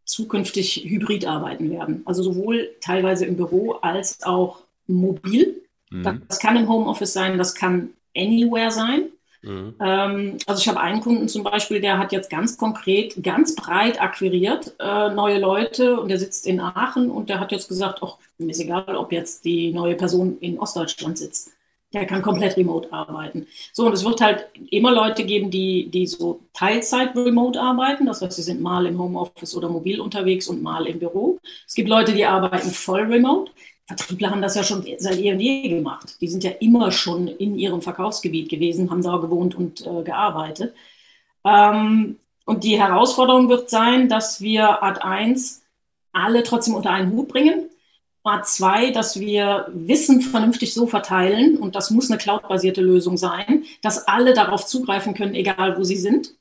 zukünftig 0.05 0.83
hybrid 0.85 1.27
arbeiten 1.27 1.69
werden. 1.69 2.01
Also 2.05 2.23
sowohl 2.23 2.69
teilweise 2.81 3.25
im 3.25 3.35
Büro 3.35 3.73
als 3.73 4.23
auch 4.23 4.63
mobil. 4.87 5.61
Mhm. 5.91 6.23
Das 6.27 6.39
kann 6.39 6.55
im 6.55 6.69
Homeoffice 6.69 7.13
sein, 7.13 7.37
das 7.37 7.53
kann 7.53 7.91
anywhere 8.15 8.71
sein. 8.71 9.09
Mhm. 9.47 9.75
Ähm, 9.79 10.37
also 10.45 10.61
ich 10.61 10.67
habe 10.67 10.81
einen 10.81 10.99
Kunden 10.99 11.29
zum 11.29 11.43
Beispiel, 11.43 11.79
der 11.79 11.97
hat 11.97 12.11
jetzt 12.11 12.29
ganz 12.29 12.57
konkret, 12.57 13.23
ganz 13.23 13.55
breit 13.55 14.01
akquiriert 14.01 14.75
äh, 14.79 15.09
neue 15.09 15.39
Leute 15.39 15.99
und 15.99 16.09
der 16.09 16.19
sitzt 16.19 16.45
in 16.45 16.59
Aachen 16.59 17.09
und 17.09 17.29
der 17.29 17.39
hat 17.39 17.51
jetzt 17.53 17.69
gesagt, 17.69 17.99
ach, 18.03 18.17
mir 18.37 18.51
ist 18.51 18.59
egal, 18.59 18.95
ob 18.95 19.11
jetzt 19.13 19.45
die 19.45 19.71
neue 19.71 19.95
Person 19.95 20.37
in 20.39 20.59
Ostdeutschland 20.59 21.17
sitzt. 21.17 21.51
Der 21.93 22.05
kann 22.05 22.21
komplett 22.21 22.57
remote 22.57 22.91
arbeiten. 22.91 23.47
So, 23.71 23.85
und 23.87 23.93
es 23.93 24.03
wird 24.03 24.19
halt 24.19 24.47
immer 24.69 24.91
Leute 24.91 25.23
geben, 25.23 25.49
die, 25.49 25.89
die 25.89 26.05
so 26.05 26.41
Teilzeit 26.51 27.15
remote 27.15 27.61
arbeiten. 27.61 28.05
Das 28.05 28.21
heißt, 28.21 28.35
sie 28.35 28.41
sind 28.41 28.59
mal 28.59 28.85
im 28.85 28.99
Homeoffice 28.99 29.55
oder 29.55 29.69
mobil 29.69 30.01
unterwegs 30.01 30.49
und 30.49 30.61
mal 30.61 30.85
im 30.85 30.99
Büro. 30.99 31.39
Es 31.65 31.75
gibt 31.75 31.87
Leute, 31.87 32.11
die 32.13 32.25
arbeiten 32.25 32.71
voll 32.71 33.03
remote. 33.03 33.53
Vertriebler 33.87 34.31
haben 34.31 34.41
das 34.41 34.55
ja 34.55 34.63
schon 34.63 34.85
seit 34.97 35.17
eh 35.17 35.31
und 35.31 35.39
je 35.39 35.69
gemacht. 35.69 36.17
Die 36.19 36.27
sind 36.27 36.43
ja 36.43 36.51
immer 36.59 36.91
schon 36.91 37.27
in 37.29 37.57
ihrem 37.57 37.81
Verkaufsgebiet 37.81 38.49
gewesen, 38.49 38.91
haben 38.91 39.01
da 39.01 39.15
gewohnt 39.17 39.55
und 39.55 39.85
äh, 39.87 40.03
gearbeitet. 40.03 40.75
Ähm, 41.45 42.17
und 42.45 42.63
die 42.65 42.79
Herausforderung 42.79 43.47
wird 43.47 43.69
sein, 43.69 44.09
dass 44.09 44.41
wir 44.41 44.83
Art 44.83 45.03
1 45.03 45.63
alle 46.11 46.43
trotzdem 46.43 46.75
unter 46.75 46.91
einen 46.91 47.13
Hut 47.13 47.29
bringen. 47.29 47.69
Art 48.23 48.45
2, 48.45 48.91
dass 48.91 49.21
wir 49.21 49.67
Wissen 49.73 50.21
vernünftig 50.21 50.73
so 50.73 50.85
verteilen, 50.85 51.55
und 51.57 51.75
das 51.75 51.89
muss 51.89 52.11
eine 52.11 52.17
cloud-basierte 52.17 52.81
Lösung 52.81 53.15
sein, 53.15 53.63
dass 53.81 54.05
alle 54.09 54.33
darauf 54.33 54.65
zugreifen 54.65 55.13
können, 55.13 55.33
egal 55.33 55.77
wo 55.77 55.85
sie 55.85 55.95
sind. 55.95 56.33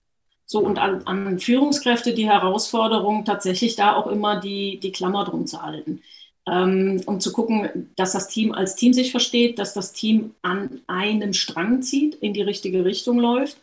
So, 0.47 0.59
und 0.61 0.81
an, 0.81 1.03
an 1.05 1.39
Führungskräfte 1.39 2.13
die 2.13 2.29
Herausforderung, 2.29 3.25
tatsächlich 3.25 3.77
da 3.77 3.95
auch 3.95 4.09
immer 4.09 4.41
die, 4.41 4.81
die 4.81 4.91
Klammer 4.91 5.25
drum 5.25 5.47
zu 5.47 5.63
halten 5.63 6.03
um 6.49 7.19
zu 7.19 7.33
gucken, 7.33 7.91
dass 7.97 8.13
das 8.13 8.29
Team 8.29 8.53
als 8.53 8.77
Team 8.77 8.93
sich 8.93 9.11
versteht, 9.11 9.59
dass 9.59 9.75
das 9.75 9.93
Team 9.93 10.35
an 10.43 10.81
einem 10.87 11.33
Strang 11.33 11.83
zieht, 11.83 12.15
in 12.17 12.35
die 12.35 12.43
richtige 12.43 12.85
Richtung 12.85 13.19
läuft. 13.19 13.59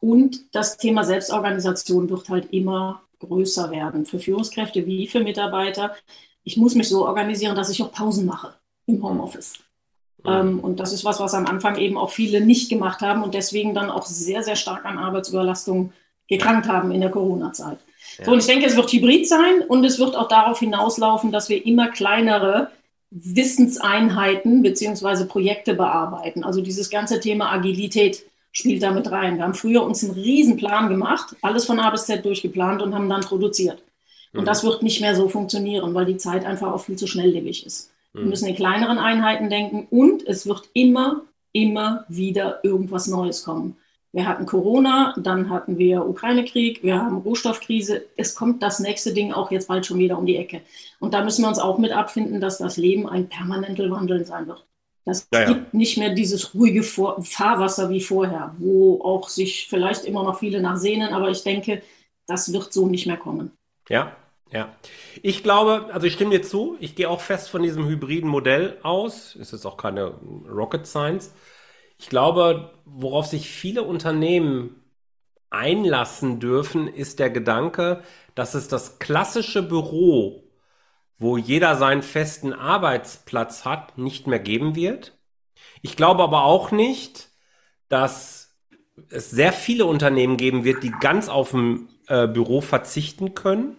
Und 0.00 0.54
das 0.54 0.76
Thema 0.76 1.04
Selbstorganisation 1.04 2.10
wird 2.10 2.28
halt 2.28 2.52
immer 2.52 3.02
größer 3.20 3.70
werden, 3.70 4.04
für 4.04 4.18
Führungskräfte 4.18 4.86
wie 4.86 5.06
für 5.06 5.20
Mitarbeiter. 5.20 5.94
Ich 6.44 6.58
muss 6.58 6.74
mich 6.74 6.88
so 6.88 7.06
organisieren, 7.06 7.56
dass 7.56 7.70
ich 7.70 7.82
auch 7.82 7.92
Pausen 7.92 8.26
mache 8.26 8.54
im 8.86 9.02
Homeoffice. 9.02 9.54
Mhm. 10.22 10.30
Ähm, 10.30 10.60
und 10.60 10.80
das 10.80 10.92
ist 10.92 11.04
was, 11.04 11.18
was 11.20 11.32
am 11.32 11.46
Anfang 11.46 11.76
eben 11.76 11.96
auch 11.96 12.10
viele 12.10 12.42
nicht 12.42 12.68
gemacht 12.68 13.00
haben 13.00 13.22
und 13.22 13.34
deswegen 13.34 13.74
dann 13.74 13.90
auch 13.90 14.04
sehr, 14.04 14.42
sehr 14.42 14.56
stark 14.56 14.84
an 14.84 14.98
Arbeitsüberlastung 14.98 15.92
gekrankt 16.28 16.68
haben 16.68 16.90
in 16.90 17.00
der 17.00 17.10
Corona-Zeit. 17.10 17.78
So, 18.24 18.32
und 18.32 18.38
ich 18.38 18.46
denke, 18.46 18.66
es 18.66 18.76
wird 18.76 18.90
hybrid 18.92 19.28
sein 19.28 19.62
und 19.68 19.84
es 19.84 19.98
wird 19.98 20.16
auch 20.16 20.28
darauf 20.28 20.58
hinauslaufen, 20.58 21.32
dass 21.32 21.48
wir 21.48 21.64
immer 21.66 21.88
kleinere 21.88 22.70
Wissenseinheiten 23.10 24.62
beziehungsweise 24.62 25.26
Projekte 25.26 25.74
bearbeiten. 25.74 26.44
Also 26.44 26.60
dieses 26.60 26.90
ganze 26.90 27.20
Thema 27.20 27.52
Agilität 27.52 28.24
spielt 28.52 28.82
damit 28.82 29.10
rein. 29.10 29.36
Wir 29.36 29.44
haben 29.44 29.54
früher 29.54 29.82
uns 29.82 30.02
einen 30.02 30.14
Riesenplan 30.14 30.88
gemacht, 30.88 31.36
alles 31.42 31.66
von 31.66 31.78
A 31.78 31.90
bis 31.90 32.06
Z 32.06 32.24
durchgeplant 32.24 32.82
und 32.82 32.94
haben 32.94 33.08
dann 33.08 33.20
produziert. 33.20 33.82
Und 34.32 34.40
mhm. 34.40 34.46
das 34.46 34.64
wird 34.64 34.82
nicht 34.82 35.00
mehr 35.00 35.14
so 35.14 35.28
funktionieren, 35.28 35.94
weil 35.94 36.06
die 36.06 36.16
Zeit 36.16 36.44
einfach 36.44 36.72
auch 36.72 36.80
viel 36.80 36.96
zu 36.96 37.06
schnelllebig 37.06 37.66
ist. 37.66 37.90
Mhm. 38.12 38.20
Wir 38.20 38.26
müssen 38.26 38.48
in 38.48 38.56
kleineren 38.56 38.98
Einheiten 38.98 39.50
denken 39.50 39.86
und 39.90 40.26
es 40.26 40.46
wird 40.46 40.68
immer, 40.72 41.22
immer 41.52 42.06
wieder 42.08 42.60
irgendwas 42.64 43.06
Neues 43.06 43.44
kommen. 43.44 43.76
Wir 44.16 44.26
hatten 44.26 44.46
Corona, 44.46 45.14
dann 45.18 45.50
hatten 45.50 45.76
wir 45.76 46.08
Ukraine-Krieg, 46.08 46.82
wir 46.82 46.96
haben 46.96 47.18
Rohstoffkrise. 47.18 48.06
Es 48.16 48.34
kommt 48.34 48.62
das 48.62 48.80
nächste 48.80 49.12
Ding 49.12 49.34
auch 49.34 49.50
jetzt 49.50 49.68
bald 49.68 49.84
schon 49.84 49.98
wieder 49.98 50.16
um 50.16 50.24
die 50.24 50.38
Ecke. 50.38 50.62
Und 51.00 51.12
da 51.12 51.22
müssen 51.22 51.42
wir 51.42 51.48
uns 51.48 51.58
auch 51.58 51.76
mit 51.76 51.92
abfinden, 51.92 52.40
dass 52.40 52.56
das 52.56 52.78
Leben 52.78 53.06
ein 53.06 53.28
permanentes 53.28 53.90
Wandeln 53.90 54.24
sein 54.24 54.46
wird. 54.46 54.64
Das 55.04 55.28
ja, 55.34 55.40
ja. 55.40 55.46
gibt 55.48 55.74
nicht 55.74 55.98
mehr 55.98 56.14
dieses 56.14 56.54
ruhige 56.54 56.82
Fahrwasser 56.82 57.90
wie 57.90 58.00
vorher, 58.00 58.54
wo 58.56 59.02
auch 59.02 59.28
sich 59.28 59.66
vielleicht 59.68 60.06
immer 60.06 60.24
noch 60.24 60.38
viele 60.38 60.62
nachsehnen, 60.62 61.12
aber 61.12 61.28
ich 61.28 61.42
denke, 61.42 61.82
das 62.26 62.50
wird 62.54 62.72
so 62.72 62.86
nicht 62.86 63.06
mehr 63.06 63.18
kommen. 63.18 63.50
Ja, 63.90 64.16
ja. 64.50 64.74
Ich 65.20 65.42
glaube, 65.42 65.90
also 65.92 66.06
ich 66.06 66.14
stimme 66.14 66.30
dir 66.30 66.42
zu, 66.42 66.78
ich 66.80 66.94
gehe 66.94 67.10
auch 67.10 67.20
fest 67.20 67.50
von 67.50 67.62
diesem 67.62 67.86
hybriden 67.86 68.30
Modell 68.30 68.78
aus. 68.82 69.36
Es 69.38 69.52
ist 69.52 69.66
auch 69.66 69.76
keine 69.76 70.14
Rocket 70.50 70.86
Science. 70.86 71.34
Ich 71.98 72.08
glaube, 72.08 72.72
worauf 72.84 73.26
sich 73.26 73.48
viele 73.48 73.82
Unternehmen 73.82 74.82
einlassen 75.50 76.40
dürfen, 76.40 76.88
ist 76.88 77.18
der 77.18 77.30
Gedanke, 77.30 78.02
dass 78.34 78.54
es 78.54 78.68
das 78.68 78.98
klassische 78.98 79.62
Büro, 79.62 80.44
wo 81.18 81.36
jeder 81.38 81.76
seinen 81.76 82.02
festen 82.02 82.52
Arbeitsplatz 82.52 83.64
hat, 83.64 83.96
nicht 83.96 84.26
mehr 84.26 84.38
geben 84.38 84.74
wird. 84.76 85.16
Ich 85.82 85.96
glaube 85.96 86.22
aber 86.22 86.44
auch 86.44 86.70
nicht, 86.70 87.30
dass 87.88 88.54
es 89.10 89.30
sehr 89.30 89.52
viele 89.52 89.86
Unternehmen 89.86 90.36
geben 90.36 90.64
wird, 90.64 90.82
die 90.82 90.90
ganz 90.90 91.28
auf 91.28 91.50
dem 91.50 91.88
äh, 92.08 92.26
Büro 92.26 92.60
verzichten 92.60 93.34
können, 93.34 93.76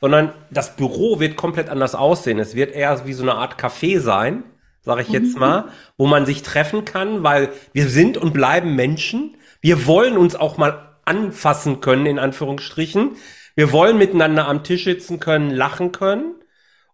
sondern 0.00 0.34
das 0.50 0.76
Büro 0.76 1.20
wird 1.20 1.36
komplett 1.36 1.68
anders 1.68 1.94
aussehen. 1.94 2.38
Es 2.38 2.54
wird 2.54 2.72
eher 2.72 3.06
wie 3.06 3.12
so 3.14 3.22
eine 3.22 3.34
Art 3.36 3.58
Café 3.58 4.00
sein, 4.00 4.44
sage 4.84 5.02
ich 5.02 5.08
jetzt 5.08 5.34
mhm. 5.34 5.40
mal, 5.40 5.64
wo 5.96 6.06
man 6.06 6.26
sich 6.26 6.42
treffen 6.42 6.84
kann, 6.84 7.22
weil 7.22 7.50
wir 7.72 7.88
sind 7.88 8.16
und 8.16 8.32
bleiben 8.32 8.74
Menschen. 8.74 9.36
Wir 9.60 9.86
wollen 9.86 10.16
uns 10.16 10.36
auch 10.36 10.56
mal 10.56 10.96
anfassen 11.04 11.80
können, 11.80 12.06
in 12.06 12.18
Anführungsstrichen. 12.18 13.16
Wir 13.54 13.72
wollen 13.72 13.98
miteinander 13.98 14.46
am 14.46 14.64
Tisch 14.64 14.84
sitzen 14.84 15.20
können, 15.20 15.50
lachen 15.50 15.92
können 15.92 16.34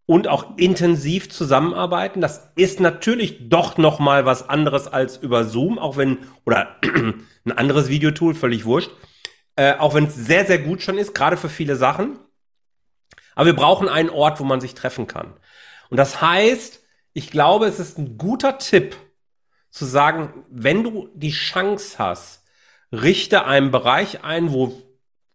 und 0.06 0.28
auch 0.28 0.56
intensiv 0.56 1.30
zusammenarbeiten. 1.30 2.20
Das 2.20 2.50
ist 2.56 2.80
natürlich 2.80 3.48
doch 3.48 3.76
noch 3.76 3.98
mal 3.98 4.24
was 4.26 4.48
anderes 4.48 4.88
als 4.88 5.16
über 5.16 5.44
Zoom, 5.44 5.78
auch 5.78 5.96
wenn 5.96 6.18
oder 6.44 6.76
ein 7.44 7.52
anderes 7.52 7.88
Videotool, 7.88 8.34
völlig 8.34 8.64
wurscht. 8.64 8.90
Äh, 9.56 9.74
auch 9.78 9.94
wenn 9.94 10.04
es 10.04 10.14
sehr 10.14 10.44
sehr 10.46 10.58
gut 10.58 10.82
schon 10.82 10.98
ist, 10.98 11.14
gerade 11.14 11.36
für 11.36 11.48
viele 11.48 11.76
Sachen. 11.76 12.18
Aber 13.34 13.46
wir 13.46 13.56
brauchen 13.56 13.88
einen 13.88 14.10
Ort, 14.10 14.40
wo 14.40 14.44
man 14.44 14.60
sich 14.60 14.74
treffen 14.74 15.06
kann. 15.06 15.32
Und 15.88 15.96
das 15.96 16.20
heißt, 16.20 16.79
ich 17.20 17.30
glaube, 17.30 17.66
es 17.66 17.78
ist 17.78 17.98
ein 17.98 18.16
guter 18.16 18.56
Tipp 18.56 18.96
zu 19.68 19.84
sagen, 19.84 20.42
wenn 20.48 20.82
du 20.82 21.10
die 21.12 21.32
Chance 21.32 21.98
hast, 21.98 22.44
richte 22.92 23.44
einen 23.44 23.70
Bereich 23.70 24.24
ein, 24.24 24.54
wo 24.54 24.72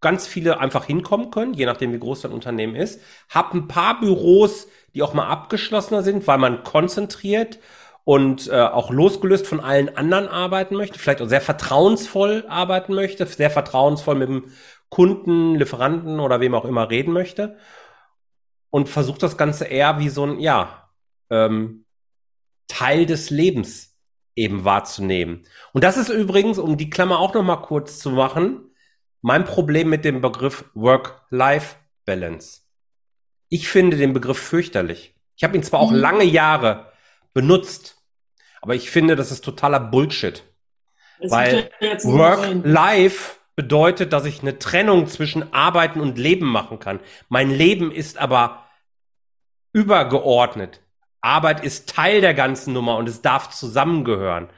ganz 0.01 0.25
viele 0.25 0.59
einfach 0.59 0.86
hinkommen 0.86 1.29
können, 1.29 1.53
je 1.53 1.67
nachdem 1.67 1.93
wie 1.93 1.99
groß 1.99 2.21
dein 2.21 2.31
Unternehmen 2.31 2.75
ist. 2.75 3.01
Hab 3.29 3.53
ein 3.53 3.67
paar 3.67 3.99
Büros, 3.99 4.67
die 4.95 5.03
auch 5.03 5.13
mal 5.13 5.27
abgeschlossener 5.27 6.01
sind, 6.01 6.25
weil 6.25 6.39
man 6.39 6.63
konzentriert 6.63 7.59
und 8.03 8.47
äh, 8.47 8.61
auch 8.61 8.89
losgelöst 8.89 9.45
von 9.45 9.59
allen 9.59 9.95
anderen 9.95 10.27
arbeiten 10.27 10.75
möchte, 10.75 10.97
vielleicht 10.97 11.21
auch 11.21 11.29
sehr 11.29 11.39
vertrauensvoll 11.39 12.45
arbeiten 12.49 12.95
möchte, 12.95 13.27
sehr 13.27 13.51
vertrauensvoll 13.51 14.15
mit 14.15 14.29
dem 14.29 14.45
Kunden, 14.89 15.53
Lieferanten 15.53 16.19
oder 16.19 16.39
wem 16.39 16.55
auch 16.55 16.65
immer 16.65 16.89
reden 16.89 17.13
möchte 17.13 17.57
und 18.71 18.89
versucht 18.89 19.21
das 19.21 19.38
Ganze 19.38 19.65
eher 19.65 19.99
wie 19.99 20.09
so 20.09 20.25
ein, 20.25 20.39
ja, 20.39 20.84
ähm, 21.30 21.86
Teil 22.67 23.05
des 23.05 23.30
Lebens 23.30 23.95
eben 24.36 24.65
wahrzunehmen. 24.65 25.43
Und 25.73 25.84
das 25.84 25.97
ist 25.97 26.09
übrigens, 26.09 26.57
um 26.57 26.78
die 26.78 26.89
Klammer 26.89 27.19
auch 27.19 27.34
noch 27.34 27.43
mal 27.43 27.57
kurz 27.57 27.99
zu 27.99 28.11
machen, 28.11 28.71
mein 29.21 29.45
Problem 29.45 29.89
mit 29.89 30.05
dem 30.05 30.21
Begriff 30.21 30.65
Work-Life-Balance. 30.73 32.61
Ich 33.49 33.67
finde 33.67 33.97
den 33.97 34.13
Begriff 34.13 34.38
fürchterlich. 34.38 35.15
Ich 35.36 35.43
habe 35.43 35.55
ihn 35.55 35.63
zwar 35.63 35.80
auch 35.80 35.91
mhm. 35.91 35.97
lange 35.97 36.23
Jahre 36.23 36.91
benutzt, 37.34 38.03
aber 38.61 38.76
ich 38.76 38.89
finde, 38.89 39.15
das 39.15 39.32
ist 39.32 39.43
totaler 39.43 39.80
Bullshit. 39.80 40.43
Das 41.19 41.32
weil 41.32 41.71
Work-Life 42.03 43.38
bedeutet, 43.55 44.11
dass 44.11 44.26
ich 44.26 44.41
eine 44.41 44.59
Trennung 44.59 45.07
zwischen 45.07 45.53
Arbeiten 45.53 46.01
und 46.01 46.17
Leben 46.17 46.45
machen 46.45 46.80
kann. 46.80 46.99
Mein 47.30 47.49
Leben 47.49 47.91
ist 47.91 48.17
aber 48.17 48.65
übergeordnet. 49.71 50.82
Arbeit 51.26 51.63
ist 51.63 51.89
Teil 51.89 52.21
der 52.21 52.34
ganzen 52.34 52.73
Nummer 52.73 52.97
und 52.97 53.09
es 53.09 53.21
darf 53.21 53.49
zusammengehören. 53.49 54.49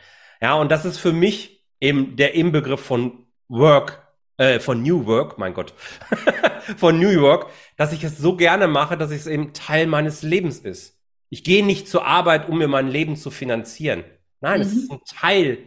Ja, 0.42 0.56
und 0.56 0.70
das 0.70 0.86
ist 0.86 1.00
für 1.00 1.14
mich 1.14 1.66
eben 1.80 2.16
der 2.18 2.36
Inbegriff 2.36 2.82
von 2.82 3.26
Work, 3.48 4.06
äh, 4.38 4.60
von 4.60 4.84
New 4.84 5.06
Work, 5.06 5.38
mein 5.38 5.54
Gott, 5.54 5.74
von 6.78 7.00
New 7.00 7.10
York, 7.10 7.50
dass 7.78 7.94
ich 7.94 8.04
es 8.04 8.18
so 8.18 8.36
gerne 8.36 8.68
mache, 8.68 8.98
dass 8.98 9.12
es 9.12 9.28
eben 9.28 9.54
Teil 9.54 9.88
meines 9.88 10.22
Lebens 10.22 10.60
ist. 10.60 11.00
Ich 11.30 11.44
gehe 11.44 11.66
nicht 11.66 11.88
zur 11.88 12.06
Arbeit, 12.06 12.50
um 12.50 12.58
mir 12.58 12.68
mein 12.68 12.90
Leben 12.90 13.16
zu 13.16 13.32
finanzieren. 13.32 14.04
Nein, 14.42 14.60
mhm. 14.60 14.66
es 14.66 14.74
ist 14.74 14.92
ein 14.92 15.02
Teil 15.06 15.60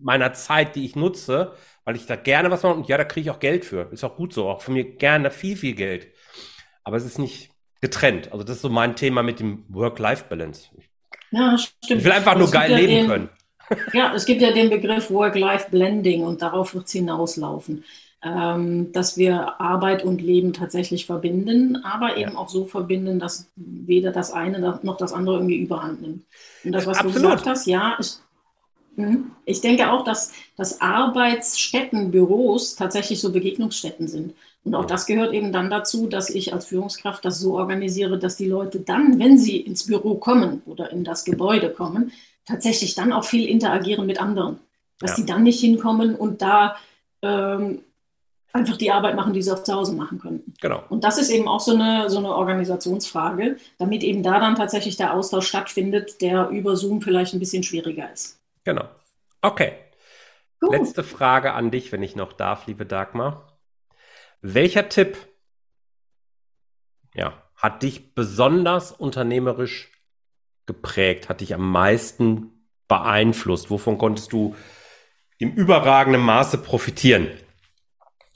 meiner 0.00 0.32
Zeit, 0.32 0.76
die 0.76 0.84
ich 0.84 0.96
nutze, 0.96 1.52
weil 1.84 1.96
ich 1.96 2.06
da 2.06 2.16
gerne 2.16 2.50
was 2.50 2.62
mache 2.62 2.74
und 2.74 2.88
ja, 2.88 2.96
da 2.96 3.04
kriege 3.04 3.28
ich 3.28 3.34
auch 3.34 3.40
Geld 3.40 3.64
für. 3.64 3.90
Ist 3.92 4.04
auch 4.04 4.16
gut 4.16 4.32
so, 4.32 4.48
auch 4.48 4.62
von 4.62 4.74
mir 4.74 4.84
gerne 4.84 5.30
viel, 5.30 5.56
viel 5.56 5.74
Geld. 5.74 6.08
Aber 6.84 6.96
es 6.96 7.04
ist 7.04 7.18
nicht 7.18 7.50
getrennt. 7.80 8.32
Also 8.32 8.44
das 8.44 8.56
ist 8.56 8.62
so 8.62 8.68
mein 8.68 8.96
Thema 8.96 9.22
mit 9.22 9.40
dem 9.40 9.64
Work-Life-Balance. 9.68 10.68
Ja, 11.30 11.56
stimmt. 11.58 12.00
Ich 12.00 12.04
will 12.04 12.12
einfach 12.12 12.36
nur 12.36 12.50
geil 12.50 12.70
ja 12.70 12.76
leben 12.78 12.92
den, 12.92 13.06
können. 13.06 13.28
Ja, 13.92 14.14
es 14.14 14.24
gibt 14.24 14.40
ja 14.40 14.52
den 14.52 14.70
Begriff 14.70 15.10
Work-Life-Blending 15.10 16.22
und 16.22 16.42
darauf 16.42 16.74
wird 16.74 16.86
es 16.86 16.92
hinauslaufen, 16.92 17.84
ähm, 18.22 18.92
dass 18.92 19.16
wir 19.16 19.60
Arbeit 19.60 20.04
und 20.04 20.22
Leben 20.22 20.52
tatsächlich 20.52 21.06
verbinden, 21.06 21.76
aber 21.84 22.16
eben 22.16 22.36
auch 22.36 22.48
so 22.48 22.66
verbinden, 22.66 23.18
dass 23.18 23.50
weder 23.56 24.10
das 24.10 24.32
eine 24.32 24.80
noch 24.82 24.96
das 24.96 25.12
andere 25.12 25.36
irgendwie 25.36 25.58
überhand 25.58 26.00
nimmt. 26.00 26.24
Und 26.64 26.72
das, 26.72 26.86
was 26.86 26.98
Absolut. 26.98 27.16
du 27.16 27.22
gesagt 27.22 27.46
hast, 27.46 27.66
ja, 27.66 27.96
ich, 28.00 28.14
hm, 28.96 29.30
ich 29.44 29.60
denke 29.60 29.92
auch, 29.92 30.02
dass, 30.02 30.32
dass 30.56 30.80
Arbeitsstätten, 30.80 32.10
Büros 32.10 32.74
tatsächlich 32.74 33.20
so 33.20 33.30
Begegnungsstätten 33.32 34.08
sind. 34.08 34.34
Und 34.64 34.74
auch 34.74 34.84
das 34.84 35.06
gehört 35.06 35.32
eben 35.32 35.52
dann 35.52 35.70
dazu, 35.70 36.06
dass 36.08 36.30
ich 36.30 36.52
als 36.52 36.66
Führungskraft 36.66 37.24
das 37.24 37.38
so 37.38 37.56
organisiere, 37.56 38.18
dass 38.18 38.36
die 38.36 38.46
Leute 38.46 38.80
dann, 38.80 39.18
wenn 39.18 39.38
sie 39.38 39.58
ins 39.58 39.86
Büro 39.86 40.16
kommen 40.16 40.62
oder 40.66 40.90
in 40.90 41.04
das 41.04 41.24
Gebäude 41.24 41.70
kommen, 41.70 42.12
tatsächlich 42.44 42.94
dann 42.94 43.12
auch 43.12 43.24
viel 43.24 43.48
interagieren 43.48 44.06
mit 44.06 44.20
anderen. 44.20 44.58
Dass 45.00 45.10
ja. 45.10 45.16
sie 45.16 45.26
dann 45.26 45.44
nicht 45.44 45.60
hinkommen 45.60 46.16
und 46.16 46.42
da 46.42 46.76
ähm, 47.22 47.82
einfach 48.52 48.76
die 48.76 48.90
Arbeit 48.90 49.14
machen, 49.14 49.32
die 49.32 49.42
sie 49.42 49.52
auch 49.52 49.62
zu 49.62 49.72
Hause 49.74 49.94
machen 49.94 50.18
könnten. 50.18 50.54
Genau. 50.60 50.82
Und 50.88 51.04
das 51.04 51.18
ist 51.18 51.30
eben 51.30 51.48
auch 51.48 51.60
so 51.60 51.74
eine, 51.74 52.10
so 52.10 52.18
eine 52.18 52.34
Organisationsfrage, 52.34 53.56
damit 53.78 54.02
eben 54.02 54.22
da 54.22 54.40
dann 54.40 54.56
tatsächlich 54.56 54.96
der 54.96 55.14
Austausch 55.14 55.46
stattfindet, 55.46 56.20
der 56.20 56.48
über 56.48 56.76
Zoom 56.76 57.00
vielleicht 57.00 57.34
ein 57.34 57.38
bisschen 57.38 57.62
schwieriger 57.62 58.12
ist. 58.12 58.38
Genau. 58.64 58.84
Okay. 59.42 59.72
Gut. 60.60 60.72
Letzte 60.72 61.04
Frage 61.04 61.52
an 61.52 61.70
dich, 61.70 61.92
wenn 61.92 62.02
ich 62.02 62.16
noch 62.16 62.32
darf, 62.32 62.66
liebe 62.66 62.84
Dagmar. 62.84 63.47
Welcher 64.40 64.88
Tipp 64.88 65.16
ja, 67.14 67.42
hat 67.56 67.82
dich 67.82 68.14
besonders 68.14 68.92
unternehmerisch 68.92 69.90
geprägt, 70.66 71.28
hat 71.28 71.40
dich 71.40 71.54
am 71.54 71.70
meisten 71.70 72.52
beeinflusst? 72.86 73.70
Wovon 73.70 73.98
konntest 73.98 74.32
du 74.32 74.54
im 75.38 75.52
überragenden 75.52 76.22
Maße 76.22 76.58
profitieren? 76.58 77.28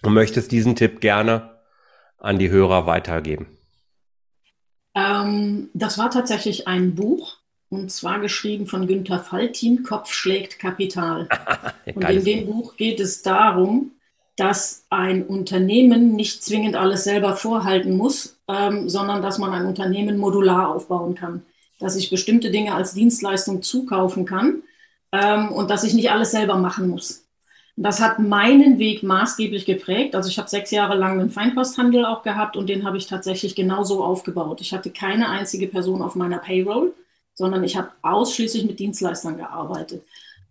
Und 0.03 0.15
möchtest 0.15 0.51
diesen 0.51 0.75
Tipp 0.75 1.01
gerne 1.01 1.61
an 2.19 2.41
die 2.41 2.51
Hörer 2.51 2.87
weitergeben? 2.87 3.57
Ähm, 4.97 5.71
das 5.75 5.97
war 5.97 6.11
tatsächlich 6.11 6.67
ein 6.67 6.97
Buch, 6.97 7.39
und 7.69 7.91
zwar 7.93 8.19
geschrieben 8.19 8.67
von 8.67 8.89
Günther 8.89 9.21
Faltin, 9.21 9.85
Kopf 9.85 10.13
schlägt 10.13 10.59
Kapital. 10.59 11.29
und 11.95 12.03
in 12.03 12.25
dem 12.25 12.47
Buch 12.47 12.77
geht 12.77 12.99
es 12.99 13.23
darum, 13.23 13.93
dass 14.37 14.87
ein 14.91 15.27
Unternehmen 15.27 16.15
nicht 16.17 16.43
zwingend 16.43 16.75
alles 16.77 17.05
selber 17.05 17.37
vorhalten 17.37 17.97
muss, 17.97 18.39
ähm, 18.49 18.89
sondern 18.89 19.23
dass 19.23 19.39
man 19.39 19.53
ein 19.53 19.67
Unternehmen 19.67 20.19
modular 20.19 20.75
aufbauen 20.75 21.15
kann. 21.15 21.43
Dass 21.79 21.97
ich 21.97 22.11
bestimmte 22.11 22.51
Dinge 22.51 22.75
als 22.75 22.95
Dienstleistung 22.95 23.63
zukaufen 23.63 24.25
kann 24.25 24.63
ähm, 25.13 25.53
und 25.53 25.71
dass 25.71 25.85
ich 25.85 25.95
nicht 25.95 26.11
alles 26.11 26.31
selber 26.31 26.57
machen 26.57 26.89
muss. 26.89 27.23
Das 27.77 28.01
hat 28.01 28.19
meinen 28.19 28.79
Weg 28.79 29.03
maßgeblich 29.03 29.65
geprägt. 29.65 30.15
Also 30.15 30.29
ich 30.29 30.39
habe 30.39 30.49
sechs 30.49 30.71
Jahre 30.71 30.95
lang 30.95 31.19
einen 31.19 31.31
Feinkosthandel 31.31 32.05
auch 32.05 32.23
gehabt 32.23 32.57
und 32.57 32.69
den 32.69 32.85
habe 32.85 32.99
ich 32.99 33.07
tatsächlich 33.07 33.55
genauso 33.55 34.05
aufgebaut. 34.05 34.61
Ich 34.61 34.75
hatte 34.75 34.91
keine 34.91 35.29
einzige 35.31 35.69
Person 35.69 36.03
auf 36.03 36.15
meiner 36.15 36.39
Payroll, 36.39 36.93
sondern 37.35 37.65
ich 37.65 37.77
habe 37.77 37.91
ausschließlich 38.03 38.65
mit 38.65 38.79
Dienstleistern 38.79 39.39
gearbeitet. 39.39 40.03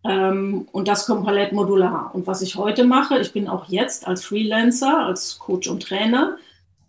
Ähm, 0.03 0.67
und 0.71 0.87
das 0.87 1.05
komplett 1.05 1.53
modular. 1.53 2.11
Und 2.13 2.25
was 2.27 2.41
ich 2.41 2.55
heute 2.55 2.83
mache, 2.83 3.19
ich 3.19 3.33
bin 3.33 3.47
auch 3.47 3.69
jetzt 3.69 4.07
als 4.07 4.25
Freelancer, 4.25 5.05
als 5.05 5.37
Coach 5.37 5.67
und 5.67 5.83
Trainer 5.83 6.37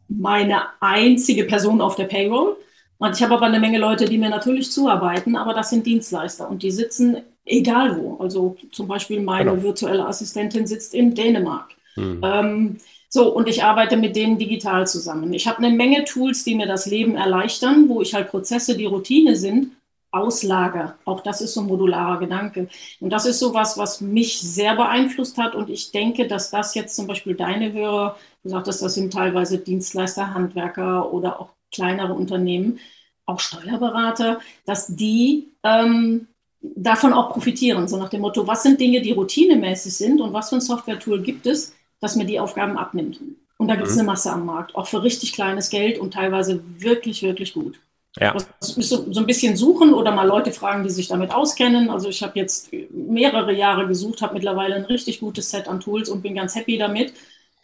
meine 0.08 0.62
einzige 0.80 1.44
Person 1.44 1.80
auf 1.80 1.96
der 1.96 2.04
Payroll. 2.04 2.56
Und 2.98 3.16
ich 3.16 3.22
habe 3.22 3.34
aber 3.34 3.46
eine 3.46 3.60
Menge 3.60 3.78
Leute, 3.78 4.04
die 4.04 4.18
mir 4.18 4.30
natürlich 4.30 4.70
zuarbeiten, 4.70 5.36
aber 5.36 5.54
das 5.54 5.70
sind 5.70 5.86
Dienstleister 5.86 6.48
und 6.48 6.62
die 6.62 6.70
sitzen 6.70 7.18
egal 7.44 7.96
wo. 7.96 8.16
Also 8.16 8.56
zum 8.70 8.88
Beispiel 8.88 9.20
meine 9.20 9.50
genau. 9.50 9.62
virtuelle 9.62 10.06
Assistentin 10.06 10.66
sitzt 10.66 10.94
in 10.94 11.14
Dänemark. 11.14 11.70
Mhm. 11.96 12.20
Ähm, 12.22 12.76
so, 13.08 13.34
und 13.34 13.48
ich 13.48 13.62
arbeite 13.62 13.96
mit 13.96 14.16
denen 14.16 14.38
digital 14.38 14.86
zusammen. 14.86 15.34
Ich 15.34 15.46
habe 15.46 15.58
eine 15.58 15.70
Menge 15.70 16.04
Tools, 16.04 16.44
die 16.44 16.54
mir 16.54 16.66
das 16.66 16.86
Leben 16.86 17.14
erleichtern, 17.14 17.88
wo 17.88 18.00
ich 18.00 18.14
halt 18.14 18.28
Prozesse, 18.28 18.76
die 18.76 18.86
Routine 18.86 19.36
sind, 19.36 19.72
auslager. 20.12 20.96
Auch 21.04 21.20
das 21.20 21.40
ist 21.40 21.54
so 21.54 21.62
ein 21.62 21.66
modularer 21.66 22.20
Gedanke. 22.20 22.68
Und 23.00 23.10
das 23.10 23.26
ist 23.26 23.38
so 23.38 23.54
was, 23.54 23.78
was 23.78 24.00
mich 24.00 24.40
sehr 24.40 24.76
beeinflusst 24.76 25.38
hat. 25.38 25.54
Und 25.54 25.70
ich 25.70 25.90
denke, 25.90 26.28
dass 26.28 26.50
das 26.50 26.74
jetzt 26.74 26.94
zum 26.94 27.06
Beispiel 27.06 27.34
deine 27.34 27.72
Hörer, 27.72 28.16
du 28.42 28.50
sagtest, 28.50 28.82
das 28.82 28.94
sind 28.94 29.12
teilweise 29.12 29.58
Dienstleister, 29.58 30.34
Handwerker 30.34 31.12
oder 31.12 31.40
auch 31.40 31.48
kleinere 31.72 32.12
Unternehmen, 32.12 32.78
auch 33.24 33.40
Steuerberater, 33.40 34.40
dass 34.66 34.94
die 34.94 35.48
ähm, 35.62 36.28
davon 36.60 37.12
auch 37.12 37.30
profitieren. 37.30 37.88
So 37.88 37.96
nach 37.96 38.10
dem 38.10 38.20
Motto, 38.20 38.46
was 38.46 38.62
sind 38.62 38.80
Dinge, 38.80 39.00
die 39.00 39.12
routinemäßig 39.12 39.94
sind 39.94 40.20
und 40.20 40.32
was 40.32 40.50
für 40.50 40.56
ein 40.56 40.60
Software-Tool 40.60 41.22
gibt 41.22 41.46
es, 41.46 41.74
das 42.00 42.16
mir 42.16 42.26
die 42.26 42.38
Aufgaben 42.38 42.76
abnimmt. 42.76 43.20
Und 43.56 43.68
da 43.68 43.76
gibt 43.76 43.88
es 43.88 43.94
mhm. 43.94 44.00
eine 44.00 44.06
Masse 44.08 44.32
am 44.32 44.44
Markt, 44.44 44.74
auch 44.74 44.86
für 44.86 45.02
richtig 45.02 45.32
kleines 45.32 45.70
Geld 45.70 45.98
und 45.98 46.14
teilweise 46.14 46.62
wirklich, 46.78 47.22
wirklich 47.22 47.54
gut. 47.54 47.80
Ja. 48.18 48.34
Das 48.60 48.76
ist 48.76 48.88
so, 48.88 49.10
so, 49.10 49.20
ein 49.20 49.26
bisschen 49.26 49.56
suchen 49.56 49.94
oder 49.94 50.12
mal 50.12 50.26
Leute 50.26 50.52
fragen, 50.52 50.82
die 50.82 50.90
sich 50.90 51.08
damit 51.08 51.32
auskennen. 51.32 51.88
Also 51.88 52.08
ich 52.08 52.22
habe 52.22 52.38
jetzt 52.38 52.70
mehrere 52.90 53.54
Jahre 53.54 53.86
gesucht, 53.86 54.20
habe 54.20 54.34
mittlerweile 54.34 54.74
ein 54.74 54.84
richtig 54.84 55.20
gutes 55.20 55.50
Set 55.50 55.66
an 55.66 55.80
Tools 55.80 56.10
und 56.10 56.22
bin 56.22 56.34
ganz 56.34 56.54
happy 56.54 56.76
damit. 56.76 57.14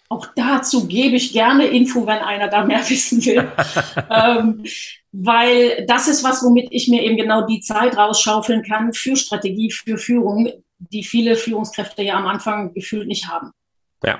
Auch 0.08 0.26
dazu 0.34 0.88
gebe 0.88 1.16
ich 1.16 1.34
gerne 1.34 1.66
Info, 1.66 2.06
wenn 2.06 2.20
einer 2.20 2.48
da 2.48 2.64
mehr 2.64 2.80
wissen 2.88 3.24
will. 3.26 3.52
ähm, 4.10 4.64
weil 5.12 5.84
das 5.86 6.08
ist 6.08 6.24
was, 6.24 6.42
womit 6.42 6.68
ich 6.70 6.88
mir 6.88 7.02
eben 7.02 7.18
genau 7.18 7.46
die 7.46 7.60
Zeit 7.60 7.96
rausschaufeln 7.96 8.62
kann 8.62 8.94
für 8.94 9.16
Strategie, 9.16 9.70
für 9.70 9.98
Führung, 9.98 10.50
die 10.78 11.04
viele 11.04 11.36
Führungskräfte 11.36 12.02
ja 12.02 12.14
am 12.14 12.26
Anfang 12.26 12.72
gefühlt 12.72 13.06
nicht 13.06 13.28
haben. 13.28 13.50
Ja. 14.02 14.18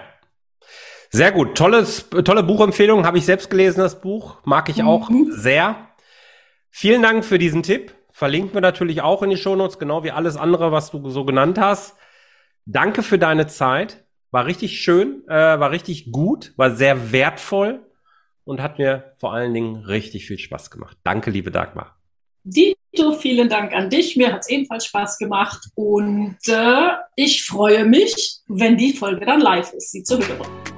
Sehr 1.10 1.32
gut. 1.32 1.56
Tolles, 1.56 2.06
tolle 2.24 2.42
Buchempfehlung. 2.42 3.06
Habe 3.06 3.16
ich 3.16 3.24
selbst 3.24 3.48
gelesen, 3.48 3.80
das 3.80 4.00
Buch. 4.00 4.36
Mag 4.44 4.68
ich 4.68 4.82
auch 4.82 5.08
mhm. 5.08 5.32
sehr. 5.32 5.87
Vielen 6.70 7.02
Dank 7.02 7.24
für 7.24 7.38
diesen 7.38 7.62
Tipp. 7.62 7.94
Verlinken 8.12 8.54
wir 8.54 8.60
natürlich 8.60 9.00
auch 9.02 9.22
in 9.22 9.30
die 9.30 9.36
Shownotes, 9.36 9.78
genau 9.78 10.02
wie 10.04 10.10
alles 10.10 10.36
andere, 10.36 10.72
was 10.72 10.90
du 10.90 11.08
so 11.08 11.24
genannt 11.24 11.58
hast. 11.58 11.96
Danke 12.66 13.02
für 13.02 13.18
deine 13.18 13.46
Zeit. 13.46 14.04
War 14.30 14.44
richtig 14.44 14.80
schön, 14.80 15.22
äh, 15.26 15.32
war 15.32 15.70
richtig 15.70 16.12
gut, 16.12 16.52
war 16.56 16.74
sehr 16.74 17.12
wertvoll 17.12 17.86
und 18.44 18.62
hat 18.62 18.78
mir 18.78 19.14
vor 19.18 19.32
allen 19.32 19.54
Dingen 19.54 19.76
richtig 19.84 20.26
viel 20.26 20.38
Spaß 20.38 20.70
gemacht. 20.70 20.98
Danke, 21.02 21.30
liebe 21.30 21.50
Dagmar. 21.50 21.98
Dito, 22.44 23.12
vielen 23.12 23.48
Dank 23.48 23.72
an 23.72 23.90
dich. 23.90 24.16
Mir 24.16 24.32
hat 24.32 24.40
es 24.40 24.48
ebenfalls 24.48 24.86
Spaß 24.86 25.18
gemacht 25.18 25.68
und 25.74 26.38
äh, 26.46 26.90
ich 27.14 27.44
freue 27.44 27.84
mich, 27.84 28.40
wenn 28.48 28.76
die 28.76 28.92
Folge 28.92 29.26
dann 29.26 29.40
live 29.40 29.72
ist, 29.72 29.92
sie 29.92 30.02
zu 30.02 30.18
hören. 30.18 30.77